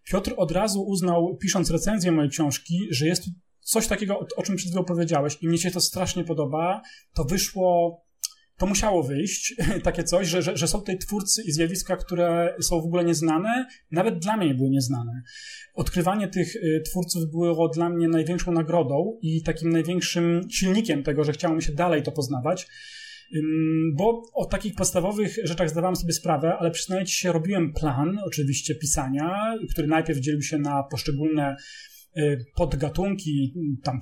Piotr 0.04 0.34
od 0.36 0.52
razu 0.52 0.82
uznał, 0.82 1.36
pisząc 1.36 1.70
recenzję 1.70 2.12
mojej 2.12 2.30
książki, 2.30 2.78
że 2.90 3.06
jest 3.06 3.24
coś 3.60 3.86
takiego, 3.86 4.18
o 4.36 4.42
czym 4.42 4.56
przed 4.56 4.68
chwilą 4.68 4.84
powiedziałeś 4.84 5.38
i 5.40 5.48
mnie 5.48 5.58
się 5.58 5.70
to 5.70 5.80
strasznie 5.80 6.24
podoba. 6.24 6.82
To 7.14 7.24
wyszło 7.24 8.00
to 8.62 8.66
musiało 8.66 9.02
wyjść, 9.02 9.54
takie 9.82 10.04
coś, 10.04 10.28
że, 10.28 10.42
że, 10.42 10.56
że, 10.56 10.68
są 10.68 10.78
tutaj 10.78 10.98
twórcy 10.98 11.42
i 11.42 11.52
zjawiska, 11.52 11.96
które 11.96 12.54
są 12.60 12.80
w 12.80 12.84
ogóle 12.84 13.04
nieznane, 13.04 13.66
nawet 13.90 14.18
dla 14.18 14.36
mnie 14.36 14.46
nie 14.46 14.54
były 14.54 14.70
nieznane. 14.70 15.22
Odkrywanie 15.74 16.28
tych 16.28 16.56
y, 16.56 16.82
twórców 16.86 17.30
było 17.30 17.68
dla 17.68 17.88
mnie 17.88 18.08
największą 18.08 18.52
nagrodą 18.52 19.18
i 19.22 19.42
takim 19.42 19.70
największym 19.70 20.40
silnikiem 20.50 21.02
tego, 21.02 21.24
że 21.24 21.32
chciało 21.32 21.54
mi 21.54 21.62
się 21.62 21.72
dalej 21.72 22.02
to 22.02 22.12
poznawać. 22.12 22.68
Bo 23.94 24.22
o 24.34 24.44
takich 24.44 24.74
podstawowych 24.74 25.38
rzeczach 25.44 25.70
zdawałem 25.70 25.96
sobie 25.96 26.12
sprawę, 26.12 26.56
ale 26.58 26.70
przyznaję 26.70 27.04
ci 27.04 27.14
się, 27.14 27.32
robiłem 27.32 27.72
plan, 27.72 28.18
oczywiście, 28.24 28.74
pisania, 28.74 29.54
który 29.70 29.88
najpierw 29.88 30.20
dzielił 30.20 30.42
się 30.42 30.58
na 30.58 30.82
poszczególne 30.82 31.56
podgatunki, 32.54 33.54
tam 33.82 34.00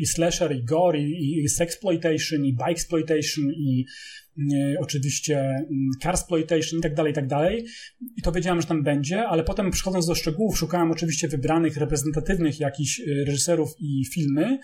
i 0.00 0.06
slasher, 0.06 0.56
i 0.56 0.64
gore, 0.64 1.00
i, 1.00 1.42
i 1.44 1.48
sexploitation, 1.48 2.44
i 2.44 2.56
bikesploitation, 2.66 3.44
i 3.44 3.86
y, 4.38 4.76
oczywiście 4.80 5.38
mm, 5.40 5.90
carsploitation 6.02 6.78
i 6.78 6.82
tak 6.82 6.94
dalej, 6.94 7.12
i 7.12 7.14
tak 7.14 7.26
dalej. 7.26 7.66
I 8.16 8.22
to 8.22 8.32
wiedziałem, 8.32 8.60
że 8.60 8.66
tam 8.66 8.82
będzie, 8.82 9.26
ale 9.26 9.44
potem 9.44 9.70
przychodząc 9.70 10.06
do 10.06 10.14
szczegółów, 10.14 10.58
szukałem 10.58 10.90
oczywiście 10.90 11.28
wybranych, 11.28 11.76
reprezentatywnych 11.76 12.60
jakichś 12.60 13.00
y, 13.00 13.24
reżyserów 13.26 13.74
i 13.80 14.04
filmy 14.14 14.58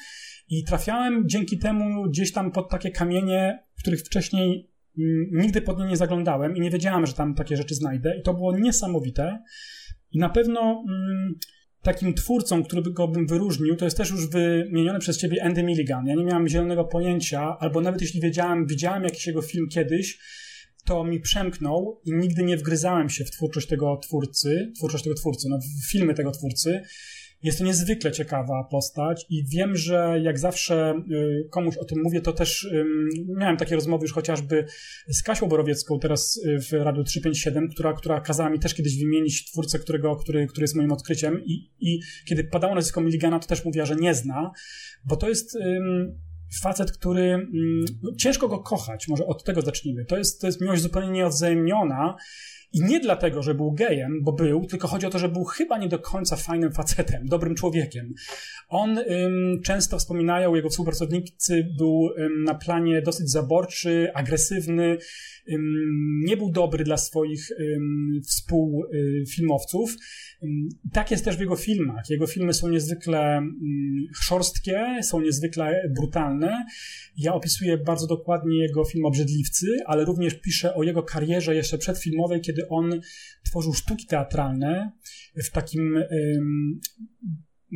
i 0.49 0.65
trafiałem 0.65 1.29
dzięki 1.29 1.59
temu 1.59 2.11
gdzieś 2.11 2.33
tam 2.33 2.53
pod 2.53 2.71
takie 2.71 2.91
kamienie, 2.91 3.65
których 3.79 4.01
wcześniej 4.01 4.71
mm, 4.99 5.27
nigdy 5.33 5.63
pod 5.63 5.79
nie 5.79 5.87
nie 5.87 5.97
zaglądałem 5.97 6.57
i 6.57 6.61
nie 6.61 6.71
wiedziałem, 6.71 7.07
że 7.07 7.13
tam 7.13 7.35
takie 7.35 7.57
rzeczy 7.57 7.75
znajdę 7.75 8.19
i 8.19 8.23
to 8.23 8.35
było 8.35 8.59
niesamowite. 8.59 9.43
I 10.13 10.19
na 10.19 10.29
pewno... 10.29 10.85
Mm, 10.89 11.35
takim 11.85 12.15
twórcą, 12.15 12.65
który 12.65 12.83
by 12.83 12.93
go 12.93 13.09
bym 13.09 13.27
wyróżnił, 13.27 13.77
to 13.77 13.85
jest 13.85 13.97
też 13.97 14.11
już 14.11 14.27
wymieniony 14.27 14.99
przez 14.99 15.19
ciebie 15.19 15.45
Andy 15.45 15.63
Milligan. 15.63 16.07
Ja 16.07 16.15
nie 16.15 16.25
miałem 16.25 16.49
zielonego 16.49 16.85
pojęcia, 16.85 17.59
albo 17.59 17.81
nawet 17.81 18.01
jeśli 18.01 18.21
wiedziałem, 18.21 18.67
widziałem 18.67 19.05
jakiś 19.05 19.27
jego 19.27 19.43
film 19.43 19.69
kiedyś, 19.69 20.19
to 20.85 21.05
mi 21.05 21.21
przemknął 21.21 22.01
i 22.05 22.13
nigdy 22.13 22.43
nie 22.43 22.57
wgryzałem 22.57 23.11
się 23.11 23.25
w 23.25 23.31
twórczość 23.31 23.67
tego 23.69 23.97
twórcy, 23.97 24.73
twórczość 24.77 25.05
tego 25.05 25.17
twórcy, 25.17 25.49
no, 25.49 25.59
w 25.59 25.91
filmy 25.91 26.15
tego 26.15 26.31
twórcy. 26.31 26.83
Jest 27.45 27.59
to 27.59 27.65
niezwykle 27.65 28.13
ciekawa 28.13 28.65
postać 28.71 29.27
i 29.31 29.45
wiem, 29.47 29.77
że 29.77 30.21
jak 30.23 30.39
zawsze 30.39 30.95
y, 31.11 31.49
komuś 31.51 31.77
o 31.77 31.85
tym 31.85 32.03
mówię, 32.03 32.21
to 32.21 32.33
też 32.33 32.69
miałem 33.39 33.57
takie 33.57 33.75
rozmowy 33.75 34.05
już 34.05 34.13
chociażby 34.13 34.67
z 35.09 35.23
Kasią 35.23 35.49
Borowiecką 35.49 35.99
teraz 35.99 36.37
y, 36.37 36.59
w 36.61 36.73
Radiu 36.73 37.05
357, 37.05 37.69
która, 37.69 37.93
która 37.93 38.21
kazała 38.21 38.51
mi 38.51 38.59
też 38.59 38.75
kiedyś 38.75 38.99
wymienić 38.99 39.45
twórcę, 39.51 39.79
którego, 39.79 40.17
który, 40.17 40.47
który 40.47 40.65
jest 40.65 40.77
moim 40.77 40.93
odkryciem 40.93 41.45
i, 41.45 41.71
i 41.81 42.01
kiedy 42.29 42.45
padało 42.45 42.75
nazwisko 42.75 43.01
Milligana, 43.01 43.39
to 43.39 43.47
też 43.47 43.65
mówiła, 43.65 43.87
że 43.87 43.97
nie 43.97 44.15
zna, 44.15 44.51
bo 45.05 45.17
to 45.17 45.29
jest 45.29 45.59
facet, 46.63 46.93
który 46.93 47.49
no, 48.03 48.13
ciężko 48.19 48.49
go 48.49 48.59
kochać, 48.59 49.09
może 49.09 49.27
od 49.27 49.45
tego 49.45 49.63
zacznijmy. 49.63 50.05
To 50.05 50.19
jest, 50.19 50.41
to 50.41 50.47
jest 50.47 50.61
miłość 50.61 50.83
zupełnie 50.83 51.11
nieodzajemniona 51.11 52.17
i 52.75 52.81
nie 52.83 53.01
dlatego, 53.01 53.43
że 53.43 53.55
był 53.55 53.73
gejem, 53.73 54.23
bo 54.23 54.33
był, 54.33 54.67
tylko 54.67 54.89
chodzi 54.89 55.07
o 55.07 55.11
to, 55.11 55.19
że 55.19 55.29
był 55.29 55.45
chyba 55.45 55.79
nie 55.79 55.89
do 55.89 55.99
końca 55.99 56.37
fajnym 56.37 56.73
facetem, 56.73 57.27
dobrym 57.27 57.55
człowiekiem. 57.55 58.15
On 58.69 58.99
ym, 58.99 59.61
często 59.65 59.99
wspominają, 59.99 60.55
jego 60.55 60.69
współpracownicy 60.69 61.69
był 61.79 62.09
ym, 62.19 62.45
na 62.45 62.55
planie 62.55 63.03
dosyć 63.03 63.31
zaborczy, 63.31 64.09
agresywny, 64.15 64.99
nie 66.25 66.37
był 66.37 66.51
dobry 66.51 66.85
dla 66.85 66.97
swoich 66.97 67.49
współfilmowców. 68.27 69.97
Tak 70.93 71.11
jest 71.11 71.25
też 71.25 71.37
w 71.37 71.41
jego 71.41 71.57
filmach. 71.57 72.11
Jego 72.11 72.27
filmy 72.27 72.53
są 72.53 72.69
niezwykle 72.69 73.43
szorstkie, 74.23 74.85
są 75.03 75.21
niezwykle 75.21 75.91
brutalne. 75.97 76.67
Ja 77.17 77.35
opisuję 77.35 77.79
bardzo 77.79 78.07
dokładnie 78.07 78.59
jego 78.59 78.85
film 78.85 79.05
Obrzydliwcy, 79.05 79.67
ale 79.87 80.05
również 80.05 80.35
piszę 80.35 80.75
o 80.75 80.83
jego 80.83 81.03
karierze 81.03 81.55
jeszcze 81.55 81.79
przedfilmowej, 81.79 82.41
kiedy 82.41 82.64
on 82.69 83.01
tworzył 83.47 83.75
sztuki 83.75 84.07
teatralne 84.07 84.93
w 85.45 85.51
takim 85.51 85.99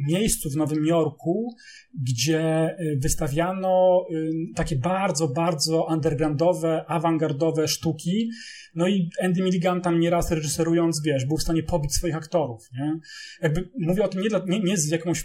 miejscu 0.06 0.50
w 0.50 0.56
Nowym 0.56 0.86
Jorku, 0.86 1.54
gdzie 2.02 2.70
y, 2.80 2.98
wystawiano 3.02 4.06
takie 4.54 4.76
bardzo, 4.76 5.28
bardzo 5.28 5.86
undergroundowe, 5.90 6.84
awangardowe 6.88 7.68
sztuki. 7.68 8.30
No 8.74 8.88
i 8.88 9.10
Andy 9.22 9.42
Milligan 9.42 9.80
tam 9.80 10.00
nieraz 10.00 10.30
reżyserując, 10.30 11.02
wiesz, 11.02 11.26
był 11.26 11.36
w 11.36 11.42
stanie 11.42 11.62
pobić 11.62 11.94
swoich 11.94 12.16
aktorów, 12.16 12.68
nie? 12.78 12.98
Jakby 13.42 13.70
mówię 13.78 14.04
o 14.04 14.08
tym 14.08 14.22
nie, 14.22 14.28
dla, 14.28 14.42
nie, 14.46 14.60
nie 14.60 14.76
z 14.76 14.88
jakąś 14.88 15.22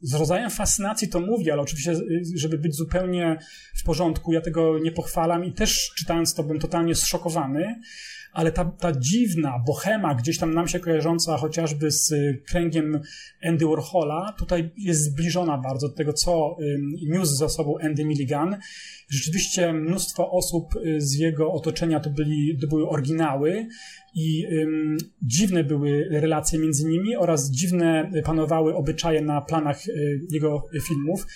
z 0.00 0.14
rodzajem 0.14 0.50
fascynacji 0.50 1.08
to 1.08 1.20
mówię, 1.20 1.52
ale 1.52 1.62
oczywiście, 1.62 1.94
żeby 2.36 2.58
być 2.58 2.76
zupełnie 2.76 3.38
w 3.76 3.84
porządku, 3.84 4.32
ja 4.32 4.40
tego 4.40 4.78
nie 4.78 4.92
pochwalam 4.92 5.44
i 5.44 5.52
też 5.52 5.92
czytając 5.98 6.34
to 6.34 6.42
byłem 6.42 6.58
totalnie 6.58 6.94
zszokowany, 6.94 7.80
ale 8.34 8.52
ta, 8.52 8.64
ta 8.64 8.92
dziwna 8.92 9.62
bohema, 9.66 10.14
gdzieś 10.14 10.38
tam 10.38 10.54
nam 10.54 10.68
się 10.68 10.80
kojarząca 10.80 11.36
chociażby 11.36 11.90
z 11.90 12.12
y, 12.12 12.42
kręgiem 12.46 13.00
Andy 13.44 13.66
Warhola, 13.66 14.34
tutaj 14.38 14.70
jest 14.76 15.04
zbliżona 15.04 15.58
bardzo 15.58 15.88
do 15.88 15.94
tego, 15.94 16.12
co 16.12 16.56
niósł 17.06 17.34
za 17.34 17.48
sobą 17.48 17.74
Andy 17.82 18.04
Milligan. 18.04 18.56
Rzeczywiście 19.08 19.72
mnóstwo 19.72 20.30
osób 20.30 20.76
y, 20.76 21.00
z 21.00 21.14
jego 21.14 21.52
otoczenia 21.52 22.00
to, 22.00 22.10
byli, 22.10 22.58
to 22.60 22.66
były 22.66 22.88
oryginały 22.88 23.66
i 24.14 24.46
um, 24.58 24.96
dziwne 25.22 25.64
były 25.64 26.08
relacje 26.10 26.58
między 26.58 26.86
nimi 26.86 27.16
oraz 27.16 27.50
dziwne 27.50 28.10
panowały 28.24 28.74
obyczaje 28.74 29.22
na 29.22 29.40
planach 29.40 29.88
y, 29.88 30.20
jego 30.30 30.66
filmów. 30.88 31.26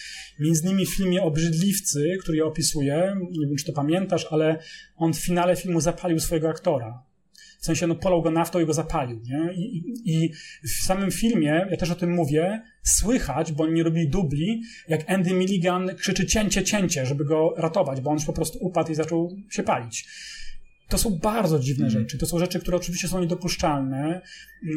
Między 0.41 0.65
innymi 0.65 0.87
w 0.87 0.97
filmie 0.97 1.23
Obrzydliwcy, 1.23 2.17
który 2.21 2.39
ja 2.39 2.45
opisuję, 2.45 3.17
nie 3.31 3.47
wiem 3.47 3.57
czy 3.57 3.65
to 3.65 3.73
pamiętasz, 3.73 4.27
ale 4.31 4.59
on 4.99 5.13
w 5.13 5.19
finale 5.19 5.57
filmu 5.57 5.81
zapalił 5.81 6.21
swojego 6.21 6.49
aktora. 6.49 7.03
W 7.61 7.65
sensie, 7.65 7.87
no 7.87 7.95
polał 7.95 8.23
go 8.23 8.31
naftą 8.31 8.61
i 8.61 8.67
go 8.67 8.73
zapalił, 8.73 9.21
nie? 9.25 9.53
I, 9.53 9.77
i, 9.77 10.25
I, 10.25 10.33
w 10.63 10.85
samym 10.85 11.11
filmie, 11.11 11.67
ja 11.71 11.77
też 11.77 11.91
o 11.91 11.95
tym 11.95 12.15
mówię, 12.15 12.63
słychać, 12.83 13.53
bo 13.53 13.65
oni 13.65 13.75
nie 13.75 13.83
robili 13.83 14.09
dubli, 14.09 14.63
jak 14.89 15.11
Andy 15.11 15.35
Milligan 15.35 15.95
krzyczy 15.97 16.27
cięcie, 16.27 16.65
cięcie, 16.65 17.07
żeby 17.07 17.25
go 17.25 17.55
ratować, 17.57 18.01
bo 18.01 18.11
on 18.11 18.17
już 18.17 18.25
po 18.25 18.33
prostu 18.33 18.59
upadł 18.61 18.93
i 18.93 18.95
zaczął 18.95 19.37
się 19.51 19.63
palić. 19.63 20.09
To 20.89 20.99
są 20.99 21.19
bardzo 21.19 21.59
dziwne 21.59 21.87
mm. 21.87 22.01
rzeczy. 22.01 22.19
To 22.19 22.27
są 22.27 22.39
rzeczy, 22.39 22.59
które 22.59 22.77
oczywiście 22.77 23.09
są 23.09 23.21
niedopuszczalne. 23.21 24.21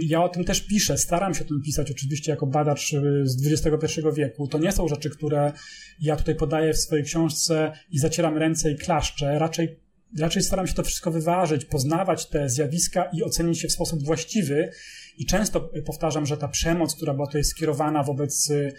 Ja 0.02 0.24
o 0.24 0.30
tym 0.30 0.44
też 0.44 0.62
piszę, 0.62 0.98
staram 0.98 1.34
się 1.34 1.46
o 1.46 1.48
tym 1.48 1.62
pisać, 1.66 1.92
oczywiście 1.92 2.32
jako 2.32 2.48
badacz 2.48 2.94
y, 2.94 3.22
z 3.24 3.66
XXI 3.66 4.02
wieku. 4.18 4.48
To 4.48 4.58
nie 4.58 4.72
są 4.72 4.88
rzeczy, 4.88 5.10
które 5.10 5.54
ja 6.02 6.16
tutaj 6.16 6.36
podaję 6.36 6.74
w 6.74 6.78
swojej 6.78 7.06
książce 7.06 7.72
i 7.92 8.00
zacieram 8.00 8.38
ręce 8.38 8.72
i 8.72 8.78
klaszczę. 8.78 9.40
Raczej, 9.40 9.80
raczej 10.20 10.44
staram 10.44 10.68
się 10.68 10.74
to 10.74 10.84
wszystko 10.84 11.12
wyważyć, 11.12 11.66
poznawać 11.66 12.30
te 12.30 12.50
zjawiska 12.50 13.10
i 13.14 13.24
ocenić 13.24 13.64
je 13.64 13.70
w 13.70 13.72
sposób 13.72 14.04
właściwy. 14.04 14.72
I 15.18 15.26
często 15.26 15.72
powtarzam, 15.86 16.26
że 16.26 16.38
ta 16.38 16.48
przemoc, 16.48 16.96
która 16.96 17.14
była 17.14 17.28
tutaj 17.28 17.44
skierowana 17.44 18.04
wobec 18.04 18.50
y, 18.50 18.74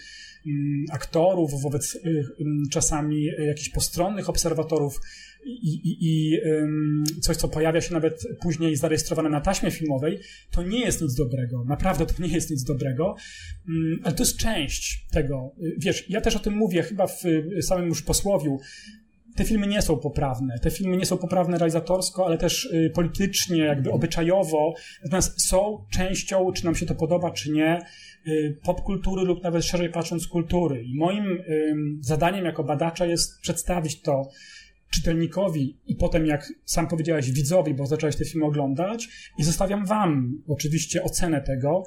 mm, 0.46 0.84
aktorów, 0.92 1.62
wobec 1.62 1.94
y, 1.94 2.24
czasami 2.70 3.24
jakichś 3.24 3.68
postronnych 3.68 4.28
obserwatorów, 4.28 5.00
i, 5.44 5.74
i, 5.74 5.96
i 6.00 6.40
coś, 7.20 7.36
co 7.36 7.48
pojawia 7.48 7.80
się 7.80 7.94
nawet 7.94 8.22
później 8.40 8.76
zarejestrowane 8.76 9.30
na 9.30 9.40
taśmie 9.40 9.70
filmowej, 9.70 10.20
to 10.50 10.62
nie 10.62 10.80
jest 10.80 11.02
nic 11.02 11.14
dobrego. 11.14 11.64
Naprawdę 11.64 12.06
to 12.06 12.22
nie 12.22 12.28
jest 12.28 12.50
nic 12.50 12.64
dobrego, 12.64 13.14
mm, 13.68 14.00
ale 14.04 14.14
to 14.14 14.22
jest 14.22 14.36
część 14.36 15.06
tego. 15.10 15.54
Wiesz, 15.78 16.10
ja 16.10 16.20
też 16.20 16.36
o 16.36 16.38
tym 16.38 16.54
mówię 16.54 16.82
chyba 16.82 17.06
w 17.06 17.22
samym 17.62 17.88
już 17.88 18.02
posłowiu. 18.02 18.58
Te 19.36 19.44
filmy 19.44 19.66
nie 19.66 19.82
są 19.82 19.96
poprawne. 19.96 20.58
Te 20.58 20.70
filmy 20.70 20.96
nie 20.96 21.06
są 21.06 21.18
poprawne 21.18 21.58
realizatorsko, 21.58 22.26
ale 22.26 22.38
też 22.38 22.64
y, 22.64 22.90
politycznie, 22.94 23.58
jakby 23.58 23.92
obyczajowo. 23.92 24.74
Natomiast 25.04 25.48
są 25.48 25.84
częścią, 25.92 26.52
czy 26.52 26.64
nam 26.64 26.74
się 26.74 26.86
to 26.86 26.94
podoba, 26.94 27.30
czy 27.30 27.50
nie, 27.50 27.86
y, 28.26 28.58
popkultury 28.64 29.24
lub 29.24 29.42
nawet 29.42 29.64
szerzej 29.64 29.90
patrząc 29.90 30.26
kultury. 30.26 30.84
I 30.84 30.94
moim 30.94 31.42
zadaniem 32.00 32.44
jako 32.44 32.64
badacza 32.64 33.06
jest 33.06 33.40
przedstawić 33.40 34.00
to 34.00 34.28
czytelnikowi 34.92 35.78
i 35.86 35.96
potem, 35.96 36.26
jak 36.26 36.52
sam 36.64 36.88
powiedziałeś, 36.88 37.32
widzowi, 37.32 37.74
bo 37.74 37.86
zacząłeś 37.86 38.16
te 38.16 38.24
filmy 38.24 38.46
oglądać 38.46 39.08
i 39.38 39.44
zostawiam 39.44 39.86
wam 39.86 40.42
oczywiście 40.48 41.02
ocenę 41.02 41.40
tego. 41.40 41.82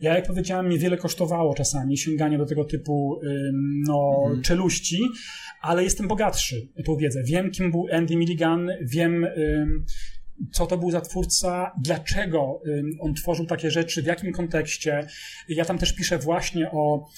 Ja, 0.00 0.14
jak 0.14 0.26
powiedziałem, 0.26 0.66
mnie 0.66 0.78
wiele 0.78 0.96
kosztowało 0.96 1.54
czasami 1.54 1.98
sięganie 1.98 2.38
do 2.38 2.46
tego 2.46 2.64
typu 2.64 3.20
no, 3.86 4.22
mhm. 4.22 4.42
czeluści, 4.42 5.00
ale 5.60 5.84
jestem 5.84 6.08
bogatszy 6.08 6.68
tą 6.84 6.96
wiedzę. 6.96 7.22
Wiem, 7.22 7.50
kim 7.50 7.70
był 7.70 7.86
Andy 7.92 8.16
Milligan, 8.16 8.68
wiem, 8.82 9.26
co 10.52 10.66
to 10.66 10.78
był 10.78 10.90
za 10.90 11.00
twórca, 11.00 11.72
dlaczego 11.84 12.62
on 13.00 13.14
tworzył 13.14 13.46
takie 13.46 13.70
rzeczy, 13.70 14.02
w 14.02 14.06
jakim 14.06 14.32
kontekście. 14.32 15.06
Ja 15.48 15.64
tam 15.64 15.78
też 15.78 15.94
piszę 15.94 16.18
właśnie 16.18 16.70
o 16.70 17.08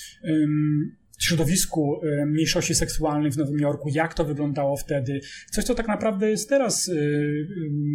środowisku 1.23 2.01
mniejszości 2.27 2.75
seksualnych 2.75 3.33
w 3.33 3.37
Nowym 3.37 3.59
Jorku, 3.59 3.89
jak 3.89 4.15
to 4.15 4.25
wyglądało 4.25 4.77
wtedy. 4.77 5.21
Coś, 5.51 5.65
co 5.65 5.75
tak 5.75 5.89
naprawdę 5.89 6.31
jest 6.31 6.49
teraz 6.49 6.89
e, 6.89 6.93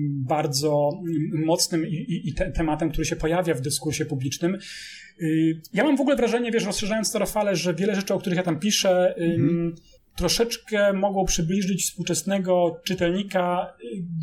bardzo 0.10 0.90
mocnym 1.46 1.88
i, 1.88 1.94
i, 1.94 2.30
i 2.30 2.34
te, 2.34 2.52
tematem, 2.52 2.90
który 2.90 3.06
się 3.06 3.16
pojawia 3.16 3.54
w 3.54 3.62
dyskursie 3.62 4.06
publicznym. 4.06 4.56
E, 4.56 5.26
ja 5.74 5.84
mam 5.84 5.98
w 5.98 6.02
ogóle 6.02 6.16
wrażenie, 6.16 6.52
wiesz, 6.52 6.66
rozszerzając 6.66 7.12
to 7.12 7.20
Rafale, 7.20 7.56
że 7.56 7.74
wiele 7.74 7.96
rzeczy, 7.96 8.14
o 8.14 8.20
których 8.20 8.38
ja 8.38 8.44
tam 8.44 8.60
piszę, 8.60 9.16
mhm. 9.18 9.76
Troszeczkę 10.18 10.94
mogą 10.94 11.26
przybliżyć 11.26 11.84
współczesnego 11.84 12.82
czytelnika 12.86 13.74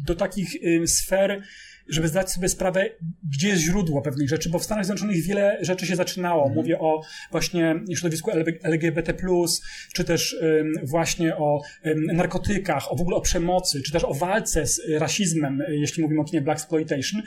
do 0.06 0.14
takich 0.14 0.48
sfer, 0.86 1.42
żeby 1.88 2.08
zdać 2.08 2.32
sobie 2.32 2.48
sprawę, 2.48 2.90
gdzie 3.32 3.48
jest 3.48 3.62
źródło 3.62 4.02
pewnych 4.02 4.28
rzeczy, 4.28 4.50
bo 4.50 4.58
w 4.58 4.64
Stanach 4.64 4.84
Zjednoczonych 4.84 5.22
wiele 5.22 5.58
rzeczy 5.60 5.86
się 5.86 5.96
zaczynało. 5.96 6.42
Mhm. 6.42 6.56
Mówię 6.56 6.78
o 6.78 7.02
właśnie 7.30 7.74
środowisku 7.94 8.30
LGBT+, 8.62 9.14
czy 9.94 10.04
też 10.04 10.36
właśnie 10.82 11.36
o 11.36 11.60
narkotykach, 11.96 12.92
o 12.92 12.96
w 12.96 13.00
ogóle 13.00 13.16
o 13.16 13.20
przemocy, 13.20 13.82
czy 13.82 13.92
też 13.92 14.04
o 14.04 14.14
walce 14.14 14.66
z 14.66 14.80
rasizmem, 14.98 15.62
jeśli 15.68 16.02
mówimy 16.02 16.20
o 16.20 16.24
kinie 16.24 16.42
Black 16.42 16.60
Exploitation. 16.60 17.22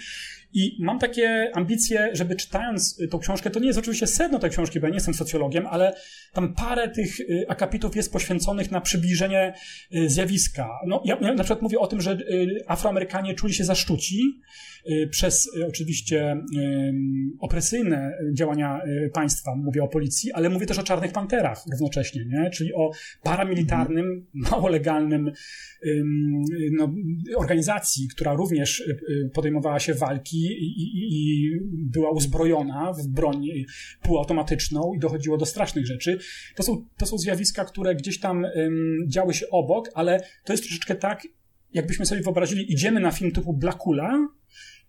I 0.53 0.77
mam 0.79 0.99
takie 0.99 1.51
ambicje, 1.53 2.09
żeby 2.13 2.35
czytając 2.35 2.99
tą 3.11 3.19
książkę, 3.19 3.49
to 3.49 3.59
nie 3.59 3.67
jest 3.67 3.79
oczywiście 3.79 4.07
sedno 4.07 4.39
tej 4.39 4.49
książki, 4.49 4.79
bo 4.79 4.87
ja 4.87 4.91
nie 4.91 4.95
jestem 4.95 5.13
socjologiem, 5.13 5.67
ale 5.67 5.93
tam 6.33 6.53
parę 6.53 6.89
tych 6.89 7.19
y, 7.19 7.45
akapitów 7.47 7.95
jest 7.95 8.11
poświęconych 8.11 8.71
na 8.71 8.81
przybliżenie 8.81 9.53
y, 9.95 10.09
zjawiska. 10.09 10.69
No, 10.87 11.01
ja, 11.05 11.17
ja 11.21 11.33
na 11.33 11.43
przykład 11.43 11.61
mówię 11.61 11.79
o 11.79 11.87
tym, 11.87 12.01
że 12.01 12.11
y, 12.11 12.63
Afroamerykanie 12.67 13.33
czuli 13.33 13.53
się 13.53 13.63
zaszczuci 13.63 14.41
przez 15.09 15.49
oczywiście 15.67 16.37
opresyjne 17.39 18.17
działania 18.33 18.81
państwa, 19.13 19.55
mówię 19.55 19.83
o 19.83 19.87
policji, 19.87 20.31
ale 20.31 20.49
mówię 20.49 20.65
też 20.65 20.79
o 20.79 20.83
czarnych 20.83 21.11
panterach 21.11 21.63
równocześnie, 21.71 22.25
nie? 22.25 22.49
czyli 22.49 22.73
o 22.73 22.91
paramilitarnym, 23.23 24.25
mało 24.33 24.67
legalnym 24.67 25.31
no, 26.71 26.93
organizacji, 27.37 28.07
która 28.07 28.33
również 28.33 28.83
podejmowała 29.33 29.79
się 29.79 29.93
walki 29.93 30.36
i, 30.45 31.05
i, 31.05 31.51
była 31.73 32.11
uzbrojona 32.11 32.93
w 32.93 33.07
broń 33.07 33.47
półautomatyczną 34.01 34.93
i 34.95 34.99
dochodziło 34.99 35.37
do 35.37 35.45
strasznych 35.45 35.87
rzeczy. 35.87 36.19
To 36.55 36.63
są, 36.63 36.85
to 36.97 37.05
są 37.05 37.17
zjawiska, 37.17 37.65
które 37.65 37.95
gdzieś 37.95 38.19
tam 38.19 38.43
um, 38.43 38.97
działy 39.07 39.33
się 39.33 39.49
obok, 39.49 39.89
ale 39.93 40.19
to 40.45 40.53
jest 40.53 40.63
troszeczkę 40.63 40.95
tak, 40.95 41.27
jakbyśmy 41.73 42.05
sobie 42.05 42.21
wyobrazili, 42.21 42.73
idziemy 42.73 42.99
na 42.99 43.11
film 43.11 43.31
typu 43.31 43.53
Blacula, 43.53 44.27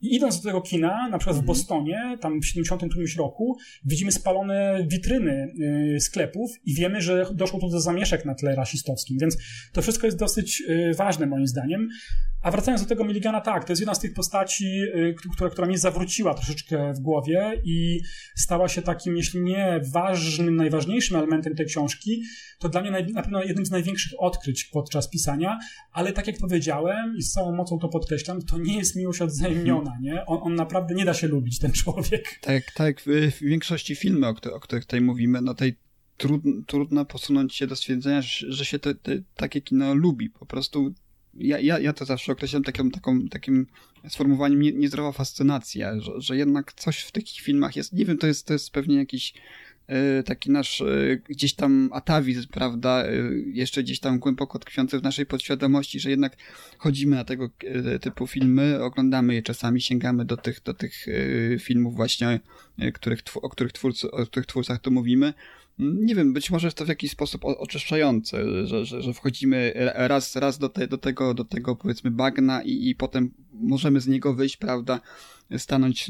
i 0.00 0.16
idąc 0.16 0.40
do 0.40 0.48
tego 0.48 0.60
kina, 0.60 1.08
na 1.08 1.18
przykład 1.18 1.36
w 1.36 1.40
mhm. 1.40 1.46
Bostonie, 1.46 2.18
tam 2.20 2.40
w 2.40 2.46
70 2.46 2.82
którymś 2.90 3.16
roku, 3.16 3.56
widzimy 3.84 4.12
spalone 4.12 4.86
witryny 4.86 5.54
y, 5.96 6.00
sklepów 6.00 6.50
i 6.64 6.74
wiemy, 6.74 7.00
że 7.00 7.26
doszło 7.34 7.60
tu 7.60 7.68
do 7.68 7.80
zamieszek 7.80 8.24
na 8.24 8.34
tle 8.34 8.54
rasistowskim, 8.54 9.18
więc 9.18 9.36
to 9.72 9.82
wszystko 9.82 10.06
jest 10.06 10.18
dosyć 10.18 10.62
y, 10.68 10.94
ważne 10.96 11.26
moim 11.26 11.46
zdaniem. 11.46 11.88
A 12.42 12.50
wracając 12.50 12.82
do 12.82 12.88
tego 12.88 13.04
Milligana, 13.04 13.40
tak, 13.40 13.64
to 13.64 13.72
jest 13.72 13.80
jedna 13.80 13.94
z 13.94 14.00
tych 14.00 14.14
postaci, 14.14 14.64
y, 14.64 15.14
która, 15.34 15.50
która 15.50 15.66
mnie 15.66 15.78
zawróciła 15.78 16.34
troszeczkę 16.34 16.92
w 16.92 17.00
głowie 17.00 17.62
i 17.64 18.00
stała 18.36 18.68
się 18.68 18.82
takim, 18.82 19.16
jeśli 19.16 19.40
nie 19.40 19.80
ważnym, 19.92 20.56
najważniejszym 20.56 21.16
elementem 21.16 21.54
tej 21.54 21.66
książki, 21.66 22.22
to 22.58 22.68
dla 22.68 22.80
mnie 22.80 22.90
na 22.90 23.22
pewno 23.22 23.44
jednym 23.44 23.66
z 23.66 23.70
największych 23.70 24.12
odkryć 24.18 24.64
podczas 24.64 25.08
pisania, 25.08 25.58
ale 25.92 26.12
tak 26.12 26.26
jak 26.26 26.38
powiedziałem 26.38 27.16
i 27.16 27.22
z 27.22 27.32
całą 27.32 27.54
mocą 27.54 27.78
to 27.78 27.88
podkreślam, 27.88 28.42
to 28.42 28.58
nie 28.58 28.76
jest 28.76 28.96
miłość 28.96 29.22
odzajemniona, 29.22 29.87
nie? 30.00 30.26
On, 30.26 30.38
on 30.42 30.54
naprawdę 30.54 30.94
nie 30.94 31.04
da 31.04 31.14
się 31.14 31.28
lubić, 31.28 31.58
ten 31.58 31.72
człowiek. 31.72 32.38
Tak, 32.40 32.62
tak, 32.74 33.00
w, 33.00 33.38
większości 33.40 33.96
filmów, 33.96 34.38
o, 34.52 34.60
których, 34.60 34.84
tutaj 34.84 35.00
mówimy, 35.00 35.40
no 35.40 35.54
tej 35.54 35.76
trudno 36.66 37.04
posunąć 37.04 37.54
się 37.54 37.66
do 37.66 37.76
stwierdzenia, 37.76 38.22
że, 38.22 38.52
że 38.52 38.64
się 38.64 38.78
te, 38.78 38.94
te, 38.94 39.22
takie 39.36 39.60
kino 39.60 39.94
lubi. 39.94 40.30
Po 40.30 40.46
prostu 40.46 40.94
ja, 41.34 41.58
ja, 41.58 41.78
ja 41.78 41.92
to 41.92 42.04
zawsze 42.04 42.32
określam 42.32 42.62
taką, 42.62 42.90
taką, 42.90 43.28
takim 43.28 43.66
sformułowaniem 44.08 44.62
nie, 44.62 44.72
niezdrowa 44.72 45.12
fascynacja, 45.12 46.00
że, 46.00 46.12
że 46.16 46.36
jednak 46.36 46.72
coś 46.72 47.00
w 47.00 47.12
takich 47.12 47.40
filmach 47.40 47.76
jest, 47.76 47.92
nie 47.92 48.04
wiem, 48.04 48.18
to 48.18 48.26
jest, 48.26 48.46
to 48.46 48.52
jest 48.52 48.70
pewnie 48.70 48.96
jakiś 48.96 49.34
taki 50.24 50.50
nasz 50.50 50.80
e, 50.80 50.86
gdzieś 51.28 51.54
tam 51.54 51.90
atawizm, 51.92 52.48
prawda, 52.48 53.04
e, 53.04 53.12
jeszcze 53.52 53.82
gdzieś 53.82 54.00
tam 54.00 54.18
głęboko 54.18 54.58
tkwiący 54.58 54.98
w 54.98 55.02
naszej 55.02 55.26
podświadomości, 55.26 56.00
że 56.00 56.10
jednak 56.10 56.36
chodzimy 56.78 57.16
na 57.16 57.24
tego 57.24 57.50
typu 58.00 58.26
filmy, 58.26 58.82
oglądamy 58.82 59.34
je 59.34 59.42
czasami, 59.42 59.80
sięgamy 59.80 60.24
do 60.24 60.36
tych, 60.36 60.62
do 60.62 60.74
tych 60.74 61.06
filmów 61.58 61.96
właśnie, 61.96 62.40
których, 62.94 63.20
o 63.42 63.48
których, 63.48 63.72
twórcy, 63.72 64.10
o 64.10 64.26
których 64.26 64.46
twórcach 64.46 64.78
tu 64.80 64.90
mówimy, 64.90 65.34
nie 65.78 66.14
wiem, 66.14 66.32
być 66.32 66.50
może 66.50 66.66
jest 66.66 66.76
to 66.76 66.84
w 66.84 66.88
jakiś 66.88 67.10
sposób 67.10 67.44
oczyszczające, 67.44 68.66
że, 68.66 68.84
że, 68.84 69.02
że 69.02 69.12
wchodzimy 69.12 69.72
raz, 69.94 70.36
raz 70.36 70.58
do, 70.58 70.68
te, 70.68 70.86
do, 70.86 70.98
tego, 70.98 71.34
do 71.34 71.44
tego 71.44 71.76
powiedzmy 71.76 72.10
bagna 72.10 72.62
i, 72.62 72.88
i 72.88 72.94
potem 72.94 73.30
możemy 73.52 74.00
z 74.00 74.06
niego 74.06 74.34
wyjść, 74.34 74.56
prawda? 74.56 75.00
Stanąć 75.56 76.08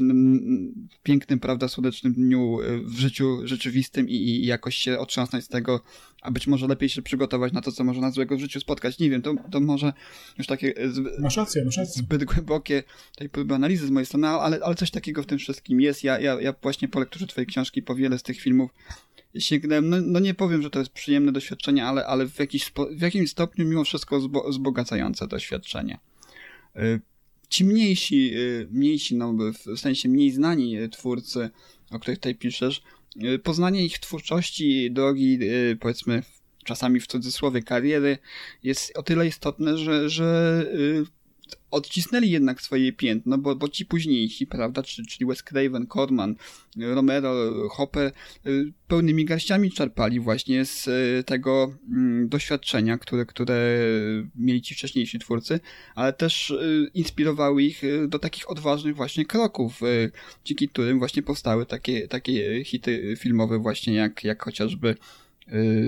w 0.91 0.99
pięknym, 1.03 1.39
prawda, 1.39 1.67
słonecznym 1.67 2.13
dniu 2.13 2.61
e, 2.61 2.77
w 2.77 2.99
życiu 2.99 3.47
rzeczywistym 3.47 4.09
i, 4.09 4.13
i 4.13 4.45
jakoś 4.45 4.75
się 4.75 4.99
otrząsnąć 4.99 5.43
z 5.45 5.47
tego, 5.47 5.81
a 6.21 6.31
być 6.31 6.47
może 6.47 6.67
lepiej 6.67 6.89
się 6.89 7.01
przygotować 7.01 7.53
na 7.53 7.61
to, 7.61 7.71
co 7.71 7.83
może 7.83 8.01
nas 8.01 8.13
złego 8.13 8.37
w 8.37 8.39
życiu 8.39 8.59
spotkać. 8.59 8.99
Nie 8.99 9.09
wiem, 9.09 9.21
to, 9.21 9.33
to 9.51 9.59
może 9.59 9.93
już 10.37 10.47
takie 10.47 10.73
zbyt, 10.91 11.19
masz 11.19 11.37
rację, 11.37 11.65
masz 11.65 11.77
rację. 11.77 12.03
zbyt 12.03 12.23
głębokie 12.23 12.83
tej 13.15 13.29
próby 13.29 13.55
analizy 13.55 13.87
z 13.87 13.89
mojej 13.89 14.05
strony, 14.05 14.27
ale, 14.27 14.59
ale 14.63 14.75
coś 14.75 14.91
takiego 14.91 15.23
w 15.23 15.25
tym 15.25 15.37
wszystkim 15.37 15.81
jest. 15.81 16.03
Ja, 16.03 16.19
ja, 16.19 16.41
ja 16.41 16.53
właśnie 16.61 16.87
po 16.87 16.99
lekturze 16.99 17.27
twojej 17.27 17.47
książki 17.47 17.81
po 17.81 17.95
wiele 17.95 18.19
z 18.19 18.23
tych 18.23 18.41
filmów 18.41 18.71
sięgnąłem, 19.37 19.89
no, 19.89 19.97
no 20.01 20.19
nie 20.19 20.33
powiem, 20.33 20.61
że 20.61 20.69
to 20.69 20.79
jest 20.79 20.91
przyjemne 20.91 21.31
doświadczenie, 21.31 21.85
ale, 21.85 22.05
ale 22.05 22.25
w, 22.27 22.39
jakiś, 22.39 22.71
w 22.91 23.01
jakimś 23.01 23.31
stopniu 23.31 23.65
mimo 23.65 23.83
wszystko 23.83 24.19
zbo, 24.19 24.49
wzbogacające 24.49 25.27
doświadczenie. 25.27 25.99
Y, 27.49 27.53
ci 27.53 27.65
mniejsi, 27.65 28.31
y, 28.35 28.67
mniejsi, 28.71 29.15
no 29.15 29.33
w 29.75 29.79
sensie 29.79 30.09
mniej 30.09 30.31
znani 30.31 30.89
twórcy, 30.91 31.49
o 31.91 31.99
których 31.99 32.19
tutaj 32.19 32.35
piszesz, 32.35 32.81
y, 33.23 33.39
poznanie 33.39 33.85
ich 33.85 33.99
twórczości, 33.99 34.91
drogi, 34.91 35.39
powiedzmy, 35.79 36.23
czasami 36.63 36.99
w 36.99 37.07
cudzysłowie 37.07 37.61
kariery, 37.61 38.17
jest 38.63 38.97
o 38.97 39.03
tyle 39.03 39.27
istotne, 39.27 39.77
że, 39.77 40.09
że 40.09 40.65
odcisnęli 41.71 42.29
jednak 42.29 42.61
swoje 42.61 42.93
piętno, 42.93 43.37
bo, 43.37 43.55
bo 43.55 43.69
ci 43.69 43.85
późniejsi, 43.85 44.47
prawda, 44.47 44.83
czyli 44.83 45.25
Wes 45.25 45.43
Craven, 45.43 45.87
Corman, 45.87 46.35
Romero, 46.77 47.51
Hopper, 47.69 48.11
y, 48.47 48.73
pełnymi 48.87 49.25
garściami 49.25 49.71
czerpali 49.71 50.19
właśnie 50.19 50.65
z 50.65 50.87
y, 50.87 51.23
tego 51.23 51.73
mm, 51.89 52.29
doświadczenia, 52.29 52.97
które, 52.97 53.25
które 53.25 53.79
mieli 54.35 54.61
ci 54.61 54.75
wcześniejsi 54.75 55.19
twórcy, 55.19 55.59
ale 55.95 56.13
też 56.13 56.49
y, 56.49 56.91
inspirowały 56.93 57.63
ich 57.63 57.81
do 58.07 58.19
takich 58.19 58.49
odważnych 58.49 58.95
właśnie 58.95 59.25
kroków, 59.25 59.81
dzięki 60.45 60.69
którym 60.69 60.99
właśnie 60.99 61.23
powstały 61.23 61.65
takie, 61.65 62.07
takie 62.07 62.63
hity 62.63 63.15
filmowe 63.17 63.59
właśnie 63.59 63.93
jak, 63.93 64.23
jak 64.23 64.43
chociażby 64.43 64.95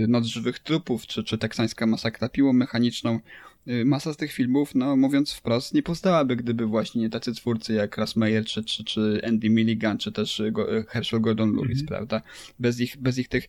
Noc 0.08 0.26
żywych 0.26 0.60
trupów, 0.60 1.08
czy, 1.08 1.24
czy 1.24 1.38
teksańska 1.38 1.88
masakra 1.88 2.30
piłą 2.30 2.54
mechaniczną, 2.54 3.20
masa 3.86 4.14
z 4.14 4.18
tych 4.18 4.32
filmów, 4.32 4.76
no 4.76 4.96
mówiąc 4.96 5.34
wprost, 5.34 5.74
nie 5.74 5.84
powstałaby, 5.84 6.36
gdyby 6.36 6.66
właśnie 6.66 7.10
tacy 7.10 7.34
twórcy 7.34 7.74
jak 7.74 7.98
Russ 7.98 8.16
Meyer, 8.16 8.46
czy, 8.46 8.64
czy, 8.64 8.84
czy 8.84 9.22
Andy 9.28 9.50
Milligan, 9.50 9.98
czy 9.98 10.12
też 10.12 10.40
y, 10.40 10.44
y, 10.44 10.86
Herschel 10.88 11.22
Gordon 11.22 11.56
Lewis, 11.56 11.78
mm 11.78 11.86
-hmm. 11.86 11.88
prawda? 11.88 12.22
Bez 12.60 12.80
ich, 12.80 12.98
bez 12.98 13.18
ich 13.18 13.28
tych 13.28 13.48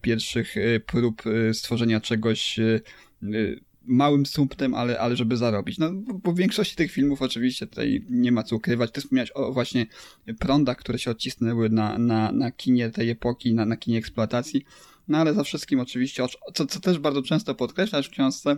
pierwszych 0.00 0.54
prób 0.86 1.22
stworzenia 1.52 2.00
czegoś 2.00 2.60
małym 3.82 4.26
sumptem, 4.26 4.74
ale, 4.74 5.00
ale 5.00 5.16
żeby 5.16 5.36
zarobić. 5.36 5.78
No, 5.78 5.90
bo, 5.92 6.32
w 6.32 6.36
większości 6.36 6.76
tych 6.76 6.92
filmów 6.92 7.22
oczywiście 7.22 7.66
tutaj 7.66 8.04
nie 8.10 8.32
ma 8.32 8.42
co 8.42 8.56
ukrywać. 8.56 8.90
Ty 8.90 9.00
wspomniałeś 9.00 9.30
o 9.34 9.52
właśnie 9.52 9.86
prądach, 10.38 10.76
które 10.76 10.98
się 10.98 11.10
odcisnęły 11.10 11.70
na, 11.70 11.98
na, 11.98 12.32
na 12.32 12.50
kinie 12.50 12.90
tej 12.90 13.10
epoki, 13.10 13.54
na, 13.54 13.66
na 13.66 13.76
kinie 13.76 13.98
eksploatacji. 13.98 14.64
No 15.08 15.18
ale 15.18 15.34
za 15.34 15.44
wszystkim 15.44 15.80
oczywiście, 15.80 16.26
co, 16.54 16.66
co 16.66 16.80
też 16.80 16.98
bardzo 16.98 17.22
często 17.22 17.54
podkreślasz 17.54 18.08
w 18.08 18.10
książce, 18.10 18.56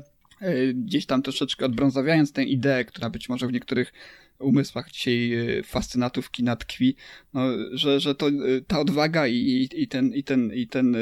gdzieś 0.75 1.07
tam 1.07 1.23
troszeczkę 1.23 1.67
odbrązawiając 1.67 2.33
tę 2.33 2.45
ideę, 2.45 2.85
która 2.85 3.11
być 3.11 3.29
może 3.29 3.47
w 3.47 3.53
niektórych 3.53 3.93
umysłach 4.39 4.91
dzisiaj 4.91 5.33
e, 5.33 5.63
fascynatów 5.63 6.31
kina 6.31 6.57
tkwi, 6.57 6.97
no, 7.35 7.43
że, 7.73 8.01
że 8.01 8.15
to, 8.15 8.29
e, 8.29 8.33
ta 8.67 8.81
odwaga 8.81 9.27
i, 9.27 9.69
i, 9.75 9.89
ten, 9.89 10.15
i 10.15 10.25
ten, 10.25 10.53
i 10.55 10.67
ten 10.67 10.97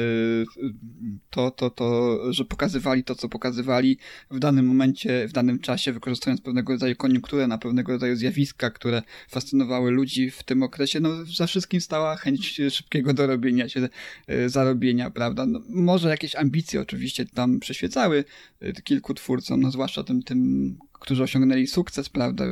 to, 1.29 1.51
to, 1.51 1.69
to, 1.69 2.17
że 2.33 2.45
pokazywali 2.45 3.03
to, 3.03 3.15
co 3.15 3.29
pokazywali 3.29 3.97
w 4.31 4.39
danym 4.39 4.65
momencie, 4.65 5.27
w 5.27 5.31
danym 5.31 5.59
czasie, 5.59 5.93
wykorzystując 5.93 6.41
pewnego 6.41 6.73
rodzaju 6.73 6.95
koniunkturę 6.95 7.47
na 7.47 7.57
pewnego 7.57 7.91
rodzaju 7.91 8.15
zjawiska, 8.15 8.69
które 8.69 9.01
fascynowały 9.29 9.91
ludzi 9.91 10.31
w 10.31 10.43
tym 10.43 10.63
okresie, 10.63 10.99
no 10.99 11.25
za 11.25 11.47
wszystkim 11.47 11.81
stała 11.81 12.15
chęć 12.15 12.61
szybkiego 12.69 13.13
dorobienia 13.13 13.69
się, 13.69 13.89
zarobienia, 14.47 15.09
prawda? 15.09 15.45
No, 15.45 15.61
może 15.69 16.09
jakieś 16.09 16.35
ambicje 16.35 16.81
oczywiście 16.81 17.25
tam 17.25 17.59
przyświecały 17.59 18.23
kilku 18.83 19.13
twórcom, 19.13 19.61
no 19.61 19.71
zwłaszcza 19.71 20.03
tym, 20.03 20.23
tym 20.23 20.77
którzy 21.01 21.23
osiągnęli 21.23 21.67
sukces, 21.67 22.09
prawda, 22.09 22.45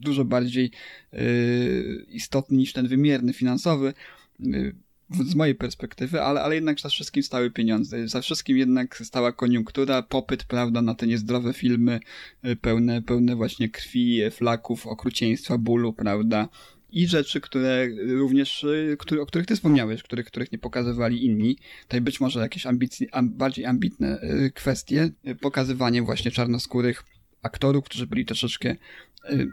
dużo 0.00 0.24
bardziej 0.24 0.70
y, 1.14 2.06
istotny 2.08 2.56
niż 2.56 2.72
ten 2.72 2.88
wymierny 2.88 3.32
finansowy, 3.32 3.94
y, 4.40 4.74
z 5.10 5.34
mojej 5.34 5.54
perspektywy, 5.54 6.22
ale, 6.22 6.42
ale 6.42 6.54
jednak 6.54 6.80
za 6.80 6.88
wszystkim 6.88 7.22
stały 7.22 7.50
pieniądze, 7.50 8.08
za 8.08 8.20
wszystkim 8.20 8.58
jednak 8.58 8.96
stała 9.04 9.32
koniunktura, 9.32 10.02
popyt, 10.02 10.44
prawda, 10.44 10.82
na 10.82 10.94
te 10.94 11.06
niezdrowe 11.06 11.52
filmy, 11.52 12.00
y, 12.46 12.56
pełne, 12.56 13.02
pełne 13.02 13.36
właśnie 13.36 13.68
krwi, 13.68 14.20
flaków, 14.30 14.86
okrucieństwa, 14.86 15.58
bólu, 15.58 15.92
prawda, 15.92 16.48
i 16.90 17.06
rzeczy, 17.06 17.40
które 17.40 17.88
również, 18.06 18.66
które, 18.98 19.22
o 19.22 19.26
których 19.26 19.46
ty 19.46 19.54
wspomniałeś, 19.54 20.02
których, 20.02 20.26
których 20.26 20.52
nie 20.52 20.58
pokazywali 20.58 21.24
inni. 21.24 21.58
Tutaj 21.82 22.00
być 22.00 22.20
może 22.20 22.40
jakieś 22.40 22.66
ambicji, 22.66 23.10
am, 23.10 23.30
bardziej 23.30 23.64
ambitne 23.64 24.20
kwestie, 24.54 25.10
pokazywanie 25.40 26.02
właśnie 26.02 26.30
czarnoskórych 26.30 27.04
aktorów, 27.42 27.84
którzy 27.84 28.06
byli 28.06 28.24
troszeczkę, 28.24 28.76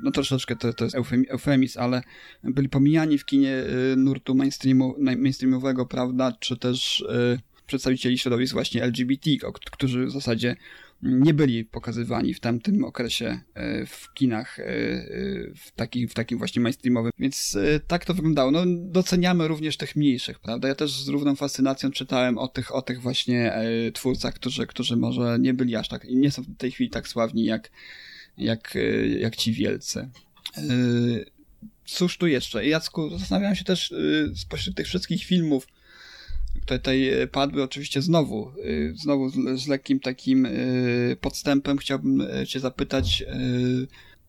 no 0.03 0.11
troszeczkę 0.11 0.55
to, 0.55 0.73
to 0.73 0.83
jest 0.83 0.95
eufemizm, 1.29 1.79
ale 1.79 2.01
byli 2.43 2.69
pomijani 2.69 3.17
w 3.17 3.25
kinie 3.25 3.63
y, 3.93 3.95
nurtu 3.95 4.35
mainstreamu, 4.35 4.95
mainstreamowego, 4.99 5.85
prawda, 5.85 6.31
czy 6.39 6.57
też 6.57 6.99
y, 6.99 7.39
przedstawicieli 7.67 8.17
środowisk 8.17 8.53
właśnie 8.53 8.83
LGBT, 8.83 9.29
którzy 9.71 10.05
w 10.05 10.11
zasadzie 10.11 10.55
nie 11.03 11.33
byli 11.33 11.65
pokazywani 11.65 12.33
w 12.33 12.39
tamtym 12.39 12.83
okresie 12.83 13.39
e, 13.53 13.85
w 13.85 14.13
kinach 14.13 14.59
e, 14.59 14.63
e, 14.63 15.05
w 15.55 15.71
takim, 15.75 16.07
w 16.07 16.13
takim 16.13 16.37
właśnie 16.37 16.61
mainstreamowym. 16.61 17.11
Więc 17.19 17.57
tak 17.87 18.05
to 18.05 18.13
wyglądało. 18.13 18.51
No, 18.51 18.63
doceniamy 18.67 19.47
również 19.47 19.77
tych 19.77 19.95
mniejszych, 19.95 20.39
prawda? 20.39 20.67
Ja 20.67 20.75
też 20.75 20.91
z 20.91 21.07
równą 21.07 21.35
fascynacją 21.35 21.91
czytałem 21.91 22.37
o 22.37 22.47
tych, 22.47 22.75
o 22.75 22.81
tych 22.81 23.01
właśnie 23.01 23.53
twórcach, 23.93 24.33
którzy, 24.33 24.67
którzy 24.67 24.97
może 24.97 25.37
nie 25.39 25.53
byli 25.53 25.75
aż 25.75 25.87
tak, 25.87 26.07
nie 26.09 26.31
są 26.31 26.41
w 26.41 26.57
tej 26.57 26.71
chwili 26.71 26.89
tak 26.89 27.07
sławni 27.07 27.45
jak, 27.45 27.71
jak, 28.37 28.77
jak 29.19 29.35
ci 29.35 29.53
wielcy. 29.53 30.09
Cóż 31.85 32.17
tu 32.17 32.27
jeszcze? 32.27 32.67
Jacku, 32.67 33.09
zastanawiałem 33.17 33.55
się 33.55 33.63
też 33.63 33.93
spośród 34.35 34.75
tych 34.75 34.87
wszystkich 34.87 35.23
filmów, 35.23 35.67
tutaj 36.65 37.09
e, 37.09 37.27
padły 37.27 37.63
oczywiście 37.63 38.01
znowu, 38.01 38.47
e, 38.47 38.53
znowu 38.95 39.29
z, 39.29 39.61
z 39.61 39.67
lekkim 39.67 39.99
takim 39.99 40.45
e, 40.45 40.51
podstępem 41.21 41.77
chciałbym 41.77 42.27
cię 42.47 42.59
zapytać 42.59 43.23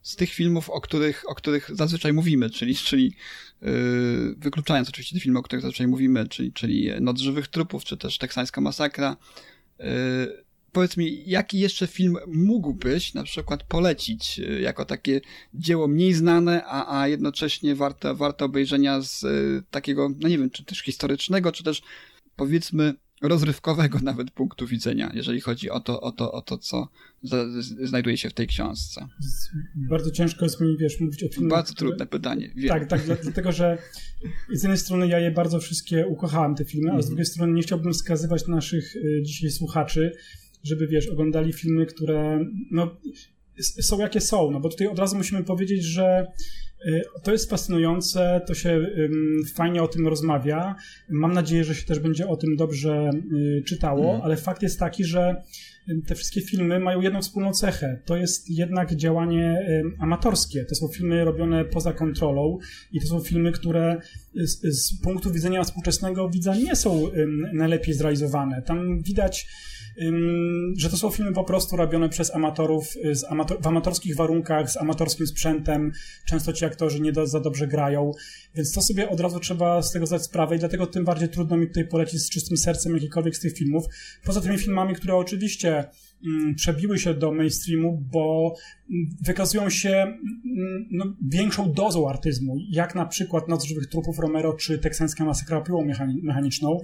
z 0.03 0.17
tych 0.17 0.31
filmów, 0.31 0.71
o 0.71 0.81
których, 0.81 1.25
o 1.29 1.35
których 1.35 1.71
zazwyczaj 1.75 2.13
mówimy, 2.13 2.51
czyli, 2.51 2.77
czyli 2.77 3.15
wykluczając 4.37 4.89
oczywiście 4.89 5.17
te 5.17 5.21
filmy, 5.21 5.39
o 5.39 5.43
których 5.43 5.63
zazwyczaj 5.63 5.87
mówimy, 5.87 6.29
czyli, 6.29 6.53
czyli 6.53 6.91
Noc 7.01 7.21
żywych 7.21 7.49
trupów, 7.49 7.85
czy 7.85 7.97
też 7.97 8.19
Teksańska 8.19 8.61
masakra, 8.61 9.17
powiedz 10.75 10.97
mi, 10.97 11.22
jaki 11.27 11.59
jeszcze 11.59 11.87
film 11.87 12.16
mógłbyś 12.27 13.14
na 13.14 13.22
przykład 13.22 13.62
polecić 13.62 14.41
jako 14.61 14.85
takie 14.85 15.20
dzieło 15.55 15.89
mniej 15.89 16.14
znane, 16.14 16.64
a, 16.64 17.01
a 17.01 17.09
jednocześnie 17.09 17.75
warte, 17.75 18.14
warte 18.14 18.45
obejrzenia 18.45 19.01
z 19.01 19.25
takiego, 19.70 20.09
no 20.20 20.29
nie 20.29 20.39
wiem, 20.39 20.51
czy 20.51 20.64
też 20.64 20.79
historycznego, 20.83 21.53
czy 21.53 21.64
też 21.64 21.83
powiedzmy 22.37 22.95
rozrywkowego 23.22 23.99
nawet 24.11 24.31
punktu 24.31 24.66
widzenia, 24.66 25.11
jeżeli 25.14 25.41
chodzi 25.41 25.70
o 25.70 25.81
to, 25.81 26.01
o 26.01 26.12
to, 26.12 26.33
o 26.33 26.43
to 26.43 26.59
co 26.59 26.89
znajduje 27.83 28.16
się 28.16 28.31
w 28.31 28.35
tej 28.35 28.47
książce. 28.47 29.07
Bardzo 29.75 30.11
ciężko 30.11 30.45
jest 30.45 30.61
mi, 30.61 30.77
wiesz, 30.79 31.01
mówić 31.01 31.25
o 31.25 31.29
filmach. 31.29 31.51
Bardzo 31.51 31.75
które... 31.75 31.89
trudne 31.89 32.07
pytanie. 32.07 32.53
Wiem. 32.57 32.68
Tak, 32.68 32.89
tak, 32.89 33.01
dlatego, 33.22 33.53
że 33.53 33.79
z 34.53 34.62
jednej 34.62 34.79
strony 34.79 35.09
ja 35.09 35.18
je 35.18 35.31
bardzo 35.31 35.61
wszystkie 35.61 36.07
ukochałem, 36.07 36.55
te 36.55 36.64
filmy, 36.64 36.89
a 36.89 36.93
z 36.93 36.95
mhm. 36.95 37.07
drugiej 37.07 37.27
strony 37.27 37.53
nie 37.53 37.62
chciałbym 37.62 37.93
wskazywać 37.93 38.47
naszych 38.47 38.97
y, 38.97 39.22
dzisiaj 39.22 39.51
słuchaczy, 39.51 40.12
żeby, 40.65 40.87
wiesz, 40.87 41.09
oglądali 41.09 41.53
filmy, 41.53 41.87
które, 41.87 42.45
no, 42.71 42.97
są 43.61 43.99
jakie 43.99 44.21
są, 44.21 44.51
no 44.51 44.61
bo 44.61 44.69
tutaj 44.69 44.87
od 44.87 44.99
razu 44.99 45.17
musimy 45.17 45.45
powiedzieć, 45.45 45.85
że 45.85 46.27
y, 46.87 47.03
to 47.23 47.33
jest 47.33 47.51
fascynujące, 47.51 48.41
to 48.47 48.55
się 48.55 48.87
fajnie 49.55 49.83
o 49.83 49.89
tym 49.89 50.09
rozmawia. 50.09 50.75
Mam 51.09 51.33
nadzieję, 51.33 51.65
że 51.65 51.75
się 51.75 51.87
też 51.87 51.99
będzie 51.99 52.29
o 52.29 52.37
tym 52.37 52.57
dobrze 52.57 53.11
y, 53.33 53.62
czytało, 53.67 54.11
mm. 54.11 54.23
ale 54.23 54.37
fakt 54.37 54.62
jest 54.62 54.79
taki, 54.79 55.05
że 55.05 55.43
te 56.07 56.15
wszystkie 56.15 56.41
filmy 56.41 56.81
mają 56.81 57.01
jedną 57.01 57.23
wspólną 57.23 57.53
cechę. 57.53 58.03
To 58.05 58.17
jest 58.17 58.51
jednak 58.51 58.95
działanie 58.95 59.67
amatorskie. 59.99 60.65
To 60.65 60.75
są 60.75 60.89
filmy 60.89 61.25
robione 61.25 61.65
poza 61.65 61.93
kontrolą 61.93 62.59
i 62.93 63.01
to 63.01 63.07
są 63.07 63.21
filmy, 63.21 63.53
które 63.53 64.01
z, 64.35 64.61
z 64.62 65.01
punktu 65.01 65.33
widzenia 65.33 65.65
współczesnego 65.65 66.29
widza 66.29 66.57
nie 66.57 66.77
są 66.77 67.11
najlepiej 67.53 67.95
zrealizowane. 67.95 68.62
Tam 68.62 69.03
widać 69.03 69.47
że 70.76 70.90
to 70.90 70.97
są 70.97 71.11
filmy 71.11 71.32
po 71.32 71.45
prostu 71.45 71.76
robione 71.76 72.09
przez 72.09 72.34
amatorów 72.34 72.95
amator 73.28 73.62
w 73.62 73.66
amatorskich 73.66 74.16
warunkach, 74.16 74.70
z 74.70 74.76
amatorskim 74.76 75.26
sprzętem. 75.26 75.92
Często 76.26 76.53
ci 76.53 76.64
aktorzy 76.64 77.01
nie 77.01 77.12
do, 77.12 77.26
za 77.26 77.40
dobrze 77.40 77.66
grają, 77.66 78.12
więc 78.55 78.72
to 78.72 78.82
sobie 78.82 79.09
od 79.09 79.20
razu 79.20 79.40
trzeba 79.40 79.82
z 79.82 79.92
tego 79.92 80.07
zdać 80.07 80.22
sprawę 80.22 80.57
i 80.57 80.59
dlatego 80.59 80.86
tym 80.86 81.05
bardziej 81.05 81.28
trudno 81.28 81.57
mi 81.57 81.66
tutaj 81.66 81.88
polecić 81.88 82.20
z 82.20 82.30
czystym 82.30 82.57
sercem 82.57 82.95
jakikolwiek 82.95 83.36
z 83.36 83.40
tych 83.40 83.55
filmów. 83.55 83.84
Poza 84.24 84.40
tymi 84.40 84.59
filmami, 84.59 84.95
które 84.95 85.14
oczywiście 85.14 85.84
przebiły 86.57 86.99
się 86.99 87.14
do 87.14 87.32
mainstreamu, 87.32 88.05
bo 88.12 88.55
wykazują 89.22 89.70
się 89.70 90.18
no, 90.90 91.16
większą 91.22 91.72
dozą 91.72 92.09
artyzmu, 92.09 92.57
jak 92.70 92.95
na 92.95 93.07
przykład 93.07 93.49
Noc 93.49 93.64
Żywych 93.64 93.86
Trupów 93.86 94.18
Romero 94.18 94.53
czy 94.53 94.78
Teksańska 94.78 95.24
Masakra 95.24 95.61
Piłą 95.61 95.84
Mechaniczną. 96.22 96.80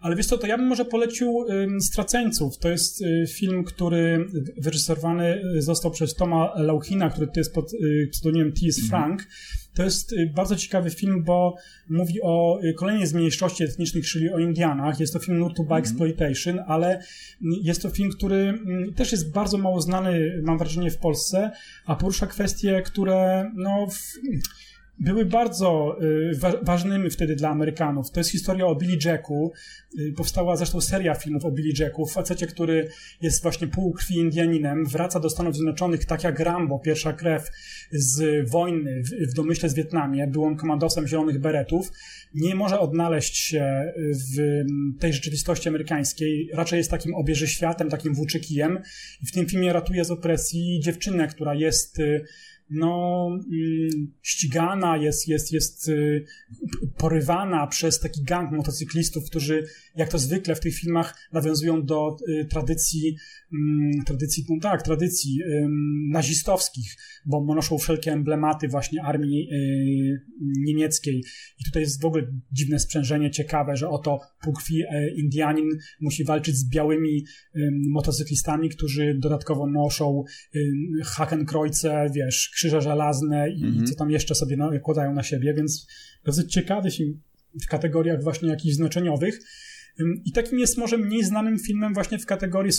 Ale 0.00 0.16
wiesz 0.16 0.26
co, 0.26 0.38
to 0.38 0.46
ja 0.46 0.58
bym 0.58 0.66
może 0.66 0.84
polecił 0.84 1.44
Straceńców. 1.80 2.58
To 2.58 2.68
jest 2.68 3.02
y, 3.02 3.24
film, 3.28 3.64
który 3.64 4.26
wyreżyserowany 4.56 5.42
został 5.58 5.90
przez 5.90 6.14
Toma 6.14 6.52
Lauchina, 6.56 7.10
który 7.10 7.26
to 7.26 7.40
jest 7.40 7.54
pod 7.54 7.72
y, 7.74 8.08
pseudonimem 8.12 8.52
T.S. 8.52 8.78
Mhm. 8.82 8.88
Frank. 8.88 9.28
To 9.74 9.82
jest 9.82 10.12
y, 10.12 10.32
bardzo 10.34 10.56
ciekawy 10.56 10.90
film, 10.90 11.24
bo 11.24 11.56
mówi 11.88 12.22
o 12.22 12.60
kolejnej 12.76 13.06
z 13.06 13.14
mniejszości 13.14 13.64
etnicznych, 13.64 14.06
czyli 14.06 14.30
o 14.30 14.38
Indianach. 14.38 15.00
Jest 15.00 15.12
to 15.12 15.18
film 15.18 15.38
nurtu 15.38 15.64
by 15.64 15.74
mhm. 15.74 15.82
exploitation, 15.82 16.60
ale 16.66 17.02
jest 17.40 17.82
to 17.82 17.90
film, 17.90 18.10
który 18.10 18.58
też 18.96 19.12
jest 19.12 19.32
bardzo 19.32 19.58
mało 19.58 19.80
znany, 19.80 20.42
mam 20.42 20.58
wrażenie, 20.58 20.90
w 20.90 20.98
Polsce, 20.98 21.50
a 21.86 21.96
porusza 21.96 22.26
kwestie, 22.26 22.82
które 22.82 23.50
no, 23.54 23.86
w, 23.86 23.98
były 25.00 25.24
bardzo 25.24 25.96
y, 26.02 26.38
ważnymi 26.62 27.10
wtedy 27.10 27.36
dla 27.36 27.48
Amerykanów. 27.48 28.10
To 28.10 28.20
jest 28.20 28.30
historia 28.30 28.66
o 28.66 28.74
Billy 28.74 28.98
Jacku. 29.04 29.52
Y, 29.98 30.12
powstała 30.16 30.56
zresztą 30.56 30.80
seria 30.80 31.14
filmów 31.14 31.44
o 31.44 31.50
Billy 31.50 31.72
Jacku, 31.78 32.06
facecie, 32.06 32.46
który 32.46 32.88
jest 33.22 33.42
właśnie 33.42 33.66
półkrwi 33.66 34.14
Indianinem, 34.14 34.86
wraca 34.86 35.20
do 35.20 35.30
Stanów 35.30 35.54
Zjednoczonych 35.54 36.04
tak 36.04 36.24
jak 36.24 36.40
Rambo, 36.40 36.78
pierwsza 36.78 37.12
krew 37.12 37.50
z 37.92 38.50
wojny 38.50 39.02
w, 39.02 39.30
w 39.30 39.34
domyśle 39.34 39.68
z 39.68 39.74
Wietnamie. 39.74 40.26
Był 40.26 40.44
on 40.44 40.56
komandosem 40.56 41.06
Zielonych 41.06 41.40
Beretów. 41.40 41.92
Nie 42.34 42.54
może 42.54 42.80
odnaleźć 42.80 43.36
się 43.36 43.92
w 43.96 44.64
tej 45.00 45.12
rzeczywistości 45.12 45.68
amerykańskiej. 45.68 46.50
Raczej 46.54 46.76
jest 46.76 46.90
takim 46.90 47.14
obieży 47.14 47.48
światem, 47.48 47.90
takim 47.90 48.14
włóczykijem. 48.14 48.78
I 49.22 49.26
w 49.26 49.32
tym 49.32 49.46
filmie 49.46 49.72
ratuje 49.72 50.04
z 50.04 50.10
opresji 50.10 50.80
dziewczynę, 50.80 51.28
która 51.28 51.54
jest 51.54 51.98
y, 51.98 52.24
no, 52.70 53.26
mm, 53.52 54.12
ścigana, 54.22 54.96
jest, 54.96 55.28
jest, 55.28 55.52
jest 55.52 55.88
y, 55.88 56.24
porywana 56.96 57.66
przez 57.66 58.00
taki 58.00 58.22
gang 58.22 58.50
motocyklistów, 58.52 59.24
którzy, 59.30 59.64
jak 59.96 60.08
to 60.08 60.18
zwykle 60.18 60.54
w 60.54 60.60
tych 60.60 60.74
filmach, 60.74 61.28
nawiązują 61.32 61.84
do 61.84 62.16
y, 62.28 62.44
tradycji, 62.44 63.16
mm, 63.52 64.04
tradycji, 64.06 64.44
no 64.48 64.56
tak, 64.62 64.82
tradycji 64.82 65.38
nazistowskich, 66.10 66.96
bo 67.26 67.54
noszą 67.54 67.78
wszelkie 67.78 68.12
emblematy 68.12 68.68
właśnie 68.68 69.02
armii 69.02 69.48
y, 69.52 70.20
niemieckiej. 70.40 71.24
I 71.60 71.64
tutaj 71.64 71.82
jest 71.82 72.02
w 72.02 72.04
ogóle 72.04 72.26
dziwne 72.52 72.78
sprzężenie, 72.78 73.30
ciekawe, 73.30 73.76
że 73.76 73.88
oto 73.88 74.20
półkrwi 74.42 74.82
Indianin 75.16 75.68
musi 76.00 76.24
walczyć 76.24 76.56
z 76.56 76.68
białymi 76.68 77.24
motocyklistami, 77.88 78.68
którzy 78.68 79.14
dodatkowo 79.18 79.66
noszą 79.66 80.24
Hakenkreuze, 81.04 82.06
wiesz, 82.14 82.50
krzyże 82.60 82.80
żelazne 82.80 83.50
i, 83.50 83.64
mm 83.64 83.74
-hmm. 83.74 83.88
co 83.88 83.94
tam 83.94 84.10
jeszcze 84.10 84.34
sobie 84.34 84.56
nakładają 84.56 85.14
na 85.14 85.22
siebie, 85.22 85.54
więc 85.54 85.86
dosyć 86.24 86.52
ciekawy 86.52 86.90
film 86.90 87.20
w 87.62 87.66
kategoriach 87.66 88.22
właśnie 88.22 88.48
jakichś 88.48 88.74
znaczeniowych. 88.74 89.40
I 90.24 90.32
takim 90.32 90.58
jest 90.58 90.78
może 90.78 90.98
mniej 90.98 91.24
znanym 91.24 91.58
filmem 91.58 91.94
właśnie 91.94 92.18
w 92.18 92.26
kategorii 92.26 92.72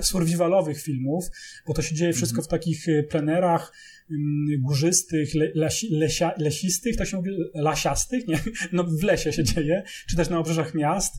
survivalowych 0.00 0.82
filmów, 0.82 1.24
bo 1.66 1.74
to 1.74 1.82
się 1.82 1.94
dzieje 1.94 2.12
wszystko 2.12 2.36
mm 2.36 2.42
-hmm. 2.42 2.48
w 2.48 2.50
takich 2.50 2.88
y, 2.88 3.06
plenerach 3.10 3.72
górzystych, 4.58 5.34
le, 5.34 5.50
lesi, 5.54 5.88
lesia, 5.90 6.32
lesistych, 6.38 6.96
tak 6.96 7.08
się 7.08 7.16
mówi, 7.16 7.30
lasiastych, 7.54 8.28
nie? 8.28 8.38
No 8.72 8.84
w 8.84 9.02
lesie 9.02 9.32
się 9.32 9.44
dzieje, 9.44 9.82
czy 10.08 10.16
też 10.16 10.28
na 10.28 10.38
obrzeżach 10.38 10.74
miast. 10.74 11.14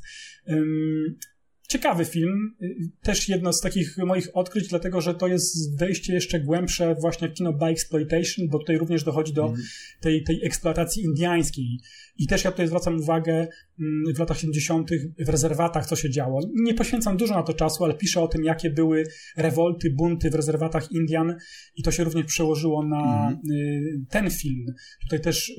Ciekawy 1.73 2.05
film, 2.05 2.55
y, 2.61 2.75
też 3.01 3.29
jedno 3.29 3.53
z 3.53 3.61
takich 3.61 3.97
moich 3.97 4.27
odkryć, 4.33 4.67
dlatego 4.67 5.01
że 5.01 5.13
to 5.13 5.27
jest 5.27 5.77
wejście 5.79 6.13
jeszcze 6.13 6.39
głębsze 6.39 6.95
właśnie 7.01 7.29
w 7.29 7.33
kino 7.33 7.53
by 7.53 7.65
exploitation, 7.65 8.47
bo 8.49 8.59
tutaj 8.59 8.77
również 8.77 9.03
dochodzi 9.03 9.33
do 9.33 9.45
mm. 9.45 9.61
tej, 9.99 10.23
tej 10.23 10.45
eksploatacji 10.45 11.03
indiańskiej. 11.03 11.79
I 12.17 12.27
też 12.27 12.43
ja 12.43 12.51
tutaj 12.51 12.67
zwracam 12.67 12.99
uwagę 12.99 13.47
mm, 13.79 14.15
w 14.15 14.19
latach 14.19 14.37
70. 14.37 14.89
w 15.19 15.29
rezerwatach, 15.29 15.85
co 15.85 15.95
się 15.95 16.09
działo. 16.09 16.41
Nie 16.55 16.73
poświęcam 16.73 17.17
dużo 17.17 17.33
na 17.33 17.43
to 17.43 17.53
czasu, 17.53 17.83
ale 17.83 17.93
piszę 17.93 18.21
o 18.21 18.27
tym, 18.27 18.43
jakie 18.43 18.69
były 18.69 19.03
rewolty, 19.37 19.89
bunty 19.89 20.29
w 20.29 20.35
rezerwatach 20.35 20.91
Indian 20.91 21.35
i 21.75 21.83
to 21.83 21.91
się 21.91 22.03
również 22.03 22.25
przełożyło 22.25 22.85
na 22.85 23.27
mm. 23.27 24.05
ten 24.09 24.31
film. 24.31 24.65
Tutaj 25.01 25.21
też 25.21 25.53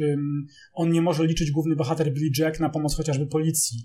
on 0.73 0.91
nie 0.91 1.03
może 1.03 1.27
liczyć 1.27 1.51
główny 1.51 1.77
bohater 1.77 2.12
Billy 2.12 2.31
Jack 2.39 2.61
na 2.61 2.71
pomoc 2.71 2.97
chociażby 2.97 3.27
policji. 3.27 3.79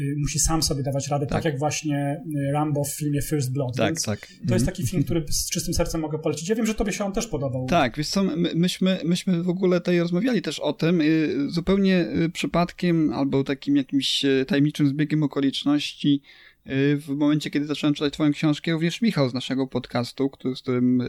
Y, 0.00 0.14
musi 0.18 0.38
sam 0.38 0.62
sobie 0.62 0.82
dawać 0.82 1.08
radę, 1.08 1.26
tak, 1.26 1.42
tak 1.42 1.44
jak 1.44 1.58
właśnie 1.58 1.75
y, 1.84 2.52
Rambo 2.52 2.84
w 2.84 2.94
filmie 2.94 3.22
First 3.22 3.52
Blood. 3.52 3.76
Tak, 3.76 4.00
tak. 4.00 4.20
To 4.20 4.32
jest 4.34 4.42
mhm. 4.42 4.66
taki 4.66 4.86
film, 4.86 5.04
który 5.04 5.24
z 5.30 5.50
czystym 5.50 5.74
sercem 5.74 6.00
mogę 6.00 6.18
polecić. 6.18 6.48
Ja 6.48 6.54
wiem, 6.54 6.66
że 6.66 6.74
tobie 6.74 6.92
się 6.92 7.04
on 7.04 7.12
też 7.12 7.26
podobał. 7.26 7.66
Tak, 7.66 7.96
wiesz 7.96 8.08
co, 8.08 8.24
my, 8.24 8.50
myśmy, 8.54 8.98
myśmy 9.04 9.42
w 9.42 9.48
ogóle 9.48 9.80
tutaj 9.80 9.98
rozmawiali 9.98 10.42
też 10.42 10.58
o 10.58 10.72
tym, 10.72 11.02
zupełnie 11.48 12.06
Y, 12.24 12.30
przypadkiem 12.30 13.12
albo 13.12 13.44
takim 13.44 13.76
jakimś 13.76 14.24
y, 14.24 14.44
tajemniczym 14.48 14.88
zbiegiem 14.88 15.22
okoliczności 15.22 16.22
y, 16.66 16.96
w 16.96 17.08
momencie, 17.08 17.50
kiedy 17.50 17.66
zacząłem 17.66 17.94
czytać 17.94 18.12
twoją 18.12 18.32
książkę, 18.32 18.72
również 18.72 19.00
Michał 19.00 19.30
z 19.30 19.34
naszego 19.34 19.66
podcastu, 19.66 20.30
który, 20.30 20.56
z 20.56 20.62
którym 20.62 21.02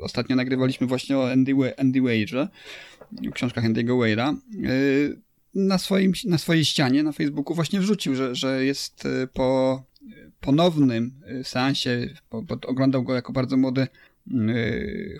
ostatnio 0.00 0.36
nagrywaliśmy 0.36 0.86
właśnie 0.86 1.18
o 1.18 1.30
Andy, 1.30 1.54
Andy 1.76 2.00
Wage'e, 2.00 2.48
książkach 3.34 3.64
Andy'ego 3.64 3.98
Wage'a, 3.98 4.36
na, 5.54 5.78
swoim, 5.78 6.12
na 6.24 6.38
swojej 6.38 6.64
ścianie 6.64 7.02
na 7.02 7.12
Facebooku 7.12 7.54
właśnie 7.54 7.80
wrzucił, 7.80 8.14
że, 8.14 8.34
że 8.34 8.64
jest 8.64 9.08
po 9.32 9.82
ponownym 10.40 11.20
seansie, 11.42 12.08
bo, 12.30 12.42
bo 12.42 12.56
oglądał 12.66 13.02
go 13.02 13.14
jako 13.14 13.32
bardzo 13.32 13.56
młody 13.56 13.86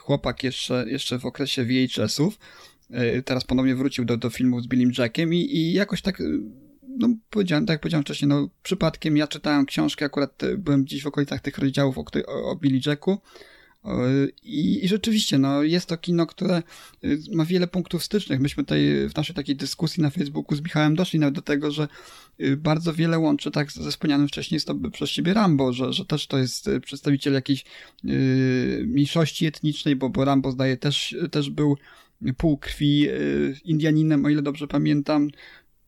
chłopak 0.00 0.44
jeszcze, 0.44 0.84
jeszcze 0.88 1.18
w 1.18 1.26
okresie 1.26 1.64
VHS-ów, 1.64 2.38
E, 2.92 3.22
teraz 3.22 3.44
ponownie 3.44 3.74
wrócił 3.74 4.04
do, 4.04 4.16
do 4.16 4.30
filmów 4.30 4.62
z 4.62 4.66
Billym 4.66 4.92
Jackiem 4.98 5.34
i, 5.34 5.56
i 5.56 5.72
jakoś 5.72 6.02
tak, 6.02 6.22
no 6.98 7.08
powiedziałem, 7.30 7.66
tak 7.66 7.74
jak 7.74 7.80
powiedziałem 7.80 8.04
wcześniej, 8.04 8.28
no 8.28 8.48
przypadkiem 8.62 9.16
ja 9.16 9.26
czytałem 9.26 9.66
książkę, 9.66 10.04
akurat 10.04 10.42
byłem 10.58 10.84
gdzieś 10.84 11.02
w 11.02 11.06
okolicach 11.06 11.40
tych 11.40 11.58
rozdziałów 11.58 11.98
o, 11.98 12.04
o, 12.26 12.50
o 12.50 12.56
Billy 12.56 12.80
Jacku 12.86 13.18
i, 14.42 14.84
I, 14.84 14.88
rzeczywiście, 14.88 15.38
no, 15.38 15.62
jest 15.62 15.86
to 15.86 15.96
kino, 15.96 16.26
które 16.26 16.62
ma 17.32 17.44
wiele 17.44 17.66
punktów 17.66 18.04
stycznych. 18.04 18.40
Myśmy 18.40 18.62
tutaj 18.64 18.80
w 19.08 19.16
naszej 19.16 19.36
takiej 19.36 19.56
dyskusji 19.56 20.02
na 20.02 20.10
Facebooku 20.10 20.56
z 20.56 20.60
Michałem 20.60 20.96
doszli 20.96 21.18
nawet 21.18 21.34
do 21.34 21.42
tego, 21.42 21.70
że 21.70 21.88
bardzo 22.56 22.94
wiele 22.94 23.18
łączy 23.18 23.50
tak 23.50 23.72
ze 23.72 23.90
wspomnianym 23.90 24.28
wcześniej 24.28 24.60
to 24.60 24.74
przez 24.92 25.10
ciebie 25.10 25.34
Rambo, 25.34 25.72
że, 25.72 25.92
że 25.92 26.04
też 26.04 26.26
to 26.26 26.38
jest 26.38 26.70
przedstawiciel 26.82 27.32
jakiejś 27.32 27.64
yy, 28.04 28.84
mniejszości 28.86 29.46
etnicznej, 29.46 29.96
bo, 29.96 30.10
bo 30.10 30.24
Rambo 30.24 30.50
zdaje 30.50 30.76
też, 30.76 31.16
też 31.30 31.50
był 31.50 31.76
półkrwi 32.36 33.08
e, 33.08 33.12
Indianinem, 33.64 34.24
o 34.24 34.28
ile 34.28 34.42
dobrze 34.42 34.66
pamiętam. 34.66 35.30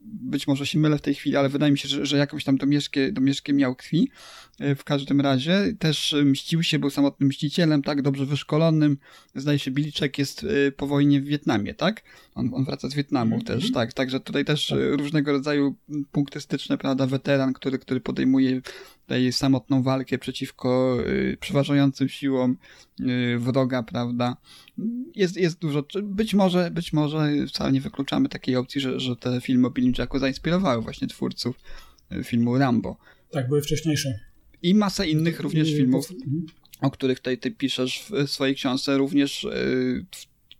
Być 0.00 0.46
może 0.46 0.66
się 0.66 0.78
mylę 0.78 0.98
w 0.98 1.02
tej 1.02 1.14
chwili, 1.14 1.36
ale 1.36 1.48
wydaje 1.48 1.72
mi 1.72 1.78
się, 1.78 1.88
że, 1.88 2.06
że 2.06 2.16
jakąś 2.16 2.44
tam 2.44 2.56
domieszkę, 2.56 3.12
domieszkę 3.12 3.52
miał 3.52 3.74
krwi. 3.74 4.10
E, 4.58 4.74
w 4.74 4.84
każdym 4.84 5.20
razie 5.20 5.74
też 5.78 6.16
mścił 6.24 6.62
się, 6.62 6.78
był 6.78 6.90
samotnym 6.90 7.28
mścicielem, 7.28 7.82
tak, 7.82 8.02
dobrze 8.02 8.26
wyszkolonym. 8.26 8.98
Zdaje 9.34 9.58
się, 9.58 9.70
Biliczek 9.70 10.18
jest 10.18 10.44
e, 10.44 10.72
po 10.72 10.86
wojnie 10.86 11.20
w 11.20 11.24
Wietnamie, 11.24 11.74
tak? 11.74 12.02
On, 12.34 12.50
on 12.54 12.64
wraca 12.64 12.88
z 12.88 12.94
Wietnamu 12.94 13.34
mm 13.34 13.44
-hmm. 13.44 13.46
też, 13.46 13.72
tak. 13.72 13.92
Także 13.92 14.20
tutaj 14.20 14.44
też 14.44 14.66
tak. 14.66 14.78
różnego 14.98 15.32
rodzaju 15.32 15.74
punkty 16.12 16.40
styczne, 16.40 16.78
prawda, 16.78 17.06
weteran, 17.06 17.52
który, 17.52 17.78
który 17.78 18.00
podejmuje 18.00 18.62
tutaj 19.00 19.32
samotną 19.32 19.82
walkę 19.82 20.18
przeciwko 20.18 20.98
y, 21.06 21.36
przeważającym 21.40 22.08
siłom 22.08 22.56
y, 23.00 23.38
wroga, 23.38 23.82
prawda. 23.82 24.36
Jest, 25.14 25.36
jest 25.36 25.58
dużo, 25.58 25.84
być 26.02 26.34
może, 26.34 26.70
być 26.70 26.92
może 26.92 27.32
wcale 27.48 27.72
nie 27.72 27.80
wykluczamy 27.80 28.28
takiej 28.28 28.56
opcji, 28.56 28.80
że, 28.80 29.00
że 29.00 29.16
te 29.16 29.40
filmy 29.40 29.66
o 29.66 29.70
Billy 29.70 29.92
Jacku 29.98 30.18
zainspirowały 30.18 30.82
właśnie 30.82 31.08
twórców 31.08 31.60
filmu 32.24 32.58
Rambo. 32.58 32.96
Tak, 33.30 33.48
były 33.48 33.62
wcześniejsze. 33.62 34.33
I 34.64 34.74
masa 34.74 35.04
innych 35.04 35.40
również 35.40 35.68
filmów, 35.68 36.10
mhm. 36.10 36.46
o 36.80 36.90
których 36.90 37.18
tutaj 37.18 37.38
ty 37.38 37.50
piszesz 37.50 38.04
w 38.10 38.30
swojej 38.30 38.54
książce, 38.54 38.96
również 38.98 39.46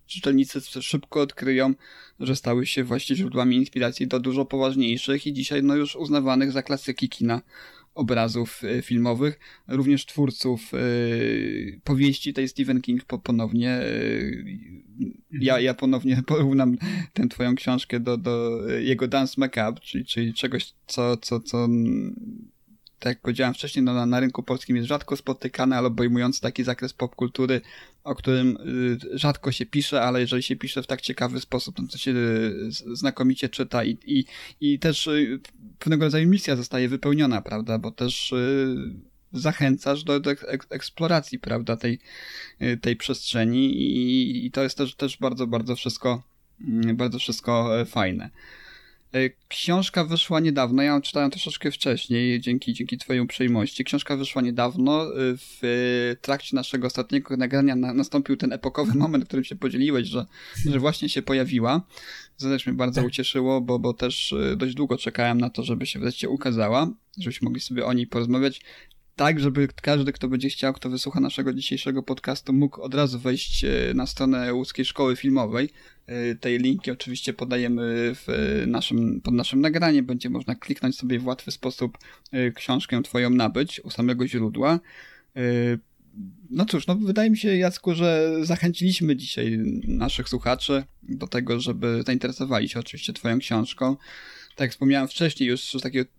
czytelnicy 0.07 0.61
szybko 0.61 1.21
odkryją, 1.21 1.75
że 2.21 2.37
stały 2.37 2.67
się 2.67 2.85
właśnie 2.85 3.17
źródłami 3.17 3.57
inspiracji 3.57 4.07
do 4.07 4.21
dużo 4.21 4.45
poważniejszych 4.45 5.27
i 5.27 5.33
dzisiaj 5.33 5.63
no 5.63 5.77
już 5.77 5.97
uznawanych 5.97 6.53
za 6.53 6.63
klasyki 6.63 7.09
kina 7.09 7.43
obrazów 7.95 8.65
e, 8.65 8.83
filmowych, 8.83 9.39
również 9.69 10.07
twórców 10.07 10.73
e, 10.75 10.79
powieści 11.85 12.33
tej 12.33 12.49
Stephen 12.49 12.81
King 12.81 13.05
ponownie. 13.05 13.71
E, 13.71 13.87
ja, 15.31 15.61
ja 15.61 15.75
ponownie 15.75 16.23
porównam 16.27 16.77
tę 17.13 17.29
twoją 17.29 17.55
książkę 17.55 18.01
do, 18.01 18.17
do 18.17 18.61
jego 18.79 19.09
Dance 19.09 19.35
Macabre, 19.39 19.81
czyli, 19.81 20.05
czyli 20.05 20.35
czegoś, 20.35 20.73
co, 20.87 21.17
co, 21.17 21.41
co 21.41 21.69
tak 23.05 23.11
jak 23.11 23.21
powiedziałem 23.21 23.55
wcześniej, 23.55 23.83
no, 23.83 23.95
na, 23.95 24.07
na 24.07 24.21
rynku 24.21 24.43
polskim 24.43 24.77
jest 24.77 24.89
rzadko 24.89 25.17
spotykane, 25.17 25.77
ale 25.77 25.87
obejmujący 25.87 26.41
taki 26.41 26.65
zakres 26.65 26.93
popkultury, 26.93 27.61
o 28.05 28.15
którym 28.15 28.57
y, 29.13 29.19
rzadko 29.19 29.53
się 29.53 29.67
pisze, 29.67 30.03
ale 30.03 30.21
jeżeli 30.21 30.43
się 30.43 30.57
pisze 30.57 30.83
w 30.83 30.87
tak 30.87 31.01
ciekawy 31.01 31.41
sposób, 31.41 31.77
to 31.91 31.99
się 31.99 32.11
y, 32.11 32.71
znakomicie 32.93 33.49
czyta 33.49 33.85
i, 33.85 33.99
i, 34.07 34.25
i 34.61 34.79
też 34.79 35.07
y, 35.07 35.41
pewnego 35.79 36.05
rodzaju 36.05 36.29
misja 36.29 36.57
zostaje 36.57 36.89
wypełniona, 36.89 37.43
prawda, 37.43 37.79
bo 37.79 37.91
też 37.91 38.35
zachęcasz 39.33 40.05
do, 40.05 40.21
do 40.21 40.31
eksploracji, 40.71 41.39
prawda, 41.39 41.77
tej, 41.77 41.99
tej 42.81 42.97
przestrzeni 42.97 43.77
i, 43.77 44.47
i 44.47 44.51
to 44.51 44.63
jest 44.63 44.79
też, 44.79 44.95
też 44.95 45.17
bardzo, 45.17 45.47
bardzo 45.47 45.77
wszystko, 45.77 46.23
mm, 46.61 46.97
bardzo 46.97 47.19
wszystko 47.19 47.81
e, 47.81 47.85
fajne. 47.85 48.31
E, 49.15 49.31
książka 49.49 50.05
wyszła 50.05 50.41
niedawno, 50.41 50.83
ja 50.83 50.93
ją 50.93 51.01
czytałem 51.01 51.31
troszeczkę 51.31 51.71
wcześniej, 51.71 52.41
dzięki, 52.41 52.73
dzięki 52.75 52.99
twojej 52.99 53.23
uprzejmości. 53.23 53.85
Książka 53.85 54.17
wyszła 54.17 54.43
niedawno, 54.43 55.03
e, 55.03 55.09
w 55.37 56.17
trakcie 56.21 56.57
naszego 56.57 56.87
ostatniego 56.87 57.37
nagrania 57.37 57.77
na, 57.77 57.95
nastąpił 57.95 58.37
ten 58.37 58.53
epokowy 58.53 58.99
moment, 58.99 59.25
w 59.25 59.27
którym 59.27 59.45
się 59.45 59.57
podzieliłeś, 59.57 60.09
że, 60.09 60.27
że 60.71 60.79
właśnie 60.79 61.09
się 61.09 61.23
pojawiła. 61.23 61.83
To 62.39 62.45
też 62.45 62.67
mnie 62.67 62.77
bardzo 62.77 63.01
tak. 63.01 63.09
ucieszyło, 63.09 63.61
bo, 63.61 63.79
bo 63.79 63.93
też 63.93 64.35
dość 64.57 64.75
długo 64.75 64.99
czekałem 64.99 65.41
na 65.41 65.51
to, 65.51 65.63
żeby 65.63 65.87
się 65.87 65.99
wreszcie 65.99 66.29
ukazała, 66.29 66.91
żebyśmy 67.19 67.45
mogli 67.45 67.61
sobie 67.61 67.87
o 67.87 67.93
niej 67.93 68.07
porozmawiać 68.07 68.61
tak, 69.17 69.41
żeby 69.41 69.69
każdy, 69.83 70.13
kto 70.13 70.29
będzie 70.29 70.49
chciał, 70.49 70.73
kto 70.73 70.91
wysłucha 70.91 71.21
naszego 71.21 71.53
dzisiejszego 71.53 72.03
podcastu, 72.03 72.53
mógł 72.53 72.83
od 72.83 72.95
razu 72.95 73.19
wejść 73.19 73.65
e, 73.65 73.95
na 73.95 74.07
stronę 74.07 74.55
Łódzkiej 74.55 74.85
Szkoły 74.85 75.17
Filmowej. 75.17 75.71
E, 76.07 76.35
tej 76.35 76.59
linki 76.59 76.91
oczywiście 76.91 77.33
podajemy 77.33 78.15
w 78.15 78.27
naszym, 78.67 79.21
pod 79.21 79.35
naszym 79.35 79.61
nagraniem. 79.61 80.07
Będzie 80.07 80.31
można 80.31 80.55
kliknąć 80.55 80.97
sobie 80.97 81.19
w 81.19 81.27
łatwy 81.27 81.51
sposób 81.51 81.99
e, 82.33 82.51
książkę 82.51 83.03
twoją 83.03 83.31
nabyć 83.31 83.81
u 83.81 83.91
samego 83.91 84.29
źródła. 84.29 84.81
No 86.51 86.65
cóż, 86.65 86.87
no 86.87 86.97
wydaje 86.97 87.31
mi 87.31 87.37
się, 87.37 87.57
Jacku, 87.57 87.95
że 87.95 88.37
zachęciliśmy 88.43 89.17
dzisiaj 89.17 89.59
naszych 89.89 90.29
słuchaczy 90.29 90.85
do 91.03 91.27
tego, 91.27 91.61
żeby 91.61 92.03
zainteresowali 92.07 92.69
się 92.69 92.81
oczywiście 92.81 93.13
twoją 93.13 93.39
książką. 93.39 93.97
Tak 94.49 94.61
jak 94.61 94.71
wspomniałem 94.71 95.09
wcześniej, 95.09 95.49
już 95.49 95.61
z 95.61 95.83
takiego 95.83 96.11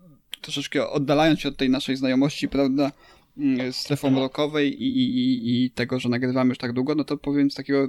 troszeczkę 0.42 0.90
oddalając 0.90 1.40
się 1.40 1.50
od 1.50 1.58
tej 1.58 1.70
naszej 1.70 1.96
znajomości, 1.96 2.48
prawda, 2.48 2.92
mm, 3.38 3.74
strefą 3.74 4.20
rokowej 4.20 4.84
i, 4.84 4.88
i, 4.88 5.66
i 5.66 5.72
tego, 5.72 6.00
że 6.00 6.10
nagrywamy 6.10 6.50
już 6.50 6.58
tak 6.58 6.74
długo, 6.74 6.96
no 6.96 7.04
to 7.04 7.18
powiem 7.18 7.52
z 7.52 7.56
takiego 7.56 7.88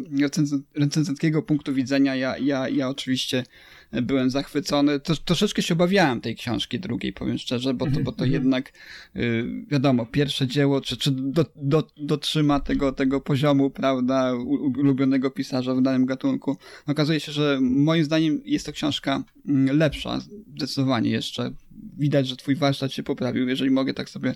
recenzenckiego 0.74 1.42
punktu 1.42 1.74
widzenia, 1.74 2.14
ja, 2.14 2.38
ja, 2.38 2.68
ja 2.68 2.88
oczywiście 2.88 3.44
byłem 3.92 4.30
zachwycony. 4.30 5.00
To, 5.00 5.16
troszeczkę 5.16 5.62
się 5.62 5.74
obawiałem 5.74 6.20
tej 6.20 6.36
książki 6.36 6.80
drugiej, 6.80 7.12
powiem 7.12 7.38
szczerze, 7.38 7.74
bo 7.74 7.90
to, 7.90 8.00
bo 8.00 8.12
to 8.12 8.24
mhm. 8.24 8.32
jednak, 8.32 8.72
y, 9.16 9.44
wiadomo, 9.70 10.06
pierwsze 10.06 10.46
dzieło, 10.46 10.80
czy, 10.80 10.96
czy 10.96 11.10
do, 11.10 11.44
do, 11.56 11.88
dotrzyma 11.96 12.60
tego, 12.60 12.92
tego 12.92 13.20
poziomu, 13.20 13.70
prawda, 13.70 14.34
ulubionego 14.78 15.30
pisarza 15.30 15.74
w 15.74 15.82
danym 15.82 16.06
gatunku. 16.06 16.56
Okazuje 16.86 17.20
się, 17.20 17.32
że 17.32 17.58
moim 17.60 18.04
zdaniem 18.04 18.40
jest 18.44 18.66
to 18.66 18.72
książka 18.72 19.24
mm, 19.48 19.78
lepsza, 19.78 20.20
zdecydowanie 20.56 21.10
jeszcze. 21.10 21.50
Widać, 21.98 22.28
że 22.28 22.36
twój 22.36 22.56
warsztat 22.56 22.92
się 22.92 23.02
poprawił, 23.02 23.48
jeżeli 23.48 23.70
mogę 23.70 23.94
tak 23.94 24.10
sobie 24.10 24.34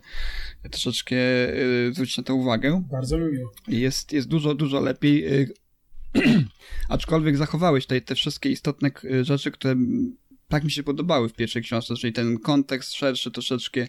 troszeczkę 0.71 1.17
y, 1.89 1.93
zwrócić 1.93 2.17
na 2.17 2.23
to 2.23 2.35
uwagę. 2.35 2.83
Bardzo 2.91 3.19
miło. 3.19 3.53
Jest, 3.69 4.13
jest 4.13 4.29
dużo, 4.29 4.55
dużo 4.55 4.81
lepiej 4.81 5.41
y, 5.41 5.55
Aczkolwiek 6.89 7.37
zachowałeś 7.37 7.85
tutaj 7.85 8.03
te 8.03 8.15
wszystkie 8.15 8.51
istotne 8.51 8.91
rzeczy, 9.23 9.51
które 9.51 9.77
tak 10.51 10.65
mi 10.65 10.71
się 10.71 10.83
podobały 10.83 11.29
w 11.29 11.33
pierwszej 11.33 11.63
książce, 11.63 11.95
czyli 11.97 12.13
ten 12.13 12.39
kontekst 12.39 12.95
szerszy 12.95 13.31
troszeczkę, 13.31 13.89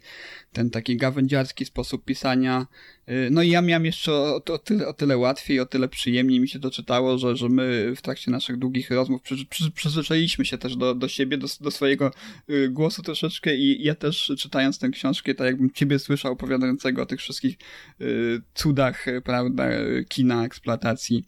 ten 0.54 0.70
taki 0.70 0.98
gawędziarski 0.98 1.66
sposób 1.66 2.06
pisania. 2.06 2.68
Y, 3.10 3.30
no 3.32 3.42
i 3.42 3.50
ja 3.50 3.62
miałem 3.62 3.86
jeszcze 3.86 4.14
o, 4.14 4.42
o, 4.50 4.58
tyle, 4.58 4.88
o 4.88 4.94
tyle 4.94 5.18
łatwiej, 5.18 5.60
o 5.60 5.66
tyle 5.66 5.88
przyjemniej 5.88 6.40
mi 6.40 6.48
się 6.48 6.60
to 6.60 6.72
czytało, 6.72 7.18
że, 7.18 7.36
że 7.36 7.50
my 7.50 7.94
w 7.96 8.02
trakcie 8.02 8.32
naszych 8.32 8.58
długich 8.58 8.92
rozmów 8.92 9.22
przy, 9.22 9.46
przy, 9.46 9.72
przyzwyczailiśmy 9.72 10.46
się 10.46 10.58
też 10.58 10.76
do, 10.76 10.96
do 10.96 11.08
siebie, 11.08 11.38
do, 11.38 11.48
do 11.62 11.72
swojego 11.72 12.12
y, 12.50 12.70
głosu 12.70 13.02
troszeczkę 13.02 13.56
i 13.56 13.84
ja 13.84 13.96
też 13.96 14.32
czytając 14.38 14.80
tę 14.80 14.90
książkę, 14.90 15.36
tak 15.36 15.48
jakbym 15.48 15.72
ciebie 15.72 16.00
słyszał 16.00 16.34
opowiadającego 16.34 17.02
o 17.02 17.06
tych 17.06 17.20
wszystkich 17.20 17.58
y, 18.02 18.42
cudach, 18.54 19.06
prawda, 19.24 19.70
kina, 20.10 20.46
eksploatacji 20.46 21.26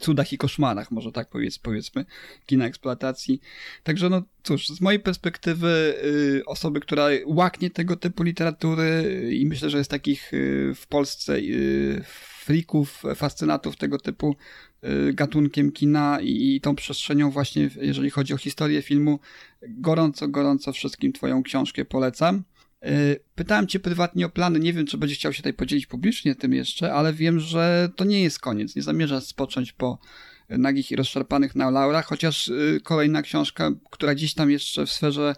cudach 0.00 0.32
i 0.32 0.38
koszmarach, 0.38 0.90
może 0.90 1.12
tak 1.12 1.28
powiedz, 1.28 1.58
powiedzmy, 1.58 2.04
kina 2.46 2.66
eksploatacji. 2.66 3.40
Także 3.82 4.10
no 4.10 4.22
cóż, 4.42 4.68
z 4.68 4.80
mojej 4.80 5.00
perspektywy 5.00 5.94
y, 6.04 6.42
osoby, 6.46 6.80
która 6.80 7.06
łaknie 7.26 7.70
tego 7.70 7.96
typu 7.96 8.22
literatury 8.22 9.30
i 9.32 9.46
myślę, 9.46 9.70
że 9.70 9.78
jest 9.78 9.90
takich 9.90 10.34
y, 10.34 10.72
w 10.74 10.86
Polsce 10.86 11.36
y, 11.38 12.04
frików, 12.44 13.02
fascynatów 13.14 13.76
tego 13.76 13.98
typu 13.98 14.36
gatunkiem 15.12 15.72
kina 15.72 16.18
i 16.22 16.60
tą 16.62 16.76
przestrzenią 16.76 17.30
właśnie, 17.30 17.70
jeżeli 17.80 18.10
chodzi 18.10 18.34
o 18.34 18.36
historię 18.36 18.82
filmu, 18.82 19.18
gorąco, 19.68 20.28
gorąco 20.28 20.72
wszystkim 20.72 21.12
twoją 21.12 21.42
książkę 21.42 21.84
polecam. 21.84 22.42
Y, 22.84 23.20
pytałem 23.34 23.66
cię 23.66 23.80
prywatnie 23.80 24.26
o 24.26 24.28
plany, 24.28 24.58
nie 24.58 24.72
wiem, 24.72 24.86
czy 24.86 24.98
będziesz 24.98 25.18
chciał 25.18 25.32
się 25.32 25.36
tutaj 25.36 25.54
podzielić 25.54 25.86
publicznie 25.86 26.34
tym 26.34 26.52
jeszcze, 26.52 26.94
ale 26.94 27.12
wiem, 27.12 27.40
że 27.40 27.88
to 27.96 28.04
nie 28.04 28.22
jest 28.22 28.38
koniec. 28.38 28.76
Nie 28.76 28.82
zamierzasz 28.82 29.24
spocząć 29.24 29.72
po 29.72 29.98
nagich 30.48 30.90
i 30.90 30.96
rozszarpanych 30.96 31.56
na 31.56 31.70
laurach, 31.70 32.06
chociaż 32.06 32.48
y, 32.48 32.80
kolejna 32.84 33.22
książka, 33.22 33.70
która 33.90 34.14
gdzieś 34.14 34.34
tam 34.34 34.50
jeszcze 34.50 34.86
w 34.86 34.90
sferze 34.90 35.34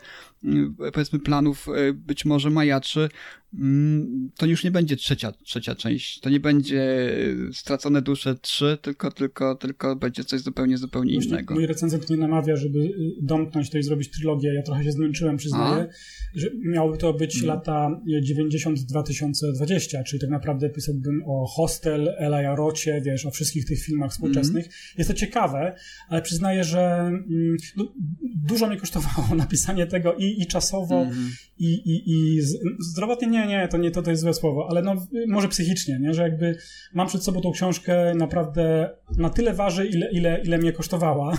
powiedzmy 0.92 1.18
planów 1.18 1.66
być 1.94 2.24
może 2.24 2.50
majaczy, 2.50 3.08
Mm, 3.54 4.30
to 4.36 4.46
już 4.46 4.64
nie 4.64 4.70
będzie 4.70 4.96
trzecia, 4.96 5.32
trzecia 5.32 5.74
część. 5.74 6.20
To 6.20 6.30
nie 6.30 6.40
będzie 6.40 7.10
Stracone 7.52 8.02
Dusze 8.02 8.34
3, 8.34 8.78
tylko, 8.82 9.12
tylko, 9.12 9.54
tylko 9.54 9.96
będzie 9.96 10.24
coś 10.24 10.40
zupełnie, 10.40 10.78
zupełnie 10.78 11.14
innego. 11.14 11.54
Mój 11.54 11.66
recenzent 11.66 12.10
mnie 12.10 12.18
namawia, 12.18 12.56
żeby 12.56 12.78
y, 12.78 13.14
domknąć 13.22 13.70
to 13.70 13.78
i 13.78 13.82
zrobić 13.82 14.10
trylogię. 14.10 14.54
Ja 14.54 14.62
trochę 14.62 14.84
się 14.84 14.92
zmęczyłem, 14.92 15.36
przyznaję. 15.36 15.88
A? 15.90 16.38
Że 16.38 16.50
miałoby 16.64 16.98
to 16.98 17.12
być 17.12 17.34
hmm. 17.34 17.48
lata 17.48 18.00
90-2020, 18.30 20.04
czyli 20.06 20.20
tak 20.20 20.30
naprawdę 20.30 20.70
pisałbym 20.70 21.22
o 21.26 21.46
Hostel, 21.46 22.14
Ela 22.18 22.56
Rocie, 22.56 23.02
wiesz, 23.04 23.26
o 23.26 23.30
wszystkich 23.30 23.64
tych 23.64 23.82
filmach 23.82 24.10
współczesnych. 24.10 24.64
Hmm. 24.64 24.94
Jest 24.98 25.10
to 25.10 25.16
ciekawe, 25.16 25.74
ale 26.08 26.22
przyznaję, 26.22 26.64
że 26.64 26.80
mm, 26.80 27.56
no, 27.76 27.92
dużo 28.36 28.66
mnie 28.66 28.76
kosztowało 28.76 29.34
napisanie 29.44 29.86
tego 29.86 30.14
i, 30.14 30.24
i 30.42 30.46
czasowo, 30.46 31.04
hmm. 31.04 31.30
i, 31.58 31.74
i, 31.74 32.02
i 32.06 32.40
zdrowotnie 32.78 33.28
nie, 33.28 33.46
nie, 33.46 33.68
to 33.68 33.78
nie 33.78 33.90
to, 33.90 34.02
to 34.02 34.10
jest 34.10 34.22
złe 34.22 34.34
słowo, 34.34 34.66
ale 34.70 34.82
no 34.82 35.06
może 35.28 35.48
psychicznie, 35.48 35.98
nie? 36.00 36.14
że 36.14 36.22
jakby 36.22 36.56
mam 36.94 37.06
przed 37.06 37.24
sobą 37.24 37.40
tą 37.40 37.52
książkę 37.52 38.14
naprawdę 38.14 38.90
na 39.16 39.30
tyle 39.30 39.54
waży, 39.54 39.86
ile, 39.86 40.10
ile, 40.10 40.42
ile 40.44 40.58
mnie 40.58 40.72
kosztowała. 40.72 41.32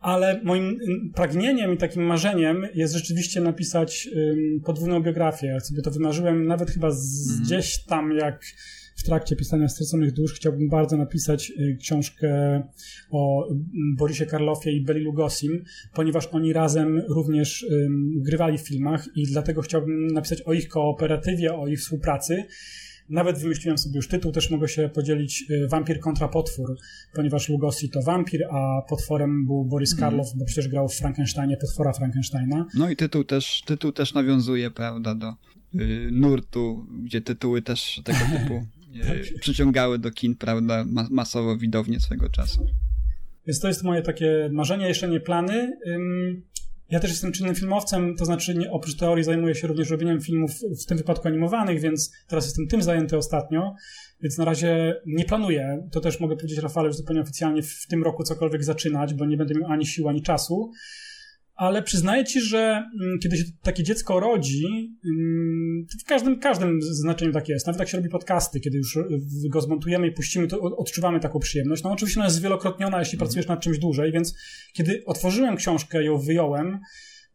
Ale 0.00 0.40
moim 0.44 0.78
pragnieniem 1.14 1.74
i 1.74 1.76
takim 1.76 2.02
marzeniem 2.02 2.66
jest 2.74 2.94
rzeczywiście 2.94 3.40
napisać 3.40 4.08
um, 4.16 4.60
podwójną 4.64 5.02
biografię. 5.02 5.60
Sobie 5.60 5.82
to 5.82 5.90
wymarzyłem 5.90 6.46
nawet 6.46 6.70
chyba 6.70 6.90
z, 6.90 7.30
mm. 7.30 7.42
gdzieś 7.44 7.84
tam, 7.84 8.12
jak 8.12 8.44
w 8.98 9.02
trakcie 9.02 9.36
pisania 9.36 9.68
Straconych 9.68 10.12
Dusz 10.12 10.34
chciałbym 10.34 10.68
bardzo 10.68 10.96
napisać 10.96 11.50
y, 11.50 11.76
książkę 11.80 12.62
o 13.10 13.48
mm, 13.50 13.64
Borisie 13.98 14.26
Karloffie 14.26 14.72
i 14.72 14.84
Beli 14.84 15.00
Lugosim, 15.00 15.64
ponieważ 15.94 16.26
oni 16.26 16.52
razem 16.52 17.02
również 17.08 17.66
grywali 18.16 18.58
w 18.58 18.68
filmach 18.68 19.08
i 19.16 19.26
dlatego 19.26 19.62
chciałbym 19.62 20.06
napisać 20.06 20.42
o 20.42 20.52
ich 20.52 20.68
kooperatywie, 20.68 21.54
o 21.54 21.66
ich 21.66 21.80
współpracy. 21.80 22.44
Nawet 23.08 23.38
wymyśliłem 23.38 23.78
sobie 23.78 23.96
już 23.96 24.08
tytuł, 24.08 24.32
też 24.32 24.50
mogę 24.50 24.68
się 24.68 24.88
podzielić 24.88 25.44
y, 25.50 25.68
Wampir 25.68 26.00
kontra 26.00 26.28
potwór, 26.28 26.76
ponieważ 27.14 27.48
Lugosi 27.48 27.90
to 27.90 28.02
wampir, 28.02 28.44
a 28.50 28.82
potworem 28.88 29.46
był 29.46 29.64
Boris 29.64 29.92
mm. 29.92 30.00
Karloff, 30.00 30.36
bo 30.36 30.44
przecież 30.44 30.68
grał 30.68 30.88
w 30.88 30.94
Frankensteinie 30.94 31.56
potwora 31.56 31.92
Frankensteina. 31.92 32.66
No 32.74 32.90
i 32.90 32.96
tytuł 32.96 33.24
też, 33.24 33.62
tytuł 33.66 33.92
też 33.92 34.14
nawiązuje, 34.14 34.70
prawda, 34.70 35.14
do 35.14 35.34
y, 35.74 36.08
nurtu, 36.12 36.86
gdzie 37.04 37.20
tytuły 37.20 37.62
też 37.62 38.00
tego 38.04 38.18
typu 38.38 38.66
przyciągały 39.40 39.98
do 39.98 40.10
kin, 40.10 40.36
prawda, 40.36 40.84
masowo 41.10 41.56
widownie 41.56 42.00
swego 42.00 42.28
czasu. 42.28 42.66
Więc 43.46 43.60
to 43.60 43.68
jest 43.68 43.84
moje 43.84 44.02
takie 44.02 44.48
marzenie, 44.52 44.88
jeszcze 44.88 45.08
nie 45.08 45.20
plany. 45.20 45.78
Ja 46.90 47.00
też 47.00 47.10
jestem 47.10 47.32
czynnym 47.32 47.54
filmowcem, 47.54 48.16
to 48.16 48.24
znaczy 48.24 48.54
nie, 48.54 48.70
oprócz 48.70 48.96
teorii 48.96 49.24
zajmuję 49.24 49.54
się 49.54 49.66
również 49.66 49.90
robieniem 49.90 50.20
filmów, 50.20 50.50
w 50.82 50.86
tym 50.86 50.98
wypadku 50.98 51.28
animowanych, 51.28 51.80
więc 51.80 52.12
teraz 52.28 52.44
jestem 52.44 52.66
tym 52.66 52.82
zajęty 52.82 53.16
ostatnio, 53.16 53.74
więc 54.22 54.38
na 54.38 54.44
razie 54.44 55.00
nie 55.06 55.24
planuję, 55.24 55.88
to 55.90 56.00
też 56.00 56.20
mogę 56.20 56.36
powiedzieć 56.36 56.58
Rafale 56.58 56.86
już 56.86 56.96
zupełnie 56.96 57.22
oficjalnie 57.22 57.62
w 57.62 57.86
tym 57.86 58.02
roku 58.02 58.22
cokolwiek 58.22 58.64
zaczynać, 58.64 59.14
bo 59.14 59.26
nie 59.26 59.36
będę 59.36 59.54
miał 59.54 59.70
ani 59.70 59.86
sił, 59.86 60.08
ani 60.08 60.22
czasu 60.22 60.70
ale 61.58 61.82
przyznaję 61.82 62.24
ci, 62.24 62.40
że 62.40 62.58
mm, 63.02 63.18
kiedy 63.22 63.36
się 63.36 63.44
takie 63.62 63.82
dziecko 63.82 64.20
rodzi, 64.20 64.96
mm, 65.04 65.86
w 66.02 66.04
każdym, 66.04 66.38
każdym 66.38 66.82
znaczeniu 66.82 67.32
tak 67.32 67.48
jest. 67.48 67.66
Nawet 67.66 67.80
jak 67.80 67.88
się 67.88 67.96
robi 67.96 68.08
podcasty, 68.08 68.60
kiedy 68.60 68.76
już 68.76 68.98
go 69.50 69.60
zmontujemy 69.60 70.06
i 70.06 70.12
puścimy, 70.12 70.48
to 70.48 70.60
odczuwamy 70.60 71.20
taką 71.20 71.38
przyjemność. 71.38 71.82
No 71.82 71.92
oczywiście 71.92 72.20
ona 72.20 72.26
jest 72.26 72.36
zwielokrotniona, 72.36 72.98
jeśli 72.98 73.16
mhm. 73.16 73.26
pracujesz 73.26 73.46
nad 73.46 73.60
czymś 73.60 73.78
dłużej, 73.78 74.12
więc 74.12 74.34
kiedy 74.72 75.02
otworzyłem 75.06 75.56
książkę, 75.56 76.04
ją 76.04 76.18
wyjąłem, 76.18 76.80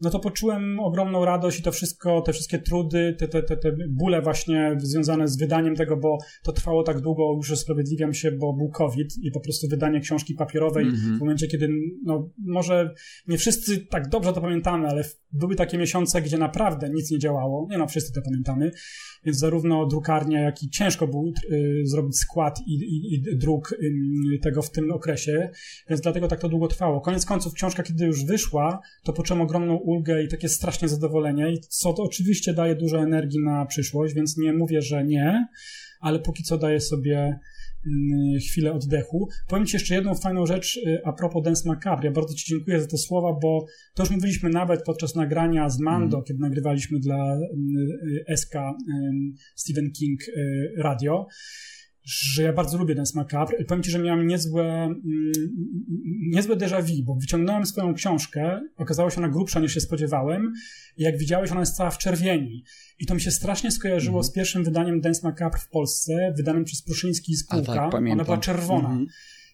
no 0.04 0.10
to 0.10 0.20
poczułem 0.20 0.80
ogromną 0.80 1.26
radość 1.26 1.60
i 1.60 1.64
to 1.64 1.72
wszystko, 1.72 2.22
te 2.22 2.34
wszystkie 2.34 2.60
trudy, 2.60 3.16
te, 3.20 3.28
te, 3.28 3.44
te, 3.44 3.58
te 3.58 3.76
bóle 3.90 4.22
właśnie 4.22 4.76
związane 4.78 5.28
z 5.28 5.38
wydaniem 5.38 5.76
tego, 5.76 5.98
bo 5.98 6.18
to 6.44 6.52
trwało 6.52 6.84
tak 6.84 7.02
długo, 7.02 7.34
już 7.36 7.52
usprawiedliwiam 7.52 8.14
się, 8.14 8.32
bo 8.32 8.54
był 8.54 8.70
COVID 8.70 9.18
i 9.22 9.32
po 9.32 9.40
prostu 9.40 9.68
wydanie 9.68 10.00
książki 10.00 10.34
papierowej 10.34 10.86
w 10.92 11.20
momencie, 11.20 11.48
kiedy, 11.48 11.70
no 12.06 12.30
może 12.38 12.94
nie 13.28 13.38
wszyscy 13.38 13.86
tak 13.86 14.10
dobrze 14.10 14.34
to 14.34 14.42
pamiętamy, 14.42 14.88
ale 14.88 15.04
były 15.34 15.56
takie 15.56 15.78
miesiące, 15.78 16.22
gdzie 16.22 16.38
naprawdę 16.38 16.90
nic 16.90 17.12
nie 17.12 17.20
działało. 17.20 17.68
Nie 17.70 17.78
no, 17.78 17.88
wszyscy 17.88 18.14
to 18.14 18.22
pamiętamy. 18.22 18.72
Więc 19.26 19.38
zarówno 19.38 19.86
drukarnia, 19.86 20.42
jak 20.42 20.64
i 20.64 20.70
ciężko 20.70 21.08
było 21.08 21.24
y, 21.52 21.82
zrobić 21.84 22.18
skład 22.18 22.60
i, 22.68 22.74
i, 22.74 23.14
i 23.14 23.38
druk 23.38 23.72
y, 23.72 24.40
tego 24.42 24.62
w 24.62 24.72
tym 24.72 24.92
okresie, 24.92 25.50
więc 25.90 26.02
dlatego 26.02 26.28
tak 26.28 26.40
to 26.40 26.50
długo 26.50 26.68
trwało. 26.68 27.02
Koniec 27.02 27.26
końców 27.26 27.54
książka, 27.54 27.84
kiedy 27.84 28.06
już 28.06 28.26
wyszła, 28.26 28.80
to 29.04 29.14
poczułem 29.14 29.42
ogromną 29.42 29.78
ulgę 29.94 30.24
i 30.24 30.28
takie 30.28 30.50
strasznie 30.50 30.88
zadowolenie, 30.88 31.54
i 31.54 31.60
co 31.60 31.94
to 31.94 32.04
oczywiście 32.04 32.54
daje 32.54 32.76
dużo 32.76 33.00
energii 33.04 33.40
na 33.44 33.66
przyszłość, 33.66 34.14
więc 34.14 34.38
nie 34.38 34.54
mówię, 34.54 34.82
że 34.82 35.04
nie, 35.04 35.48
ale 36.00 36.20
póki 36.20 36.44
co 36.44 36.58
daję 36.58 36.80
sobie 36.80 37.40
mm, 37.88 38.40
chwilę 38.50 38.74
oddechu. 38.74 39.28
Powiem 39.48 39.66
Ci 39.66 39.76
jeszcze 39.76 39.96
jedną 39.96 40.16
fajną 40.16 40.46
rzecz 40.46 40.78
y, 40.78 41.02
a 41.06 41.14
propos 41.14 41.44
Dance 41.44 41.68
Macabre. 41.68 42.06
Ja 42.06 42.12
bardzo 42.12 42.34
Ci 42.34 42.46
dziękuję 42.46 42.82
za 42.82 42.88
te 42.88 42.98
słowa, 42.98 43.40
bo 43.42 43.66
to 43.96 44.04
już 44.04 44.10
mówiliśmy 44.12 44.50
nawet 44.50 44.84
podczas 44.84 45.16
nagrania 45.16 45.70
z 45.70 45.80
Mando, 45.80 46.22
kiedy 46.22 46.40
nagrywaliśmy 46.40 47.00
dla 47.00 47.38
y, 48.30 48.38
SK 48.38 48.56
y, 48.56 48.62
Stephen 49.56 49.92
King 49.92 50.22
y, 50.28 50.74
Radio, 50.78 51.28
że 52.04 52.44
ja 52.44 52.54
bardzo 52.54 52.78
lubię 52.78 52.96
Macabre. 53.16 53.58
I 53.62 53.66
powiem 53.66 53.84
Ci, 53.84 53.92
że 53.92 54.00
miałem 54.00 54.28
niezłe, 54.28 54.64
mm, 54.84 55.02
niezłe 56.32 56.56
déjà 56.56 56.84
vu, 56.84 57.04
bo 57.04 57.16
wyciągnąłem 57.16 57.66
swoją 57.66 57.94
książkę, 57.94 58.62
okazała 58.78 59.10
się 59.10 59.18
ona 59.18 59.30
grubsza 59.30 59.60
niż 59.60 59.74
się 59.74 59.82
spodziewałem 59.82 60.54
i 60.98 61.04
jak 61.04 61.18
widziałeś, 61.18 61.52
ona 61.52 61.60
jest 61.60 61.76
cała 61.76 61.90
w 61.92 61.98
czerwieni. 61.98 62.64
I 63.00 63.06
to 63.06 63.16
mi 63.16 63.22
się 63.22 63.32
strasznie 63.32 63.72
skojarzyło 63.72 64.18
Mhm. 64.20 64.32
z 64.32 64.36
pierwszym 64.36 64.64
wydaniem 64.64 65.02
Dance 65.02 65.22
Macabre 65.24 65.60
w 65.60 65.70
Polsce, 65.70 66.34
wydanym 66.38 66.64
przez 66.64 66.82
Pruszyński 66.82 67.32
i 67.32 67.36
spółka. 67.36 67.74
tak, 67.76 67.92
pamiętam. 67.92 68.20
ona 68.20 68.24
była 68.26 68.38
czerwona. 68.38 68.90
Mhm. 68.90 69.08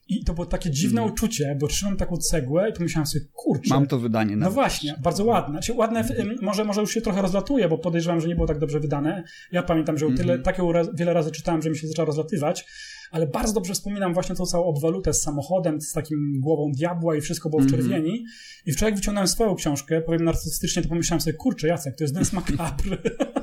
I 0.10 0.24
to 0.24 0.34
było 0.34 0.46
takie 0.46 0.72
dziwne 0.72 1.04
uczucie, 1.04 1.58
bo 1.60 1.68
trzymam 1.68 1.98
taką 1.98 2.18
cegłę 2.18 2.70
i 2.70 2.74
pomyślałem 2.74 3.08
sobie, 3.08 3.26
kurczę. 3.34 3.70
Mam 3.74 3.88
to 3.88 4.00
wydanie. 4.00 4.36
No 4.36 4.52
właśnie, 4.52 4.96
bardzo 5.04 5.26
ładne. 5.26 5.52
Znaczy, 5.54 5.74
ładne, 5.74 6.04
ym, 6.20 6.36
może, 6.42 6.64
może 6.66 6.82
już 6.82 6.94
się 6.94 7.02
trochę 7.02 7.22
rozlatuje, 7.22 7.70
bo 7.70 7.78
podejrzewam, 7.78 8.22
że 8.22 8.28
nie 8.28 8.36
było 8.36 8.48
tak 8.48 8.60
dobrze 8.60 8.80
wydane. 8.80 9.24
Ja 9.52 9.64
pamiętam, 9.64 9.98
że 9.98 10.06
tyle, 10.06 10.34
Mhm. 10.34 10.44
takie 10.44 10.64
wiele 10.94 11.14
razy 11.14 11.32
czytałem, 11.32 11.62
że 11.62 11.70
mi 11.70 11.78
się 11.78 11.88
zaczęło 11.88 12.06
rozlatywać, 12.06 12.66
ale 13.12 13.28
bardzo 13.28 13.54
dobrze 13.54 13.74
wspominam 13.74 14.14
właśnie 14.14 14.36
tą 14.36 14.46
całą 14.46 14.66
obwalutę 14.66 15.14
z 15.14 15.22
samochodem, 15.22 15.82
z 15.82 15.92
takim 15.94 16.40
głową 16.40 16.72
diabła 16.72 17.16
i 17.16 17.22
wszystko 17.22 17.50
było 17.50 17.62
w 17.62 17.66
Mhm. 17.66 17.82
czerwieni. 17.84 18.26
I 18.66 18.72
wczoraj 18.72 18.92
jak 18.92 19.00
wyciągnąłem 19.00 19.28
swoją 19.28 19.56
książkę, 19.56 20.02
powiem 20.02 20.24
narcystycznie, 20.24 20.82
to 20.82 20.90
pomyślałem 20.90 21.22
sobie, 21.22 21.34
kurczę, 21.34 21.68
Jacek, 21.68 21.96
to 21.98 22.04
jest 22.04 22.14
Dance 22.14 22.36
Macabre. 22.36 22.98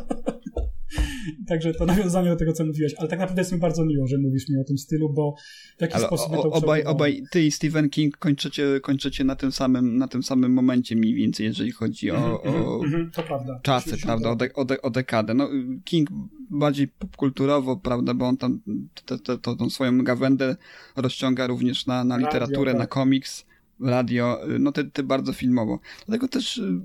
Także 1.48 1.74
to 1.74 1.86
nawiązanie 1.86 2.30
do 2.30 2.36
tego, 2.36 2.52
co 2.52 2.64
mówiłeś, 2.64 2.94
ale 2.98 3.08
tak 3.08 3.18
naprawdę 3.18 3.40
jest 3.40 3.52
mi 3.52 3.58
bardzo 3.58 3.84
miło, 3.84 4.06
że 4.06 4.18
mówisz 4.18 4.48
mi 4.48 4.60
o 4.60 4.64
tym 4.64 4.78
stylu, 4.78 5.12
bo 5.12 5.34
w 5.78 5.80
jakiś 5.80 5.96
Ale 5.96 6.06
sposób... 6.06 6.32
o, 6.32 6.42
to 6.42 6.50
obaj, 6.50 6.84
obaj, 6.84 7.22
ty 7.30 7.42
i 7.42 7.50
Stephen 7.50 7.90
King 7.90 8.16
kończycie, 8.16 8.80
kończycie 8.82 9.24
na, 9.24 9.36
tym 9.36 9.52
samym, 9.52 9.98
na 9.98 10.08
tym 10.08 10.22
samym 10.22 10.52
momencie 10.52 10.96
mniej 10.96 11.14
więcej, 11.14 11.46
jeżeli 11.46 11.70
chodzi 11.70 12.10
o, 12.10 12.42
o 12.42 12.84
Mhm, 12.84 13.10
to 13.10 13.22
prawda. 13.22 13.60
czasy, 13.62 13.90
60. 13.90 14.06
prawda, 14.06 14.30
o, 14.30 14.36
de, 14.36 14.54
o, 14.54 14.64
de, 14.64 14.82
o 14.82 14.90
dekadę. 14.90 15.34
No, 15.34 15.48
King 15.84 16.08
bardziej 16.50 16.88
popkulturowo, 16.88 17.76
prawda, 17.76 18.14
bo 18.14 18.26
on 18.26 18.36
tam 18.36 18.60
te, 19.06 19.18
te, 19.18 19.38
to, 19.38 19.56
tą 19.56 19.70
swoją 19.70 20.04
gawędę 20.04 20.56
rozciąga 20.96 21.46
również 21.46 21.86
na, 21.86 22.04
na 22.04 22.14
Radio, 22.14 22.26
literaturę, 22.26 22.72
tak. 22.72 22.78
na 22.78 22.86
komiks, 22.86 23.46
radio, 23.80 24.40
no 24.58 24.72
ty, 24.72 24.90
ty 24.90 25.02
bardzo 25.02 25.32
filmowo. 25.32 25.80
Dlatego 26.06 26.28
też 26.28 26.58
y, 26.58 26.80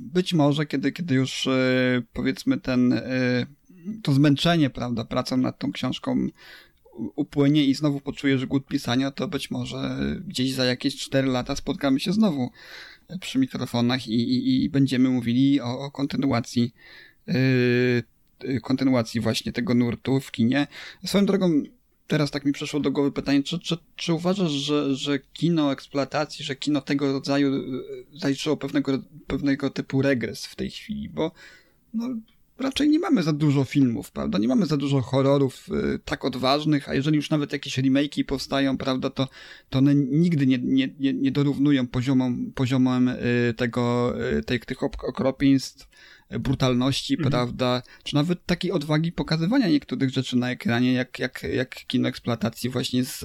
być 0.00 0.34
może, 0.34 0.66
kiedy, 0.66 0.92
kiedy 0.92 1.14
już 1.14 1.46
y, 1.46 2.02
powiedzmy 2.12 2.60
ten, 2.60 2.92
y, 2.92 3.46
to 4.02 4.12
zmęczenie, 4.12 4.70
prawda, 4.70 5.04
pracą 5.04 5.36
nad 5.36 5.58
tą 5.58 5.72
książką 5.72 6.26
upłynie 7.16 7.64
i 7.64 7.74
znowu 7.74 8.00
poczujesz 8.00 8.46
głód 8.46 8.66
pisania, 8.66 9.10
to 9.10 9.28
być 9.28 9.50
może 9.50 9.98
gdzieś 10.26 10.52
za 10.52 10.64
jakieś 10.64 10.96
4 10.96 11.28
lata 11.28 11.56
spotkamy 11.56 12.00
się 12.00 12.12
znowu 12.12 12.50
przy 13.20 13.38
mikrofonach 13.38 14.08
i, 14.08 14.14
i, 14.14 14.64
i 14.64 14.70
będziemy 14.70 15.08
mówili 15.08 15.60
o, 15.60 15.78
o 15.78 15.90
kontynuacji 15.90 16.74
yy, 17.26 18.60
kontynuacji 18.62 19.20
właśnie 19.20 19.52
tego 19.52 19.74
nurtu 19.74 20.20
w 20.20 20.30
kinie. 20.30 20.66
Swoją 21.04 21.26
drogą, 21.26 21.62
teraz 22.06 22.30
tak 22.30 22.44
mi 22.44 22.52
przeszło 22.52 22.80
do 22.80 22.90
głowy 22.90 23.12
pytanie, 23.12 23.42
czy, 23.42 23.58
czy, 23.58 23.78
czy 23.96 24.12
uważasz, 24.14 24.50
że, 24.50 24.94
że 24.94 25.18
kino 25.18 25.72
eksploatacji, 25.72 26.44
że 26.44 26.56
kino 26.56 26.80
tego 26.80 27.12
rodzaju 27.12 27.64
zaliczyło 28.14 28.56
pewnego, 28.56 28.98
pewnego 29.26 29.70
typu 29.70 30.02
regres 30.02 30.46
w 30.46 30.56
tej 30.56 30.70
chwili, 30.70 31.08
bo 31.08 31.32
no, 31.94 32.08
raczej 32.58 32.88
nie 32.88 32.98
mamy 32.98 33.22
za 33.22 33.32
dużo 33.32 33.64
filmów, 33.64 34.10
prawda? 34.10 34.38
Nie 34.38 34.48
mamy 34.48 34.66
za 34.66 34.76
dużo 34.76 35.00
horrorów 35.00 35.68
y, 35.68 35.98
tak 36.04 36.24
odważnych, 36.24 36.88
a 36.88 36.94
jeżeli 36.94 37.16
już 37.16 37.30
nawet 37.30 37.52
jakieś 37.52 37.78
remake'i 37.78 38.24
powstają, 38.24 38.78
prawda, 38.78 39.10
to, 39.10 39.28
to 39.70 39.78
one 39.78 39.94
nigdy 39.94 40.46
nie, 40.46 40.58
nie, 40.58 40.88
nie, 40.98 41.12
nie 41.14 41.32
dorównują 41.32 41.86
poziomom, 41.86 42.52
poziomem 42.54 43.08
y, 43.08 43.54
tego, 43.56 44.14
y, 44.38 44.42
tych 44.42 44.82
ok- 44.82 45.08
okropieństw, 45.08 45.88
y, 46.32 46.38
brutalności, 46.38 47.16
prawda, 47.16 47.82
czy 48.04 48.14
nawet 48.14 48.46
takiej 48.46 48.72
odwagi 48.72 49.12
pokazywania 49.12 49.68
niektórych 49.68 50.10
rzeczy 50.10 50.36
na 50.36 50.50
ekranie, 50.50 50.92
jak, 50.92 51.18
jak, 51.18 51.42
jak 51.42 51.74
kino 51.86 52.08
eksploatacji 52.08 52.70
właśnie 52.70 53.04
z 53.04 53.24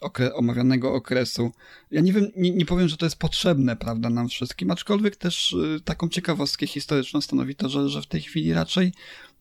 okre- 0.00 0.30
omawianego 0.34 0.94
okresu. 0.94 1.52
Ja 1.90 2.00
nie 2.00 2.12
wiem, 2.12 2.30
nie, 2.36 2.50
nie 2.50 2.66
powiem, 2.66 2.88
że 2.88 2.96
to 2.96 3.06
jest 3.06 3.18
potrzebne, 3.18 3.76
prawda, 3.76 4.10
nam 4.10 4.28
wszystkim, 4.28 4.70
aczkolwiek 4.70 5.16
też 5.16 5.52
y, 5.52 5.80
taką 5.84 6.08
ciekawostkę 6.08 6.66
historyczną 6.66 7.20
stanowi 7.20 7.54
to, 7.54 7.68
że, 7.68 7.88
że 7.88 8.02
w 8.02 8.06
tej 8.06 8.20
chwili 8.20 8.52
raczej 8.52 8.92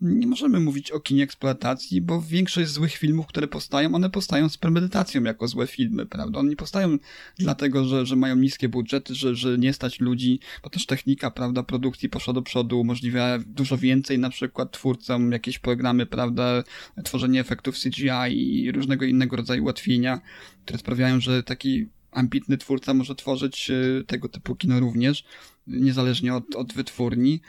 nie 0.02 0.28
możemy 0.28 0.60
mówić 0.60 0.91
o 0.91 1.00
kinie 1.00 1.24
eksploatacji, 1.24 2.02
bo 2.02 2.22
większość 2.22 2.70
złych 2.70 2.93
filmów, 2.93 3.28
które 3.28 3.48
powstają, 3.48 3.95
one 3.95 4.10
powstają 4.10 4.50
z 4.50 4.58
premedytacją 4.58 5.24
jako 5.24 5.48
złe 5.48 5.68
filmy, 5.68 6.06
prawda? 6.06 6.39
One 6.39 6.50
nie 6.50 6.56
powstają 6.56 6.98
dlatego, 7.38 7.86
że, 7.86 8.06
że 8.06 8.16
mają 8.16 8.36
niskie 8.36 8.70
budżety, 8.70 9.16
że, 9.16 9.36
że 9.36 9.58
nie 9.58 9.74
stać 9.74 10.00
ludzi, 10.00 10.39
bo 10.64 10.70
też 10.70 10.86
technika, 10.86 11.32
prawda, 11.32 11.64
produkcji 11.64 12.10
poszła 12.10 12.34
do 12.34 12.41
przodu, 12.41 12.80
umożliwia 12.80 13.39
dużo 13.45 13.78
więcej 13.78 14.20
na 14.20 14.30
przykład 14.30 14.72
twórcom 14.72 15.32
jakieś 15.32 15.60
programy, 15.60 16.06
prawda, 16.06 16.64
tworzenie 17.04 17.39
efektów 17.39 17.76
CGI 17.76 18.64
i 18.64 18.72
różnego 18.72 19.06
innego 19.06 19.36
rodzaju 19.36 19.64
ułatwienia, 19.64 20.22
które 20.66 20.80
sprawiają, 20.80 21.20
że 21.20 21.43
taki 21.43 21.88
ambitny 22.12 22.58
twórca 22.58 22.93
może 22.93 23.16
tworzyć 23.16 23.70
e, 23.70 24.04
tego 24.04 24.30
typu 24.30 24.56
kino 24.56 24.80
również, 24.80 25.24
niezależnie 25.68 26.36
od, 26.36 26.56
od 26.56 26.74
wytwórni, 26.74 27.41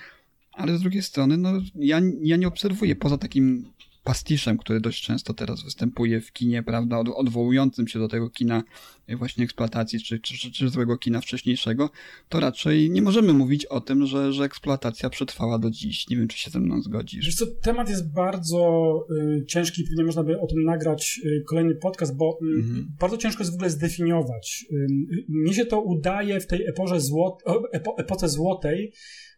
ale 0.59 0.79
z 0.79 0.81
drugiej 0.81 1.03
strony, 1.03 1.37
no, 1.37 1.53
ja, 1.75 2.01
ja 2.23 2.37
nie 2.37 2.49
obserwuję 2.49 2.97
poza 2.97 3.19
takim 3.19 3.65
pastiszem, 4.05 4.59
który 4.59 4.81
dość 4.81 5.03
często 5.03 5.35
teraz 5.35 5.65
występuje 5.65 6.21
w 6.21 6.33
kinie, 6.33 6.63
prawda, 6.63 6.99
od, 6.99 7.09
odwołującym 7.09 7.89
się 7.89 7.99
do 7.99 8.09
tego 8.09 8.31
kina 8.31 8.63
e, 9.07 9.17
właśnie 9.17 9.45
eksploatacji, 9.45 10.01
czy, 10.01 10.21
czy, 10.21 10.39
czy, 10.39 10.53
czy 10.53 10.69
złego 10.69 10.99
kina 10.99 11.21
wcześniejszego, 11.21 11.91
to 12.29 12.41
raczej 12.41 12.91
nie 12.91 13.03
możemy 13.03 13.33
mówić 13.33 13.67
o 13.67 13.81
tym, 13.81 14.07
że, 14.07 14.33
że 14.33 14.45
eksploatacja 14.45 15.11
przetrwała 15.11 15.59
do 15.59 15.71
dziś. 15.71 16.09
Nie 16.09 16.17
wiem, 16.17 16.29
czy 16.29 16.39
się 16.39 16.51
ze 16.51 16.61
mną 16.61 16.83
zgodzisz. 16.83 17.27
Wiesz 17.27 17.35
co, 17.35 17.47
temat 17.63 17.89
jest 17.89 18.13
bardzo 18.13 18.93
y, 19.41 19.45
ciężki, 19.47 19.85
pewnie 19.85 20.05
można 20.05 20.25
by 20.25 20.41
o 20.41 20.47
tym 20.47 20.65
nagrać 20.65 21.21
y, 21.25 21.45
kolejny 21.49 21.75
podcast, 21.75 22.17
bo 22.17 22.39
y, 22.43 22.59
Mhm. 22.59 22.87
bardzo 23.01 23.17
ciężko 23.17 23.43
jest 23.43 23.53
w 23.53 23.55
ogóle 23.55 23.71
zdefiniować. 23.71 24.65
Y, 24.73 24.77
y, 24.77 25.25
mnie 25.29 25.55
się 25.55 25.67
to 25.67 25.81
udaje 25.81 26.41
w 26.41 26.47
tej 26.47 26.67
epo, 26.67 27.97
epoce 27.99 28.29
złotej, 28.29 28.93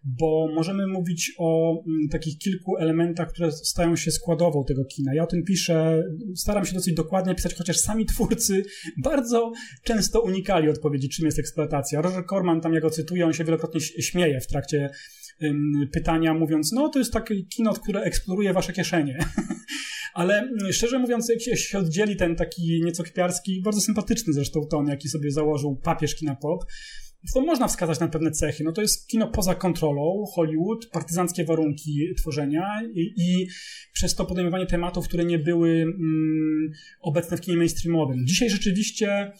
bo 0.04 0.48
możemy 0.54 0.86
mówić 0.86 1.32
o 1.38 1.70
mm, 1.86 2.08
takich 2.08 2.38
kilku 2.38 2.76
elementach, 2.76 3.28
które 3.28 3.52
stają 3.52 3.96
się 3.96 4.10
składową 4.10 4.64
tego 4.64 4.84
kina. 4.84 5.14
Ja 5.14 5.22
o 5.22 5.26
tym 5.26 5.42
piszę, 5.44 6.02
staram 6.36 6.64
się 6.64 6.74
dosyć 6.74 6.94
dokładnie 6.94 7.34
pisać, 7.34 7.54
chociaż 7.54 7.76
sami 7.76 8.06
twórcy 8.06 8.62
bardzo 9.04 9.52
często 9.84 10.20
unikali 10.20 10.68
odpowiedzi, 10.68 11.08
czym 11.08 11.26
jest 11.26 11.38
eksploatacja. 11.38 12.02
Roger 12.02 12.24
Corman, 12.26 12.60
tam 12.60 12.74
ja 12.74 12.80
go 12.80 12.90
cytuję, 12.90 13.26
on 13.26 13.32
się 13.32 13.44
wielokrotnie 13.44 13.80
śmieje 13.80 14.40
w 14.40 14.46
trakcie 14.46 14.90
pytania, 15.92 16.34
mówiąc, 16.34 16.72
no 16.72 16.88
to 16.88 16.98
jest 16.98 17.12
takie 17.12 17.42
kino, 17.42 17.72
które 17.72 18.00
eksploruje 18.00 18.52
wasze 18.52 18.72
kieszenie. 18.72 19.18
Ale 20.14 20.38
mm, 20.38 20.72
szczerze 20.72 20.98
mówiąc, 20.98 21.28
jak 21.28 21.58
się, 21.58 21.78
oddzieli 21.78 22.16
ten 22.16 22.36
taki 22.36 22.80
nieco 22.84 23.02
kpiarski, 23.02 23.62
bardzo 23.62 23.80
sympatyczny 23.80 24.32
zresztą 24.32 24.60
ton, 24.70 24.86
jaki 24.86 25.08
sobie 25.08 25.30
założył 25.30 25.76
papież 25.76 26.14
kina 26.14 26.36
pop, 26.36 26.64
to 27.34 27.40
można 27.40 27.68
wskazać 27.68 28.00
na 28.00 28.08
pewne 28.08 28.30
cechy. 28.30 28.64
No 28.64 28.72
to 28.72 28.82
jest 28.82 29.08
kino 29.08 29.28
poza 29.28 29.54
kontrolą, 29.54 30.24
Hollywood, 30.34 30.86
partyzanckie 30.86 31.44
warunki 31.44 32.14
tworzenia 32.18 32.80
i, 32.94 33.12
i 33.16 33.48
przez 33.92 34.14
to 34.14 34.24
podejmowanie 34.24 34.66
tematów, 34.66 35.08
które 35.08 35.24
nie 35.24 35.38
były 35.38 35.70
mm, 35.70 36.70
obecne 37.00 37.36
w 37.36 37.40
kinie 37.40 37.56
mainstreamowym. 37.56 38.26
Dzisiaj 38.26 38.50
rzeczywiście 38.50 39.32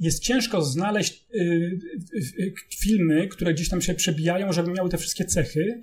jest 0.00 0.22
ciężko 0.22 0.62
znaleźć 0.62 1.24
y, 1.34 1.38
y, 1.38 2.42
y, 2.42 2.54
filmy, 2.78 3.28
które 3.28 3.54
gdzieś 3.54 3.68
tam 3.68 3.82
się 3.82 3.94
przebijają, 3.94 4.52
żeby 4.52 4.70
miały 4.70 4.90
te 4.90 4.98
wszystkie 4.98 5.24
cechy, 5.24 5.80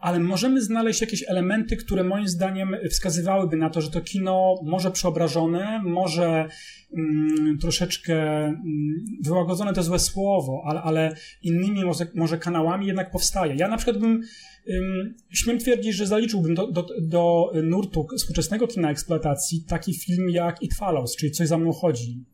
ale 0.00 0.20
możemy 0.20 0.62
znaleźć 0.62 1.00
jakieś 1.00 1.24
elementy, 1.28 1.76
które 1.76 2.04
moim 2.04 2.28
zdaniem 2.28 2.76
wskazywałyby 2.90 3.56
na 3.56 3.70
to, 3.70 3.80
że 3.80 3.90
to 3.90 4.00
kino 4.00 4.54
może 4.64 4.90
przeobrażone, 4.90 5.82
może 5.84 6.48
mm, 6.96 7.58
troszeczkę 7.58 8.44
mm, 8.44 9.04
wyłagodzone 9.22 9.72
to 9.72 9.82
złe 9.82 9.98
słowo, 9.98 10.62
ale, 10.84 11.14
innymi 11.42 11.84
może, 11.84 12.06
może, 12.14 12.38
kanałami 12.38 12.86
jednak 12.86 13.10
powstaje. 13.10 13.54
Ja 13.54 13.68
na 13.68 13.76
przykład 13.76 13.98
bym 13.98 14.22
ym, 14.70 15.14
śmiem 15.30 15.58
twierdzić, 15.58 15.94
że 15.94 16.06
zaliczyłbym 16.06 16.54
do, 16.54 16.66
do, 16.66 16.86
do 17.00 17.52
nurtu 17.62 18.06
współczesnego 18.18 18.66
kina 18.66 18.90
eksploatacji 18.90 19.64
taki 19.68 19.94
film 19.94 20.30
jak 20.30 20.62
It 20.62 20.74
Follows, 20.74 21.16
czyli 21.16 21.32
Coś 21.32 21.48
za 21.48 21.58
mną 21.58 21.72
chodzi 21.72 22.24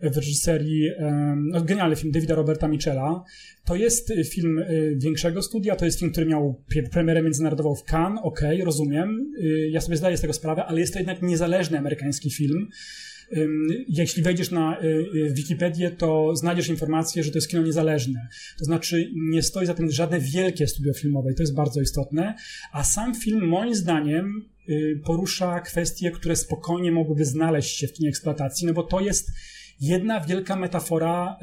w 0.00 0.16
reżyserii, 0.16 0.90
no, 1.36 1.60
genialny 1.60 1.96
film 1.96 2.12
Davida 2.12 2.34
Roberta 2.34 2.68
Michela. 2.68 3.24
To 3.64 3.76
jest 3.76 4.12
film 4.30 4.58
y, 4.58 4.94
większego 4.96 5.42
studia, 5.42 5.76
to 5.76 5.84
jest 5.84 5.98
film, 5.98 6.10
który 6.10 6.26
miał 6.26 6.62
premierę 6.92 7.22
międzynarodową 7.22 7.74
w 7.74 7.84
Cannes, 7.92 8.20
okej, 8.22 8.54
okay, 8.54 8.64
rozumiem, 8.64 9.32
y, 9.38 9.68
ja 9.70 9.80
sobie 9.80 9.96
zdaję 9.96 10.16
z 10.16 10.20
tego 10.20 10.32
sprawę, 10.32 10.64
ale 10.64 10.80
jest 10.80 10.92
to 10.92 10.98
jednak 10.98 11.22
niezależny 11.22 11.78
amerykański 11.78 12.30
film. 12.30 12.68
Jeśli 13.88 14.22
wejdziesz 14.22 14.50
na 14.50 14.82
y, 14.82 15.30
Wikipedię, 15.32 15.90
to 15.90 16.36
znajdziesz 16.36 16.68
informację, 16.68 17.22
że 17.22 17.30
to 17.30 17.38
jest 17.38 17.48
kino 17.48 17.62
niezależne. 17.62 18.28
To 18.58 18.64
znaczy, 18.64 19.10
nie 19.14 19.42
stoi 19.42 19.66
za 19.66 19.74
tym 19.74 19.90
żadne 19.90 20.20
wielkie 20.20 20.66
studio 20.66 20.92
filmowe 20.92 21.32
i 21.32 21.34
to 21.34 21.42
jest 21.42 21.54
bardzo 21.54 21.80
istotne. 21.80 22.34
A 22.72 22.84
sam 22.84 23.14
film, 23.14 23.48
moim 23.48 23.74
zdaniem, 23.74 24.44
porusza 25.04 25.60
kwestie, 25.60 26.10
które 26.10 26.36
spokojnie 26.36 26.92
mogłyby 26.92 27.24
znaleźć 27.24 27.76
się 27.76 27.86
w 27.86 27.92
kinie 27.92 28.08
eksploatacji, 28.08 28.66
no 28.66 28.72
bo 28.72 28.82
to 28.82 29.00
jest 29.00 29.30
jedna 29.80 30.20
wielka 30.20 30.56
metafora 30.56 31.38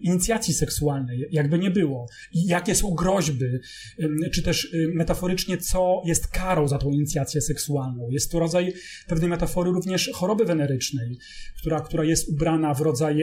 inicjacji 0.00 0.54
seksualnej, 0.54 1.26
jakby 1.30 1.58
nie 1.58 1.70
było. 1.70 2.06
Jakie 2.32 2.74
są 2.74 2.94
groźby, 2.94 3.46
czy 4.32 4.42
też 4.42 4.72
um, 4.72 4.92
metaforycznie, 4.94 5.58
co 5.58 6.02
jest 6.04 6.28
karą 6.28 6.68
za 6.68 6.78
tą 6.78 6.90
inicjację 6.90 7.40
seksualną. 7.40 8.08
Jest 8.10 8.32
to 8.32 8.38
rodzaj 8.38 8.72
pewnej 9.06 9.30
metafory 9.30 9.70
również 9.70 10.10
choroby 10.14 10.44
wenerycznej, 10.44 11.18
która, 11.58 11.80
która 11.80 12.04
jest 12.04 12.28
ubrana 12.28 12.74
w 12.74 12.80
rodzaj, 12.80 13.18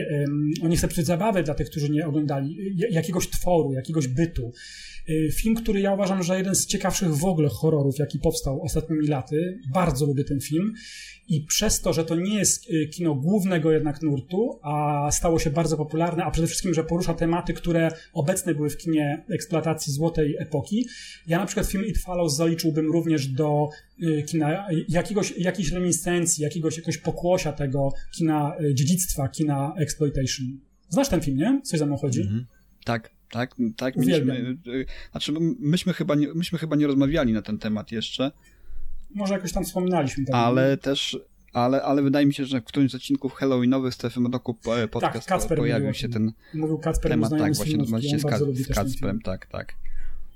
no 0.62 0.68
nie 0.68 0.76
chcę 0.76 1.04
zabawy 1.04 1.42
dla 1.42 1.54
tych, 1.54 1.70
którzy 1.70 1.90
nie 1.90 2.06
oglądali, 2.06 2.76
jakiegoś 2.90 3.28
tworu, 3.28 3.72
jakiegoś 3.72 4.08
bytu. 4.08 4.52
Y, 5.10 5.32
film, 5.32 5.54
który 5.54 5.80
ja 5.80 5.94
uważam, 5.94 6.22
że 6.22 6.38
jeden 6.38 6.54
z 6.54 6.66
ciekawszych 6.66 7.14
w 7.14 7.24
ogóle 7.24 7.48
horrorów, 7.48 7.98
jaki 7.98 8.18
powstał 8.18 8.62
ostatnimi 8.62 9.06
laty. 9.06 9.60
Bardzo 9.74 10.06
lubię 10.06 10.24
ten 10.24 10.40
film. 10.40 10.74
I 11.28 11.40
przez 11.40 11.80
to, 11.80 11.92
że 11.92 12.04
to 12.04 12.16
nie 12.16 12.34
jest 12.34 12.70
y, 12.70 12.88
kino 12.88 13.14
głównego 13.14 13.72
jednak 13.72 14.02
nurtu, 14.02 14.60
a 14.62 15.08
stało 15.12 15.38
się 15.38 15.50
bardzo 15.50 15.76
popularne, 15.76 16.24
a 16.24 16.30
przede 16.30 16.46
wszystkim, 16.46 16.74
że 16.74 16.84
porusza 16.84 17.14
tematy, 17.14 17.54
które 17.54 17.90
obecne 18.12 18.54
były 18.54 18.70
w 18.70 18.76
kinie 18.76 19.24
eksploatacji 19.30 19.92
złotej 19.92 20.36
epoki, 20.38 20.88
ja 21.26 21.38
na 21.38 21.46
przykład 21.46 21.66
film 21.66 21.84
It 21.86 21.98
Follows 21.98 22.36
zaliczyłbym 22.36 22.92
również 22.92 23.26
do 23.26 23.68
y, 24.02 24.22
kina 24.22 24.68
jakiegoś, 24.88 25.38
jakiejś 25.38 25.72
reminiscencji, 25.72 26.44
jakiegoś, 26.44 26.76
jakiegoś 26.76 26.98
pokłosia 26.98 27.52
tego 27.52 27.92
kina 28.16 28.56
dziedzictwa, 28.74 29.28
kina 29.28 29.74
exploitation. 29.78 30.46
Znasz 30.88 31.08
ten 31.08 31.20
film, 31.20 31.36
nie? 31.36 31.60
Coś 31.64 31.78
za 31.78 31.86
mną 31.86 31.96
chodzi? 31.96 32.22
-hmm. 32.24 32.44
Tak, 32.84 33.15
tak, 33.30 33.54
tak. 33.76 33.96
Mieliśmy, 33.96 34.56
znaczy, 35.10 35.32
myśmy 35.58 35.92
chyba, 35.92 36.14
nie, 36.14 36.28
myśmy 36.34 36.58
chyba 36.58 36.76
nie 36.76 36.86
rozmawiali 36.86 37.32
na 37.32 37.42
ten 37.42 37.58
temat 37.58 37.92
jeszcze. 37.92 38.32
Może 39.14 39.34
jakoś 39.34 39.52
tam 39.52 39.64
wspominaliśmy. 39.64 40.24
Tak 40.24 40.34
ale 40.34 40.76
też, 40.76 41.18
ale, 41.52 41.82
ale 41.82 42.02
wydaje 42.02 42.26
mi 42.26 42.34
się, 42.34 42.44
że 42.44 42.60
w 42.60 42.64
którymś 42.64 42.92
z 42.92 42.94
odcinków 42.94 43.32
Halloweenowych 43.32 43.94
Strefy 43.94 44.20
Mroku 44.20 44.58
e, 44.66 44.88
podcast 44.88 45.28
tak, 45.28 45.56
pojawił 45.56 45.94
się 45.94 46.08
ten 46.08 46.32
mówił 46.54 46.78
Kacper, 46.78 47.10
temat, 47.10 47.30
tak, 47.38 47.54
właśnie 47.54 47.78
rozmawialiście 47.78 48.18
z, 48.18 48.66
z 48.66 48.74
Kacperem, 48.74 49.20
tak, 49.20 49.46
tak. 49.46 49.74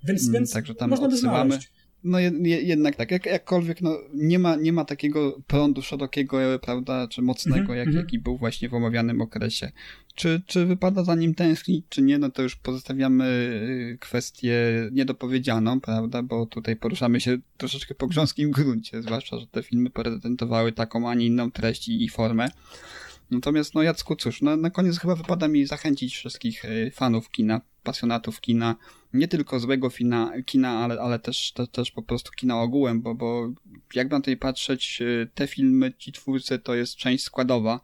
Więc, 0.05 0.23
mm, 0.23 0.33
więc 0.33 0.53
Także 0.53 0.75
tam 0.75 0.93
odsyłamy. 0.93 1.51
Znaleźć. 1.51 1.73
No 2.05 2.19
jednak 2.45 2.97
tak, 2.97 3.11
jak, 3.11 3.27
jakkolwiek 3.27 3.83
no, 3.83 3.99
nie, 4.15 4.39
ma, 4.39 4.57
nie 4.57 4.73
ma 4.73 4.85
takiego 4.85 5.41
prądu 5.47 5.83
szerokiego, 5.83 6.39
prawda, 6.63 7.09
czy 7.09 7.23
mocnego, 7.23 7.73
-hmm, 7.73 7.77
jak, 7.77 7.89
-hmm. 7.89 7.97
jaki 7.97 8.19
był 8.19 8.37
właśnie 8.37 8.69
w 8.69 8.75
omawianym 8.75 9.21
okresie. 9.21 9.73
Czy, 10.15 10.43
czy 10.47 10.67
wypada 10.67 11.05
za 11.05 11.15
nim 11.15 11.35
tęsknić, 11.35 11.85
czy 11.89 12.03
nie, 12.03 12.19
no 12.19 12.31
to 12.31 12.43
już 12.43 12.57
pozostawiamy 12.57 13.25
y, 13.95 13.99
kwestię 14.01 14.55
niedopowiedzianą, 14.93 15.81
prawda, 15.81 16.23
bo 16.23 16.47
tutaj 16.47 16.77
poruszamy 16.77 17.21
się 17.21 17.39
troszeczkę 17.57 17.95
po 17.95 18.07
grząskim 18.07 18.51
gruncie, 18.51 19.03
zwłaszcza, 19.03 19.39
że 19.39 19.47
te 19.47 19.63
filmy 19.63 19.91
prezentowały 19.91 20.73
taką, 20.73 21.11
a 21.11 21.15
nie 21.15 21.27
inną 21.27 21.51
treść 21.51 21.89
i 21.89 22.09
formę. 22.09 22.49
Natomiast, 23.31 23.75
no 23.75 23.83
Jacku, 23.83 24.17
cóż, 24.17 24.43
no, 24.43 24.57
na 24.57 24.71
koniec 24.71 24.99
chyba 24.99 25.15
wypada 25.15 25.49
mi 25.49 25.67
zachęcić 25.67 26.17
wszystkich 26.17 26.65
y, 26.65 26.91
fanów 26.95 27.31
kina, 27.31 27.61
pasjonatów 27.83 28.41
kina, 28.41 28.77
nie 29.13 29.29
tylko 29.29 29.61
złego 29.61 29.91
kina, 29.91 30.33
kina 30.47 30.71
ale, 30.71 31.01
ale 31.01 31.19
też, 31.19 31.53
te, 31.53 31.67
też 31.67 31.91
po 31.91 32.03
prostu 32.03 32.33
kina 32.33 32.63
ogółem, 32.63 33.03
bo, 33.03 33.15
bo 33.15 33.53
jakby 33.95 34.15
na 34.15 34.21
tej 34.21 34.37
patrzeć, 34.37 34.99
y, 35.01 35.29
te 35.35 35.47
filmy, 35.47 35.93
ci 35.99 36.13
twórcy 36.13 36.59
to 36.59 36.75
jest 36.75 36.97
część 36.97 37.25
składowa, 37.25 37.81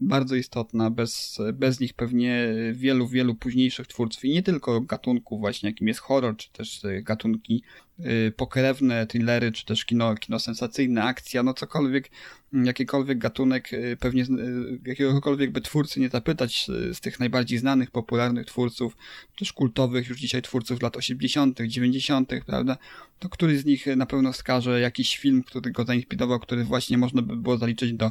bardzo 0.00 0.36
istotna, 0.36 0.90
bez, 0.90 1.38
bez 1.54 1.80
nich 1.80 1.94
pewnie 1.94 2.54
wielu, 2.72 3.08
wielu 3.08 3.34
późniejszych 3.34 3.86
twórców 3.86 4.24
i 4.24 4.30
nie 4.30 4.42
tylko 4.42 4.80
gatunków 4.80 5.40
właśnie, 5.40 5.68
jakim 5.68 5.88
jest 5.88 6.00
horror, 6.00 6.36
czy 6.36 6.52
też 6.52 6.82
gatunki 7.02 7.62
y, 7.95 7.95
pokrewne, 8.36 9.06
thrillery, 9.06 9.52
czy 9.52 9.64
też 9.64 9.84
kino, 9.84 10.14
kino 10.14 10.38
sensacyjne, 10.38 11.04
akcja, 11.04 11.42
no 11.42 11.54
cokolwiek, 11.54 12.10
jakikolwiek 12.52 13.18
gatunek, 13.18 13.72
y, 13.72 13.96
pewnie 14.00 14.22
y, 14.22 14.80
jakiegokolwiek 14.86 15.50
by 15.50 15.60
twórcy 15.60 16.00
nie 16.00 16.08
zapytać 16.08 16.66
z 16.92 17.00
tych 17.00 17.20
najbardziej 17.20 17.58
znanych, 17.58 17.90
popularnych 17.90 18.46
twórców, 18.46 18.96
też 19.38 19.52
kultowych 19.52 20.08
już 20.08 20.18
dzisiaj 20.18 20.42
twórców 20.42 20.82
lat 20.82 20.96
80., 20.96 21.60
90., 21.66 22.30
prawda, 22.46 22.76
to 23.18 23.28
który 23.28 23.58
z 23.58 23.64
nich 23.64 23.86
na 23.96 24.06
pewno 24.06 24.32
wskaże 24.32 24.80
jakiś 24.80 25.18
film, 25.18 25.42
który 25.42 25.70
go 25.70 25.84
zainspirował, 25.84 26.40
który 26.40 26.64
właśnie 26.64 26.98
można 26.98 27.22
by 27.22 27.36
było 27.36 27.58
zaliczyć 27.58 27.92
do 27.92 28.10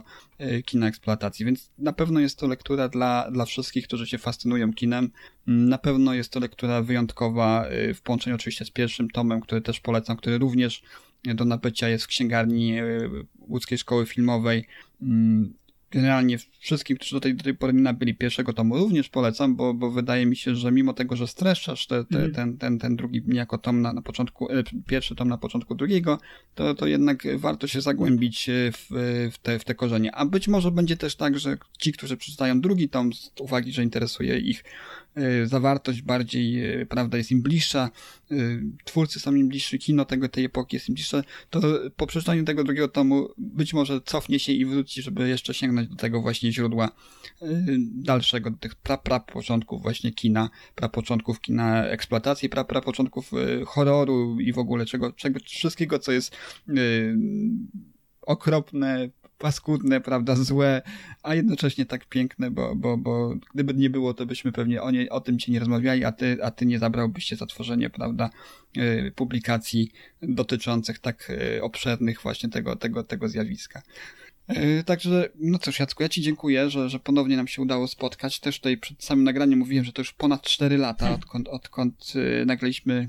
kina 0.65 0.87
eksploatacji, 0.87 1.45
więc 1.45 1.69
na 1.77 1.93
pewno 1.93 2.19
jest 2.19 2.39
to 2.39 2.47
lektura 2.47 2.89
dla, 2.89 3.31
dla 3.31 3.45
wszystkich, 3.45 3.87
którzy 3.87 4.07
się 4.07 4.17
fascynują 4.17 4.73
kinem. 4.73 5.11
Na 5.47 5.77
pewno 5.77 6.13
jest 6.13 6.31
to 6.31 6.39
lektura 6.39 6.81
wyjątkowa 6.81 7.67
y, 7.89 7.93
w 7.93 8.01
połączeniu 8.01 8.35
oczywiście 8.35 8.65
z 8.65 8.71
pierwszym 8.71 9.09
tomem, 9.09 9.41
który 9.41 9.61
też 9.61 9.74
polecam, 9.79 10.17
który 10.17 10.37
również 10.37 10.83
do 11.23 11.45
nabycia 11.45 11.89
jest 11.89 12.05
w 12.05 12.07
księgarni 12.07 12.79
y, 12.79 13.09
łódzkiej 13.39 13.77
szkoły 13.77 14.05
filmowej. 14.05 14.65
Mm, 15.01 15.53
generalnie 15.91 16.37
wszystkim, 16.59 16.97
którzy 16.97 17.15
do 17.15 17.19
tej, 17.19 17.35
do 17.35 17.43
tej 17.43 17.53
pory 17.53 17.73
nie 17.73 17.81
nabyli 17.81 18.15
pierwszego 18.15 18.53
tomu, 18.53 18.77
również 18.77 19.09
polecam, 19.09 19.55
bo, 19.55 19.73
bo 19.73 19.91
wydaje 19.91 20.25
mi 20.25 20.35
się, 20.35 20.55
że 20.55 20.71
mimo 20.71 20.93
tego, 20.93 21.15
że 21.15 21.27
streszczasz 21.27 21.87
te, 21.87 22.05
te, 22.05 22.19
mm. 22.19 22.33
ten, 22.33 22.57
ten, 22.57 22.79
ten 22.79 22.95
drugi 22.95 23.23
jako 23.27 23.57
tom 23.57 23.81
na, 23.81 23.93
na 23.93 24.01
początku, 24.01 24.51
e, 24.51 24.63
pierwszy 24.87 25.15
tom 25.15 25.27
na 25.27 25.37
początku 25.37 25.75
drugiego, 25.75 26.19
to, 26.55 26.75
to 26.75 26.87
jednak 26.87 27.23
warto 27.37 27.67
się 27.67 27.81
zagłębić 27.81 28.49
w, 28.73 28.87
w, 29.31 29.37
te, 29.37 29.59
w 29.59 29.63
te 29.63 29.75
korzenie. 29.75 30.15
A 30.15 30.25
być 30.25 30.47
może 30.47 30.71
będzie 30.71 30.97
też 30.97 31.15
tak, 31.15 31.39
że 31.39 31.57
ci, 31.79 31.91
którzy 31.91 32.17
przeczytają 32.17 32.61
drugi 32.61 32.89
tom 32.89 33.13
z 33.13 33.31
uwagi, 33.39 33.71
że 33.71 33.83
interesuje 33.83 34.39
ich 34.39 34.63
E, 34.63 35.04
zawartość 35.45 36.01
bardziej, 36.01 36.65
e, 36.81 36.85
prawda, 36.85 37.17
jest 37.17 37.31
im 37.31 37.41
bliższa, 37.41 37.89
e, 38.31 38.35
twórcy 38.83 39.19
są 39.19 39.35
im 39.35 39.47
bliższy, 39.47 39.77
kino 39.77 40.05
tego, 40.05 40.29
tej 40.29 40.45
epoki 40.45 40.75
jest 40.75 40.89
im 40.89 40.95
bliższe, 40.95 41.23
to 41.49 41.61
po 41.95 42.07
przeczytaniu 42.07 42.43
tego 42.43 42.63
drugiego 42.63 42.87
tomu 42.87 43.27
być 43.37 43.73
może 43.73 44.01
cofnie 44.01 44.39
się 44.39 44.53
i 44.53 44.65
wróci, 44.65 45.01
żeby 45.01 45.29
jeszcze 45.29 45.53
sięgnąć 45.53 45.89
do 45.89 45.95
tego 45.95 46.21
właśnie 46.21 46.51
źródła 46.51 46.91
dalszego, 47.91 48.51
do 48.51 48.57
tych 48.57 48.75
pra, 48.75 48.97
pra 48.97 49.19
początków 49.19 49.81
właśnie 49.81 50.11
kina, 50.11 50.49
pra 50.75 50.89
początków 50.89 51.41
kina 51.41 51.85
eksploatacji, 51.85 52.49
pra, 52.49 52.63
pra 52.63 52.81
początków 52.81 53.31
horroru 53.65 54.39
i 54.39 54.53
w 54.53 54.57
ogóle 54.57 54.85
czego, 54.85 55.11
czego 55.13 55.39
wszystkiego, 55.39 55.99
co 55.99 56.11
jest 56.11 56.35
okropne, 58.21 59.09
paskudne, 59.37 60.01
prawda, 60.01 60.35
złe, 60.35 60.81
a 61.23 61.35
jednocześnie 61.35 61.85
tak 61.85 62.05
piękne, 62.05 62.51
bo, 62.51 62.75
bo, 62.75 62.97
bo 62.97 63.35
gdyby 63.53 63.73
nie 63.73 63.89
było, 63.89 64.13
to 64.13 64.25
byśmy 64.25 64.51
pewnie 64.51 64.81
o, 64.81 64.91
nie, 64.91 65.09
o 65.09 65.21
tym 65.21 65.39
ci 65.39 65.51
nie 65.51 65.59
rozmawiali, 65.59 66.05
a 66.05 66.11
ty, 66.11 66.37
a 66.43 66.51
ty 66.51 66.65
nie 66.65 66.79
zabrałbyś 66.79 67.25
się 67.25 67.35
za 67.35 67.45
tworzenie, 67.45 67.89
prawda, 67.89 68.29
y, 68.77 69.11
publikacji 69.15 69.91
dotyczących 70.21 70.99
tak 70.99 71.29
y, 71.29 71.63
obszernych 71.63 72.21
właśnie 72.21 72.49
tego, 72.49 72.75
tego, 72.75 73.03
tego 73.03 73.29
zjawiska. 73.29 73.81
Y, 74.49 74.83
także, 74.85 75.29
no 75.35 75.59
cóż, 75.59 75.79
Jacku, 75.79 76.03
ja 76.03 76.09
Ci 76.09 76.21
dziękuję, 76.21 76.69
że, 76.69 76.89
że 76.89 76.99
ponownie 76.99 77.37
nam 77.37 77.47
się 77.47 77.61
udało 77.61 77.87
spotkać. 77.87 78.39
Też 78.39 78.59
tutaj 78.59 78.77
przed 78.77 79.03
samym 79.03 79.23
nagraniem 79.23 79.59
mówiłem, 79.59 79.85
że 79.85 79.93
to 79.93 80.01
już 80.01 80.13
ponad 80.13 80.41
4 80.41 80.77
lata, 80.77 81.05
hmm. 81.05 81.19
odkąd, 81.19 81.47
odkąd 81.47 82.13
nagraliśmy 82.45 83.07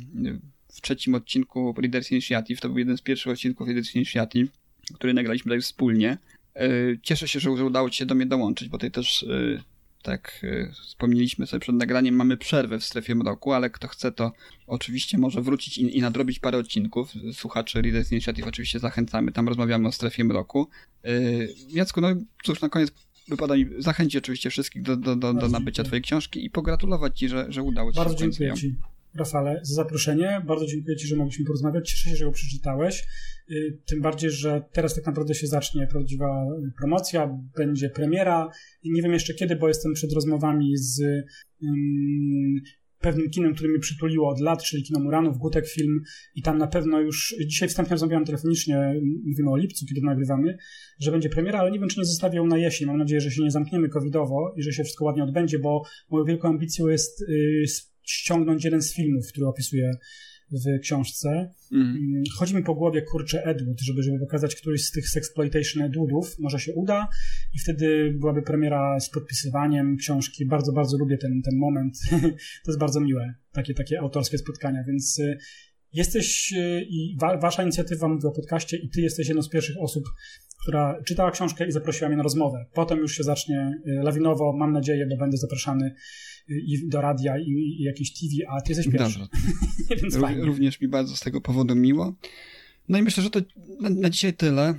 w 0.72 0.80
trzecim 0.80 1.14
odcinku 1.14 1.74
Readers 1.78 2.12
Initiative. 2.12 2.60
To 2.60 2.68
był 2.68 2.78
jeden 2.78 2.96
z 2.96 3.02
pierwszych 3.02 3.32
odcinków 3.32 3.66
Readers 3.66 3.94
Initiative 3.94 4.48
który 4.94 5.14
nagraliśmy 5.14 5.48
tutaj 5.48 5.60
wspólnie. 5.60 6.18
E, 6.54 6.68
cieszę 7.02 7.28
się, 7.28 7.40
że 7.40 7.50
udało 7.50 7.90
Ci 7.90 7.98
się 7.98 8.06
do 8.06 8.14
mnie 8.14 8.26
dołączyć, 8.26 8.68
bo 8.68 8.78
tutaj 8.78 8.90
też 8.90 9.22
e, 9.22 9.62
tak 10.02 10.40
e, 10.44 10.72
wspomnieliśmy 10.72 11.46
sobie 11.46 11.60
przed 11.60 11.74
nagraniem, 11.74 12.14
mamy 12.14 12.36
przerwę 12.36 12.78
w 12.78 12.84
strefie 12.84 13.14
mroku, 13.14 13.52
ale 13.52 13.70
kto 13.70 13.88
chce, 13.88 14.12
to 14.12 14.32
oczywiście 14.66 15.18
może 15.18 15.42
wrócić 15.42 15.78
i, 15.78 15.98
i 15.98 16.00
nadrobić 16.00 16.38
parę 16.38 16.58
odcinków. 16.58 17.12
Słuchacze 17.32 17.82
Readers 17.82 18.12
Initiative 18.12 18.46
oczywiście 18.46 18.78
zachęcamy, 18.78 19.32
tam 19.32 19.48
rozmawiamy 19.48 19.88
o 19.88 19.92
strefie 19.92 20.24
mroku. 20.24 20.68
Jacku, 21.68 22.00
no 22.00 22.08
cóż, 22.44 22.60
na 22.60 22.68
koniec 22.68 22.92
wypada 23.28 23.56
mi 23.56 23.66
zachęcić 23.78 24.16
oczywiście 24.16 24.50
wszystkich 24.50 24.82
do, 24.82 24.96
do, 24.96 25.16
do, 25.16 25.34
do 25.34 25.48
nabycia 25.48 25.84
twojej 25.84 26.02
książki 26.02 26.44
i 26.44 26.50
pogratulować 26.50 27.18
ci, 27.18 27.28
że, 27.28 27.46
że 27.48 27.62
udało 27.62 27.92
ci 27.92 27.96
Bardzo 27.96 28.14
się 28.14 28.20
końcu 28.20 28.38
dziękuję. 28.38 28.60
Ci, 28.60 28.74
Rafale, 29.18 29.60
za 29.62 29.74
zaproszenie. 29.74 30.42
Bardzo 30.46 30.66
dziękuję 30.66 30.96
Ci, 30.96 31.06
że 31.06 31.16
mogliśmy 31.16 31.44
porozmawiać. 31.44 31.90
Cieszę 31.90 32.10
się, 32.10 32.16
że 32.16 32.24
go 32.24 32.32
przeczytałeś. 32.32 33.04
Y, 33.50 33.78
Tym 33.86 34.00
bardziej, 34.00 34.30
że 34.30 34.62
teraz 34.72 34.94
tak 34.94 35.06
naprawdę 35.06 35.34
się 35.34 35.46
zacznie 35.46 35.86
prawdziwa 35.86 36.46
promocja, 36.78 37.38
będzie 37.56 37.90
premiera. 37.90 38.50
Nie 38.84 39.02
wiem 39.02 39.12
jeszcze 39.12 39.34
kiedy, 39.34 39.56
bo 39.56 39.68
jestem 39.68 39.92
przed 39.92 40.12
rozmowami 40.12 40.76
z 40.76 41.00
ym, 41.62 42.60
pewnym 43.00 43.30
kinem, 43.30 43.54
które 43.54 43.68
mnie 43.70 43.78
przytuliło 43.78 44.28
od 44.28 44.40
lat, 44.40 44.62
czyli 44.62 44.82
kino 44.82 45.00
Muranów, 45.00 45.38
Gutek 45.38 45.68
Film 45.68 46.02
i 46.34 46.42
tam 46.42 46.58
na 46.58 46.66
pewno 46.66 47.00
już, 47.00 47.36
dzisiaj 47.46 47.68
wstępnie 47.68 47.94
rozmawiałem 47.94 48.24
telefonicznie, 48.24 49.00
mówimy 49.26 49.50
o 49.50 49.56
lipcu, 49.56 49.86
kiedy 49.86 50.00
nagrywamy, 50.00 50.58
że 51.00 51.10
będzie 51.10 51.28
premiera, 51.28 51.58
ale 51.58 51.70
nie 51.70 51.78
wiem, 51.80 51.88
czy 51.88 52.00
nie 52.00 52.04
zostawię 52.04 52.42
na 52.42 52.58
jesień. 52.58 52.86
Mam 52.86 52.98
nadzieję, 52.98 53.20
że 53.20 53.30
się 53.30 53.42
nie 53.42 53.50
zamkniemy 53.50 53.88
covidowo 53.88 54.54
i 54.56 54.62
że 54.62 54.72
się 54.72 54.84
wszystko 54.84 55.04
ładnie 55.04 55.24
odbędzie, 55.24 55.58
bo 55.58 55.82
moją 56.10 56.24
wielką 56.24 56.48
ambicją 56.48 56.86
jest 56.86 57.22
y, 57.22 57.64
ściągnąć 58.06 58.64
jeden 58.64 58.82
z 58.82 58.94
filmów, 58.94 59.28
który 59.28 59.46
opisuję 59.46 59.92
w 60.52 60.80
książce. 60.82 61.28
Mhm. 61.72 61.96
Mm, 61.96 62.22
Chodzi 62.38 62.56
mi 62.56 62.62
po 62.62 62.74
głowie, 62.74 63.02
kurczę, 63.02 63.44
Edward, 63.44 63.80
żeby, 63.80 64.02
żeby 64.02 64.18
pokazać 64.18 64.56
któryś 64.56 64.84
z 64.84 64.90
tych 64.90 65.08
sexploitation 65.08 65.82
Edwoodów. 65.82 66.38
Może 66.38 66.58
się 66.58 66.74
uda 66.74 67.08
i 67.54 67.58
wtedy 67.58 68.14
byłaby 68.20 68.42
premiera 68.42 69.00
z 69.00 69.10
podpisywaniem 69.10 69.96
książki. 69.96 70.46
Bardzo, 70.46 70.72
bardzo 70.72 70.98
lubię 70.98 71.18
ten, 71.18 71.42
ten 71.42 71.58
moment. 71.58 71.94
to 72.64 72.70
jest 72.70 72.78
bardzo 72.80 73.00
miłe, 73.00 73.34
takie, 73.52 73.74
takie 73.74 74.00
autorskie 74.00 74.38
spotkania, 74.38 74.84
więc 74.86 75.18
y, 75.18 75.38
jesteś 75.96 76.52
y, 76.52 76.86
i 76.90 77.16
wa, 77.20 77.38
wasza 77.38 77.62
inicjatywa, 77.62 78.08
mówię 78.08 78.28
o 78.28 78.32
podcaście 78.32 78.76
i 78.76 78.88
ty 78.88 79.00
jesteś 79.00 79.28
jedną 79.28 79.42
z 79.42 79.48
pierwszych 79.48 79.76
osób, 79.80 80.04
która 80.62 81.02
czytała 81.06 81.30
książkę 81.30 81.66
i 81.68 81.72
zaprosiła 81.72 82.08
mnie 82.08 82.16
na 82.16 82.22
rozmowę. 82.22 82.66
Potem 82.74 82.98
już 82.98 83.16
się 83.16 83.22
zacznie 83.22 83.80
y, 83.86 83.90
lawinowo, 84.02 84.52
mam 84.52 84.72
nadzieję, 84.72 85.06
bo 85.06 85.16
będę 85.16 85.36
zapraszany 85.36 85.94
y, 86.50 86.54
i 86.66 86.88
do 86.88 87.00
radia 87.00 87.38
i, 87.38 87.50
i 87.78 87.82
jakieś 87.82 88.12
TV, 88.12 88.32
a 88.48 88.60
ty 88.60 88.72
jesteś 88.72 88.92
pierwszy. 88.92 89.18
Dobrze. 89.88 90.20
Fajnie. 90.20 90.44
Również 90.44 90.80
mi 90.80 90.88
bardzo 90.88 91.16
z 91.16 91.20
tego 91.20 91.40
powodu 91.40 91.74
miło. 91.74 92.14
No 92.88 92.98
i 92.98 93.02
myślę, 93.02 93.22
że 93.22 93.30
to 93.30 93.40
na, 93.80 93.90
na 93.90 94.10
dzisiaj 94.10 94.34
tyle. 94.34 94.74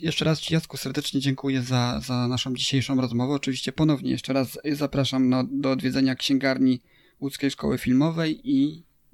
Jeszcze 0.00 0.24
raz 0.24 0.40
Ci, 0.40 0.54
Jacku, 0.54 0.76
serdecznie 0.76 1.20
dziękuję 1.20 1.62
za, 1.62 2.00
za 2.06 2.28
naszą 2.28 2.54
dzisiejszą 2.54 3.00
rozmowę. 3.00 3.34
Oczywiście 3.34 3.72
ponownie 3.72 4.10
jeszcze 4.10 4.32
raz 4.32 4.58
zapraszam 4.72 5.28
na, 5.28 5.44
do 5.52 5.70
odwiedzenia 5.70 6.14
księgarni 6.14 6.80
Łódzkiej 7.20 7.50
Szkoły 7.50 7.78
Filmowej 7.78 8.40
i 8.44 8.85